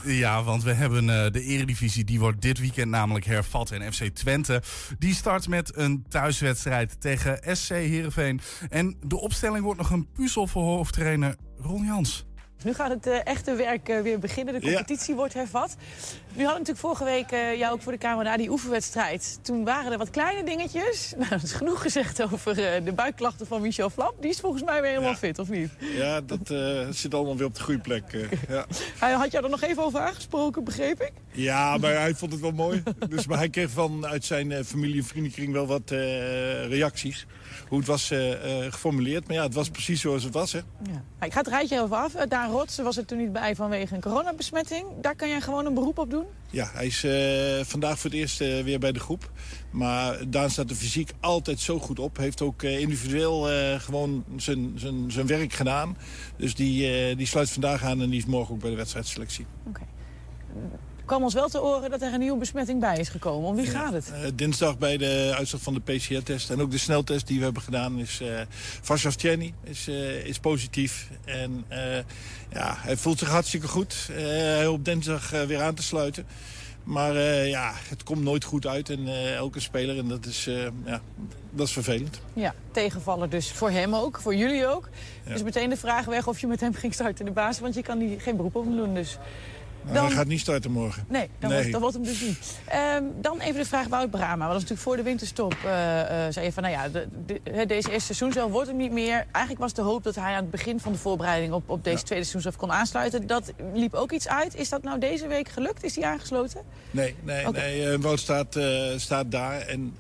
[0.04, 3.72] Ja, want we hebben eh, de Eredivisie, die wordt dit weekend namelijk hervat.
[3.72, 4.62] En FC Twente,
[5.00, 8.42] die start met een thuiswedstrijd tegen SC Heerenveen.
[8.70, 12.26] En de opstelling wordt nog een puzzel voor hoofdtrainer Ron Jans.
[12.64, 14.54] Nu gaat het eh, echte werk weer beginnen.
[14.54, 15.76] De competitie wordt hervat.
[16.36, 19.40] Nu hadden natuurlijk vorige week eh, jou ook voor de Kamer na die oefenwedstrijd.
[19.42, 21.14] Toen waren er wat kleine dingetjes.
[21.18, 24.14] Nou, dat is genoeg gezegd over de buikklachten van Michel Flap.
[24.22, 25.70] Die is volgens mij weer helemaal fit, of niet?
[25.80, 28.04] Ja, dat eh, zit allemaal weer op de goede plek.
[28.14, 28.66] eh, ja.
[29.00, 31.12] Hij had jou er nog even over aangesproken, begreep ik?
[31.32, 32.84] ja, maar hij vond het wel mooi.
[33.10, 37.26] Dus, maar hij kreeg van uit zijn eh, familie- en vriendenkring wel wat eh, reacties.
[37.68, 39.28] Hoe het was eh, eh, geformuleerd.
[39.28, 40.52] Maar ja, het was precies zoals het was.
[40.52, 40.58] Hè.
[40.58, 40.92] Ja.
[40.92, 42.16] Nou, ik ga het rijtje even af.
[42.16, 44.86] Eh, Daan Rots was er toen niet bij vanwege een coronabesmetting.
[45.02, 46.25] Daar kan jij gewoon een beroep op doen?
[46.50, 49.32] Ja, hij is eh, vandaag voor het eerst eh, weer bij de groep.
[49.72, 52.18] Maar Daan staat er fysiek altijd zo goed op.
[52.18, 53.48] Heeft ook eh, individueel
[53.80, 55.98] gewoon zijn, zijn, zijn werk gedaan.
[56.38, 59.46] Dus die, die sluit vandaag aan en die is morgen ook bij de wedstrijdselectie.
[59.74, 59.82] Er
[61.06, 63.49] kwam ons wel te oren dat er een nieuwe besmetting bij is gekomen.
[63.49, 64.12] Om wie gaat het?
[64.12, 67.62] Eh, dinsdag bij de uitslag van de PCR-test en ook de sneltest die we hebben
[67.62, 67.99] gedaan...
[67.99, 68.39] is uh,
[69.64, 71.10] is, eh, is positief.
[71.26, 71.66] En
[72.49, 74.10] ja, hij voelt zich hartstikke goed.
[74.12, 76.26] Hij hoopt dinsdag weer aan te sluiten.
[76.84, 77.16] Maar
[77.47, 79.97] ja, het komt nooit goed uit en elke speler.
[79.97, 80.49] En dat is,
[80.86, 81.01] ja,
[81.49, 82.22] dat is vervelend.
[82.34, 84.89] Ja, tegenvaller dus voor hem ook, voor jullie ook.
[85.28, 87.62] Dus meteen de vraag weg of je met hem ging starten in de basis.
[87.62, 88.93] Want je kan die, geen beroep op hem doen.
[88.93, 89.18] Dus
[89.94, 91.06] Nou, Hij gaat niet starten morgen.
[91.10, 92.58] Nee, dan, Wordt, dan wordt hem dus niet.
[92.66, 94.28] Ehm, dan even de vraag Wout Brama.
[94.28, 95.54] Want dat was natuurlijk voor de winterstop.
[95.54, 95.62] eh,
[96.30, 99.26] zei je van, nou ja, de, de- hè, deze eerste seizoenshelft wordt hem niet meer.
[99.32, 101.54] Eigenlijk was de hoop dat hij aan het begin van de voorbereiding...
[101.54, 103.28] op, op deze tweede seizoenshelft kon aansluiten.
[103.28, 104.56] Dat liep ook iets uit.
[104.56, 105.84] Is dat nou deze week gelukt?
[105.84, 106.62] Is hij aangesloten?
[106.92, 108.60] Nee, nee, nee eh, Wout staat,
[108.98, 109.60] staat daar.
[109.62, 109.96] En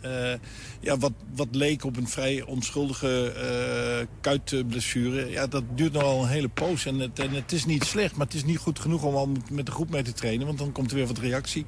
[0.79, 3.33] ja, wat, wat leek op een vrij onschuldige
[4.21, 5.29] kuitblessure...
[5.29, 6.85] Ja, dat duurt nog al een hele poos.
[6.85, 9.27] En het, en het is niet slecht, maar het is niet goed genoeg om al
[9.27, 10.45] met- met de groep mee te trainen.
[10.45, 11.65] Want dan komt er weer wat reactie.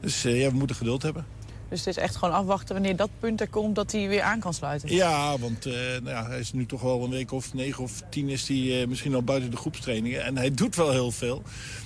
[0.00, 1.26] Dus eh, ja, we moeten geduld hebben.
[1.68, 3.74] Dus het is echt gewoon afwachten wanneer dat punt er komt...
[3.74, 4.94] dat hij weer aan kan sluiten.
[4.94, 8.02] Ja, want eh, nou ja, hij is nu toch wel een week of negen of
[8.10, 10.24] tien is hij eh, misschien al buiten de groepstrainingen.
[10.24, 11.42] En hij doet wel heel veel.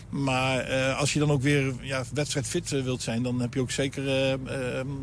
[0.08, 4.08] Maar als je dan ook weer ja, wedstrijdfit wilt zijn, dan heb je ook zeker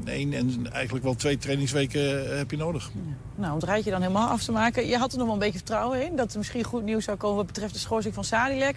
[0.06, 2.92] één en eigenlijk wel twee trainingsweken heb je nodig.
[3.36, 4.88] Nou, om het rijtje dan helemaal af te maken.
[4.88, 6.16] Je had er nog wel een beetje vertrouwen in...
[6.16, 8.76] dat er misschien goed nieuws zou komen wat betreft de schorsing van Sadilek.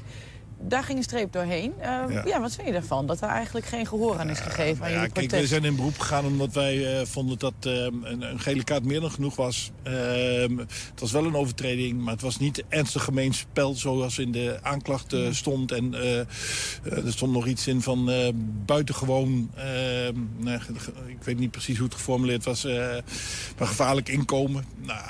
[0.69, 1.73] Daar ging een streep doorheen.
[1.79, 2.23] Eh, ja.
[2.25, 2.41] Ja.
[2.41, 3.07] wat vind je daarvan?
[3.07, 5.41] Dat er eigenlijk geen gehoor aan is gegeven aan Ja, jullie kijk, protest.
[5.43, 8.85] we zijn in beroep gegaan omdat wij eh, vonden dat eh, een, een gele kaart
[8.85, 9.71] meer dan genoeg was.
[9.83, 14.33] Ehm, het was wel een overtreding, maar het was niet ernstig gemeen spel zoals in
[14.33, 15.73] de aanklacht stond.
[15.73, 16.27] En eh, eh,
[16.85, 18.11] er stond nog iets in van
[18.67, 20.49] buitengewoon, ehm,
[21.07, 22.65] ik weet niet precies hoe het geformuleerd was,
[23.59, 24.65] maar gevaarlijk inkomen.
[24.81, 25.01] Nou,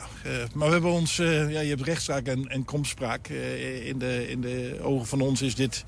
[0.54, 3.28] maar we hebben ons, ja, je hebt rechtszaak en, en komspraak.
[3.84, 5.84] In, de, in de ogen van ons is dit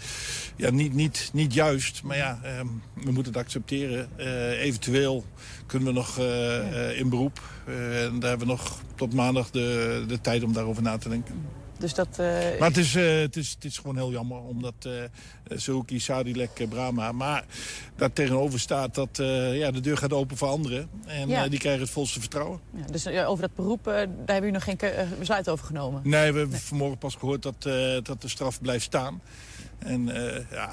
[0.57, 2.03] ja, niet, niet, niet juist.
[2.03, 4.09] Maar ja, ehm, we moeten het accepteren.
[4.17, 5.25] Eh, eventueel
[5.67, 7.41] kunnen we nog eh, eh, in beroep.
[7.67, 11.35] En daar hebben we nog tot maandag de, de tijd om daarover na te denken.
[11.85, 12.19] Dus dat...
[12.19, 16.69] eh, Maar het is, eh, het, is, het is gewoon heel jammer, omdat uh, Sadilek,
[16.69, 17.13] Brahma...
[17.13, 17.45] maar
[17.97, 19.09] daar tegenover staat dat
[19.53, 20.89] ja, de deur gaat open voor anderen.
[21.07, 21.49] En Ja.
[21.49, 22.61] die krijgen het volste vertrouwen.
[22.77, 24.79] ja, dus over dat beroep, daar hebben jullie nog geen
[25.19, 26.01] besluit over genomen?
[26.05, 27.63] Nee, we hebben vanmorgen pas gehoord dat,
[28.05, 29.21] dat de straf blijft staan.
[29.79, 30.07] En
[30.51, 30.73] ja,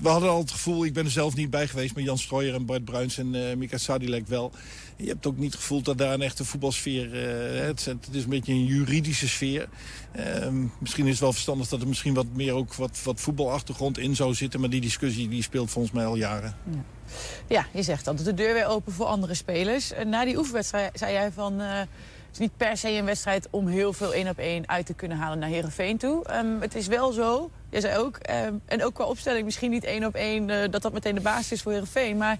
[0.00, 1.94] we hadden al het gevoel, ik ben er zelf niet bij geweest...
[1.94, 4.52] maar Jan Strooijer en Bart Bruins en Mika Sadilek wel.
[5.00, 7.14] Je hebt ook niet het gevoel dat daar een echte voetbalsfeer...
[7.14, 9.68] eh, het, het is een beetje een juridische sfeer.
[10.12, 13.98] Ehm, misschien is het wel verstandig dat er misschien wat meer ook wat, wat voetbalachtergrond
[13.98, 14.60] in zou zitten...
[14.60, 16.56] maar die discussie die speelt volgens mij al jaren.
[17.46, 19.92] Ja, je zegt dat de deur weer open voor andere spelers.
[19.92, 21.60] Eh, Na die oefenwedstrijd zei jij van...
[21.60, 21.88] eh, het
[22.32, 25.18] is niet per se een wedstrijd om heel veel één op één uit te kunnen
[25.18, 26.24] halen naar Herenveen toe.
[26.24, 29.84] Ehm, het is wel zo, jij zei ook, ehm, en ook qua opstelling misschien niet
[29.84, 30.70] één op één...
[30.70, 32.38] dat dat meteen de basis is voor Herenveen, maar...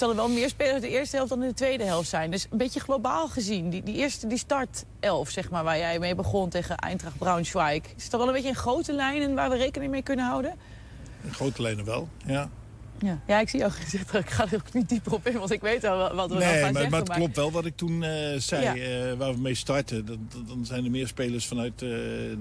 [0.00, 2.30] Er wel meer spelers in de eerste helft dan in de tweede helft zijn.
[2.30, 5.98] Dus een beetje globaal gezien, die, die eerste die start 11, zeg maar, waar jij
[5.98, 7.82] mee begon tegen Eintracht Braunschweig.
[7.96, 10.54] Is dat wel een beetje een grote lijn en waar we rekening mee kunnen houden?
[11.24, 12.48] In grote lijnen wel, ja.
[13.00, 15.50] Ja, ja ik zie jou gezegd, ik ga er ook niet dieper op in, want
[15.50, 16.90] ik weet al wel wat we dan Nee, gaan maar, zeggen.
[16.90, 18.74] maar het klopt wel wat ik toen eh, zei, Ja.
[19.10, 20.06] eh, waar we mee starten.
[20.06, 21.88] Dat, dat- dan zijn er meer spelers vanuit eh,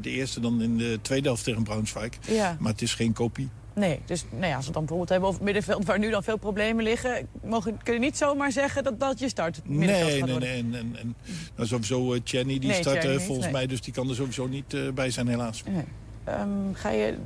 [0.01, 2.11] de eerste dan in de tweede helft tegen Braunschweig.
[2.27, 2.57] Ja.
[2.59, 3.49] Maar het is geen kopie.
[3.77, 5.85] Nee, dus nou ja, als we het dan bijvoorbeeld hebben over het middenveld...
[5.85, 7.27] waar nu dan veel problemen liggen...
[7.43, 10.69] Mogen, kun je niet zomaar zeggen dat dat je start middenveld Nee, gaat nee, worden.
[10.69, 10.81] nee.
[10.81, 11.15] En,
[11.55, 13.51] nou, sowieso uh, Chenny, die Nee, start eh, volgens nee.
[13.51, 13.67] mij.
[13.67, 15.63] Dus die kan er sowieso niet eh, bij zijn, helaas.
[15.63, 15.83] Nee.
[16.23, 17.17] Ehm, ga je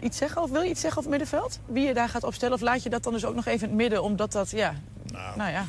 [0.00, 1.60] iets zeggen of wil je iets zeggen over het middenveld?
[1.66, 2.54] Wie je daar gaat opstellen?
[2.54, 4.02] Of laat je dat dan dus ook nog even in het midden?
[4.02, 4.74] Omdat dat, ja...
[5.36, 5.64] Nou, ja.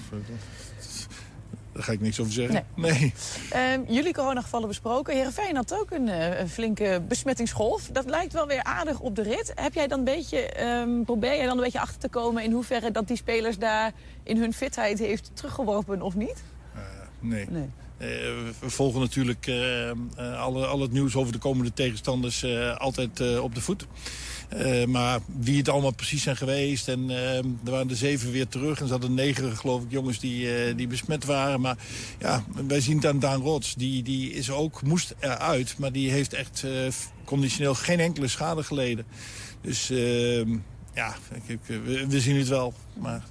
[1.76, 2.66] Daar ga ik niks over zeggen.
[2.76, 3.14] Nee.
[3.50, 5.16] Ehm, jullie coronagevallen besproken.
[5.16, 7.90] Heerenveen had ook een, eh, een flinke besmettingsgolf.
[7.92, 9.52] Dat lijkt wel weer aardig op de rit.
[9.56, 12.44] Heb jij dan een beetje, ehm, probeer jij dan een beetje achter te komen...
[12.44, 16.44] in hoeverre dat die spelers daar in hun fitheid heeft teruggeworpen of niet?
[17.20, 17.46] Nee.
[17.50, 17.70] nee.
[17.98, 18.08] Eh,
[18.60, 19.92] we volgen natuurlijk uh,
[20.42, 22.46] alle, al het nieuws over de komende tegenstanders
[22.78, 23.88] altijd op de voet.
[24.88, 26.88] Maar wie het allemaal precies zijn geweest.
[26.88, 28.80] En er waren er zeven weer terug.
[28.80, 31.62] En ze hadden negen, geloof ik, jongens die, die besmet waren.
[31.62, 31.78] Maar
[32.20, 33.76] ja, wij zien aan Daan Rots.
[33.76, 35.76] Die, die is ook, moest eruit.
[35.78, 36.64] Maar die heeft echt
[37.24, 39.06] conditioneel geen enkele schade geleden.
[39.62, 39.88] Dus
[40.94, 41.16] ja,
[42.08, 42.74] we, zien het wel.
[42.94, 43.24] Maar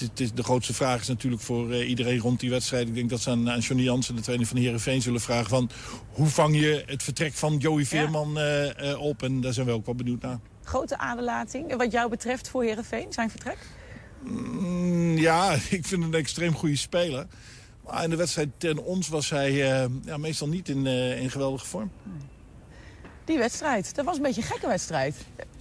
[0.00, 2.88] het is, de grootste vraag is natuurlijk voor uh, iedereen rond die wedstrijd.
[2.88, 5.70] Ik denk dat ze aan, aan Johnny Jansen, de trainer van Herenveen, zullen vragen van...
[6.12, 8.80] hoe vang je het vertrek van Joey Veerman ja.
[8.80, 9.22] uh, uh, op?
[9.22, 10.38] En daar zijn we ook wel benieuwd naar.
[10.64, 13.58] Grote aderlating wat jou betreft voor Herenveen, zijn vertrek?
[14.22, 17.26] Mm, ja, ik vind een extreem goede speler.
[17.84, 19.52] Maar in de wedstrijd ten ons was hij
[20.04, 21.90] ja, meestal niet in, in geweldige vorm.
[23.24, 25.16] Die wedstrijd, dat was een beetje een gekke wedstrijd.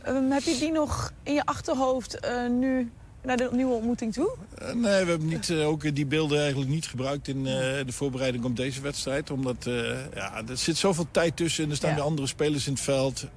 [0.08, 2.20] Um, heb je die nog in je achterhoofd
[2.50, 2.92] nu
[3.24, 4.36] naar de nieuwe ontmoeting toe?
[4.61, 7.84] Uh, nee, we hebben niet, uh, ook die beelden eigenlijk niet gebruikt in uh, de
[7.88, 9.32] voorbereiding op deze wedstrijd.
[9.32, 9.69] Omdat
[10.13, 11.95] ja, er zit zoveel tijd tussen en er staan ja.
[11.95, 13.28] weer andere spelers in het veld.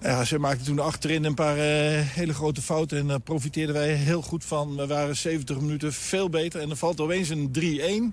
[0.00, 4.22] ja, ze maakten toen achterin een paar hele grote fouten en daar profiteerden wij heel
[4.22, 4.76] goed van.
[4.76, 7.50] We waren 70 minuten veel beter en er valt opeens een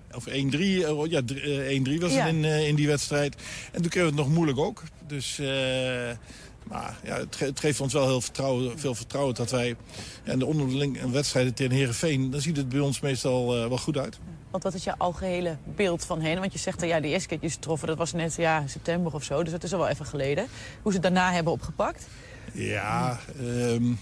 [0.10, 0.16] 3-1.
[0.16, 0.32] Of 1-3,
[1.10, 2.26] ja 1-3 was ja.
[2.26, 3.36] het in, in die wedstrijd.
[3.72, 4.84] En toen kregen we het nog moeilijk ook.
[5.08, 5.40] Dus...
[6.68, 9.76] Maar ja, het, ge het, geeft ons wel heel vertrouwen, veel vertrouwen dat wij...
[10.24, 13.98] En de onderlinge wedstrijden tegen Herenveen, dan ziet het bij ons meestal uh, wel goed
[13.98, 14.20] uit.
[14.52, 16.40] Want wat is jouw algehele beeld van hen?
[16.40, 19.14] Want je zegt, dat ja, de eerste keer dat troffen, dat was net ja, september
[19.14, 19.44] of zo.
[19.44, 20.48] Dus dat is al wel even geleden.
[20.82, 22.08] Hoe ze het daarna hebben opgepakt?
[22.54, 24.00] Ja, um,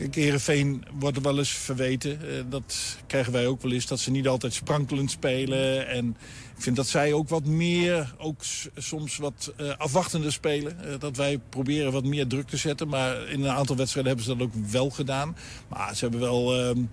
[0.00, 2.10] Kijk, Heerenveen wordt wel eens verweten.
[2.24, 5.88] Uh, dat krijgen wij ook wel eens, dat ze niet altijd sprankelend spelen.
[5.88, 6.16] En
[6.56, 8.40] ik vind dat zij ook wat meer, ook
[8.76, 10.76] soms wat uh, afwachtender spelen.
[10.84, 12.88] Uh, dat wij proberen wat meer druk te zetten.
[12.88, 15.36] Maar in een aantal wedstrijden hebben ze dat ook wel gedaan.
[15.68, 16.88] Maar ze hebben wel een,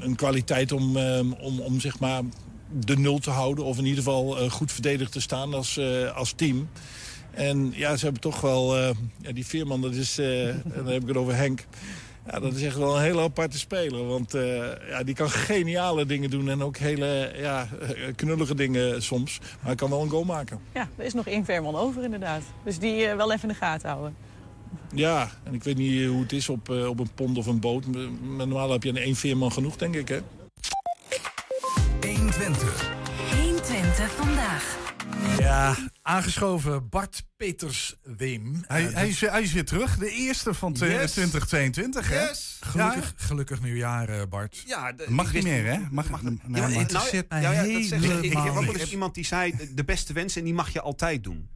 [0.00, 0.96] een, kwaliteit om,
[1.40, 2.22] om, om zeg maar
[2.84, 3.64] de nul te houden.
[3.64, 5.80] Of in ieder geval goed verdedigd te staan als,
[6.14, 6.68] als team.
[7.30, 8.76] En ja, ze hebben toch wel...
[9.20, 10.18] Ja, die Veerman, dat is...
[10.26, 11.66] Uh, dan heb ik het over Henk.
[12.30, 14.06] Ja, dat is echt wel een hele aparte speler.
[14.06, 14.56] Want uh,
[14.88, 17.68] ja, die kan geniale dingen doen en ook hele ja,
[18.16, 19.38] knullige dingen soms.
[19.38, 20.60] Maar hij kan wel een goal maken.
[20.74, 22.42] Ja, er is nog één Veerman over inderdaad.
[22.64, 24.16] Dus die uh, wel even in de gaten houden.
[24.94, 27.60] Ja, en ik weet niet hoe het is op, uh, op een pond of een
[27.60, 27.86] boot.
[27.86, 30.20] Maar normaal heb je een één Veerman genoeg, denk ik, hè?
[32.00, 32.90] 120.
[33.42, 34.85] 120 vandaag.
[35.38, 38.64] Ja, aangeschoven Bart Peters Weem.
[38.66, 40.78] Hij, hij, is, hij is weer terug, de eerste van yes.
[40.78, 42.08] 2022.
[42.08, 42.28] Hè?
[42.28, 42.56] Yes.
[42.60, 43.24] Gelukkig, ja.
[43.24, 44.62] gelukkig nieuwjaar, Bart.
[44.66, 45.78] Ja, de, mag niet meer, hè?
[45.90, 48.22] Mag, mag, nee, ja, maar nou, mij ja, ja, dat zeg ik.
[48.22, 51.24] Ik heb ook eens iemand die zei, de beste wensen, en die mag je altijd
[51.24, 51.48] doen.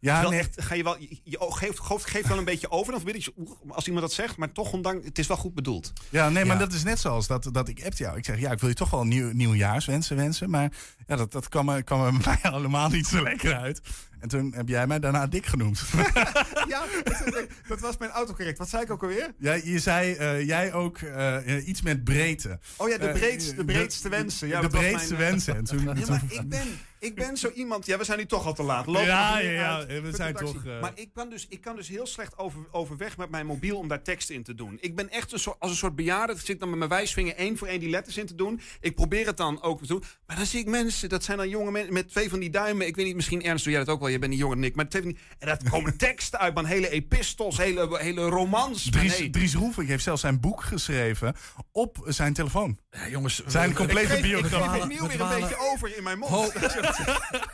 [0.00, 0.38] Ja, wel nee.
[0.38, 2.92] echt, ga je wel, je, je geeft, geeft wel een beetje over.
[2.92, 3.32] Dan je,
[3.68, 5.92] als iemand dat zegt, maar toch ondanks, het is wel goed bedoeld.
[6.08, 8.16] Ja, nee, maar dat is net zoals dat, dat ik appte jou.
[8.16, 10.50] Ik zeg, ja, ik wil je toch wel nieuw, nieuwjaarswensen wensen.
[10.50, 10.72] Maar
[11.06, 13.80] ja, dat, dat kwam, kwam er bij mij allemaal niet zo lekker uit.
[14.20, 15.82] En toen heb jij mij daarna dik genoemd.
[16.68, 18.58] ja, dat, dat was mijn autocorrect.
[18.58, 19.34] Wat zei ik ook alweer?
[19.38, 22.58] Ja, je zei uh, jij ook uh, iets met breedte.
[22.76, 24.48] Oh ja, de, breedste, de breedste wensen.
[24.48, 25.56] Ja, de breedste mijn, wensen.
[25.56, 26.66] En toen, ja, maar ik ben,
[27.06, 27.86] ik ben zo iemand...
[27.86, 28.86] Ja, we zijn nu toch al te laat.
[28.86, 29.50] Loop ja, ja,
[29.88, 30.64] ja, we zijn toch...
[30.64, 30.80] Uh...
[30.80, 33.88] Maar ik kan, dus, ik kan dus heel slecht over, overweg met mijn mobiel om
[33.88, 34.78] daar tekst in te doen.
[34.80, 36.32] Ik ben echt een soort, als een soort bejaarde.
[36.32, 38.60] Ik zit dan met mijn wijsvinger één voor één die letters in te doen.
[38.80, 40.02] Ik probeer het dan ook te doen.
[40.26, 42.86] Maar dan zie ik mensen, dat zijn dan jonge mensen met twee van die duimen.
[42.86, 44.08] Ik weet niet, misschien Ernst doe jij dat ook wel.
[44.08, 44.74] Je bent niet jonger dan ik.
[44.74, 46.64] Maar twee van die, en dat komen teksten uit, man.
[46.64, 48.90] Hele epistels, hele, hele romans.
[48.90, 49.30] Dries, nee.
[49.30, 51.36] Dries heeft zelfs zijn boek geschreven
[51.72, 52.78] op zijn telefoon.
[52.90, 54.64] Ja, jongens, zijn complete biografie.
[54.64, 56.52] Ik geef het nieuw weer een beetje over in mijn mond.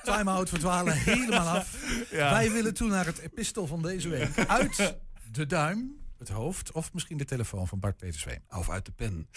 [0.03, 1.77] Time-out, we dwalen helemaal af.
[2.11, 2.31] Ja.
[2.31, 4.47] Wij willen toe naar het epistel van deze week.
[4.47, 4.97] Uit
[5.33, 8.43] de duim, het hoofd of misschien de telefoon van Bart Petersveen.
[8.49, 9.29] Of uit de pen.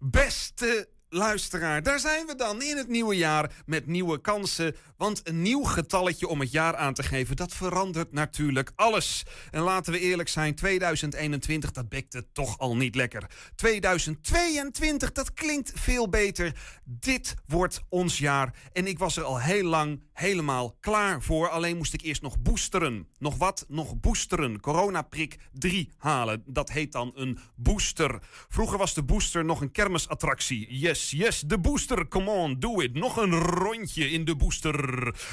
[0.00, 4.76] Beste luisteraar, daar zijn we dan in het nieuwe jaar met nieuwe kansen.
[4.96, 9.22] Want een nieuw getalletje om het jaar aan te geven, dat verandert natuurlijk alles.
[9.50, 13.30] En laten we eerlijk zijn, 2021, dat bekte toch al niet lekker.
[13.54, 16.52] 2022, dat klinkt veel beter.
[16.84, 18.54] Dit wordt ons jaar.
[18.72, 21.48] En ik was er al heel lang helemaal klaar voor.
[21.48, 23.08] Alleen moest ik eerst nog boosteren.
[23.18, 23.64] Nog wat?
[23.68, 24.60] Nog boosteren.
[24.60, 26.42] Coronaprik 3 halen.
[26.46, 28.18] Dat heet dan een booster.
[28.48, 30.78] Vroeger was de booster nog een kermisattractie.
[30.78, 31.03] Yes.
[31.10, 32.94] Yes, yes, de booster, come on, do it.
[32.94, 34.74] Nog een rondje in de booster.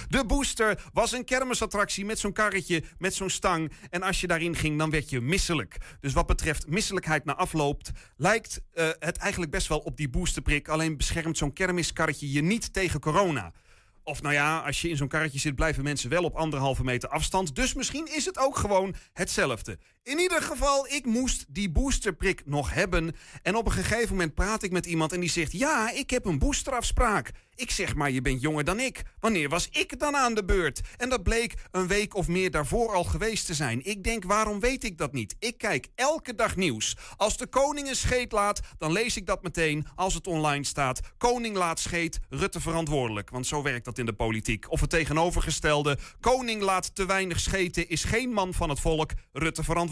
[0.10, 3.72] De booster was een kermisattractie met zo'n karretje, met zo'n stang.
[3.90, 5.78] En als je daarin ging, dan werd je misselijk.
[6.00, 10.68] Dus wat betreft misselijkheid na afloopt, lijkt eh, het eigenlijk best wel op die boosterprik.
[10.68, 13.52] Alleen beschermt zo'n kermiskarretje je niet tegen corona.
[14.04, 17.10] Of nou ja, als je in zo'n karretje zit, blijven mensen wel op anderhalve meter
[17.10, 17.56] afstand.
[17.56, 19.78] Dus misschien is het ook gewoon hetzelfde.
[20.04, 23.16] In ieder geval, ik moest die boosterprik nog hebben.
[23.42, 26.26] En op een gegeven moment praat ik met iemand en die zegt: Ja, ik heb
[26.26, 27.32] een boosterafspraak.
[27.56, 29.02] Ik zeg maar, je bent jonger dan ik.
[29.20, 30.82] Wanneer was ik dan aan de beurt?
[30.98, 33.86] En dat bleek een week of meer daarvoor al geweest te zijn.
[33.86, 35.36] Ik denk, waarom weet ik dat niet?
[35.40, 36.98] Ik kijk elke dag nieuws.
[37.18, 41.00] Als de koning een scheet laat, dan lees ik dat meteen als het online staat.
[41.18, 43.30] Koning laat scheet, Rutte verantwoordelijk.
[43.30, 44.72] Want zo werkt dat in de politiek.
[44.72, 49.64] Of het tegenovergestelde, koning laat te weinig scheten, is geen man van het volk, Rutte
[49.64, 49.91] verantwoordelijk.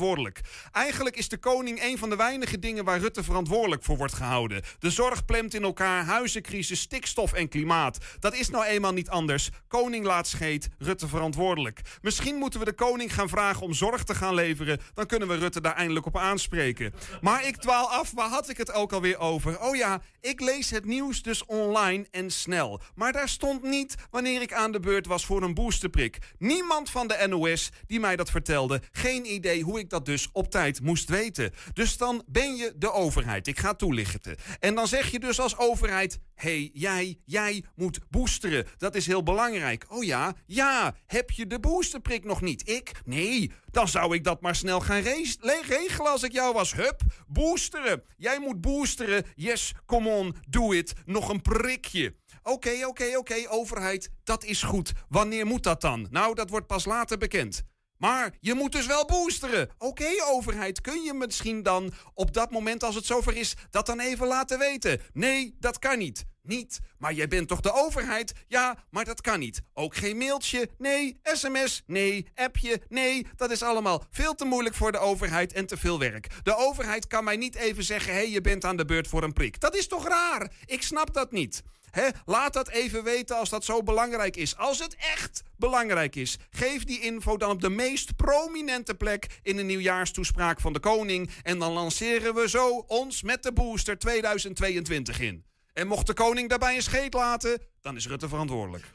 [0.72, 4.62] Eigenlijk is de koning een van de weinige dingen waar Rutte verantwoordelijk voor wordt gehouden.
[4.80, 7.98] De zorg plemt in elkaar, huizencrisis, stikstof en klimaat.
[8.20, 9.50] Dat is nou eenmaal niet anders.
[9.68, 11.82] Koning laat scheet, Rutte verantwoordelijk.
[12.02, 14.80] Misschien moeten we de koning gaan vragen om zorg te gaan leveren.
[14.94, 16.94] Dan kunnen we Rutte daar eindelijk op aanspreken.
[17.22, 19.60] Maar ik dwaal af, waar had ik het ook alweer over?
[19.60, 22.82] Oh ja, ik lees het nieuws dus online en snel.
[22.96, 26.18] Maar daar stond niet wanneer ik aan de beurt was voor een boosterprik.
[26.38, 28.82] Niemand van de NOS die mij dat vertelde.
[28.92, 31.52] Geen idee hoe ik dat dus op tijd moest weten.
[31.74, 33.48] Dus dan ben je de overheid.
[33.48, 34.36] Ik ga toelichten.
[34.60, 38.66] En dan zeg je dus als overheid: hey, jij, jij moet boosteren.
[38.78, 39.86] Dat is heel belangrijk.
[39.90, 42.70] Oh ja, ja, heb je de boosterprik nog niet?
[42.70, 42.92] Ik?
[43.06, 46.74] Nee, dan zou ik dat maar snel gaan regelen als ik jou was.
[46.74, 48.04] Hup, boosteren.
[48.18, 49.26] Jij moet boosteren.
[49.36, 50.94] Yes, come on, do it.
[51.06, 52.16] Nog een prikje.
[52.44, 54.92] Oké, oké, oké, overheid, dat is goed.
[55.10, 56.08] Wanneer moet dat dan?
[56.10, 57.64] Nou, dat wordt pas later bekend.
[58.00, 59.70] Maar je moet dus wel boosteren.
[59.78, 64.00] Oké, overheid, kun je misschien dan op dat moment als het zover is dat dan
[64.00, 65.02] even laten weten?
[65.14, 66.26] Nee, dat kan niet.
[66.42, 66.80] Niet.
[66.98, 68.34] Maar jij bent toch de overheid?
[68.48, 69.62] Ja, maar dat kan niet.
[69.74, 70.70] Ook geen mailtje?
[70.78, 71.20] Nee.
[71.24, 71.84] SMS?
[71.86, 72.28] Nee.
[72.36, 72.82] Appje?
[72.88, 73.28] Nee.
[73.36, 76.28] Dat is allemaal veel te moeilijk voor de overheid en te veel werk.
[76.44, 79.24] De overheid kan mij niet even zeggen: hé, hey, je bent aan de beurt voor
[79.24, 79.60] een prik.
[79.60, 80.52] Dat is toch raar?
[80.66, 81.64] Ik snap dat niet.
[81.92, 84.58] He, laat dat even weten als dat zo belangrijk is.
[84.58, 89.56] Als het echt belangrijk is, geef die info dan op de meest prominente plek in
[89.56, 91.30] de nieuwjaarstoespraak van de koning.
[91.44, 95.46] En dan lanceren we zo ons met de booster 2022 in.
[95.74, 98.92] En mocht de koning daarbij een scheet laten, dan is Rutte verantwoordelijk.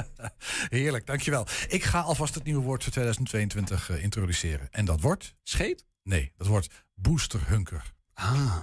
[0.68, 1.46] Heerlijk, dankjewel.
[1.68, 4.68] Ik ga alvast het nieuwe woord voor 2022 uh, introduceren.
[4.70, 5.34] En dat wordt...
[5.42, 5.84] Scheet?
[6.02, 7.92] Nee, dat wordt boosterhunker.
[8.14, 8.56] Ah.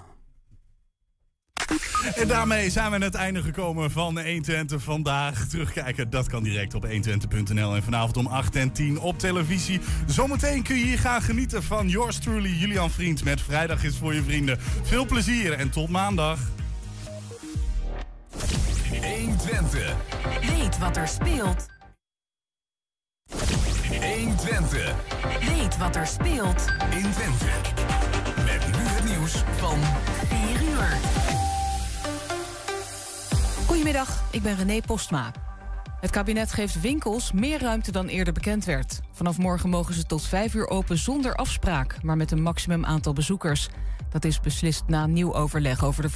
[2.16, 5.47] En daarmee zijn we aan het einde gekomen van 120 vandaag.
[5.47, 7.76] Terugkijken, dat kan direct op 120.nl.
[7.76, 9.80] En vanavond om 8 en 10 op televisie.
[10.05, 13.24] Zometeen kun je hier gaan genieten van yours truly, Julian Vriend.
[13.24, 14.57] Met Vrijdag is voor je vrienden.
[14.84, 16.39] Veel plezier en tot maandag.
[19.01, 19.95] 120.
[20.41, 21.68] Weet wat er speelt
[24.01, 24.95] 120.
[25.39, 27.45] Weet wat er speelt in Twente.
[28.45, 29.80] Met nu het nieuws van
[30.28, 31.32] 4 uur.
[33.84, 35.31] Goedemiddag, ik ben René Postma.
[35.99, 38.99] Het kabinet geeft winkels meer ruimte dan eerder bekend werd.
[39.11, 43.13] Vanaf morgen mogen ze tot 5 uur open zonder afspraak, maar met een maximum aantal
[43.13, 43.69] bezoekers.
[44.09, 46.09] Dat is beslist na nieuw overleg over de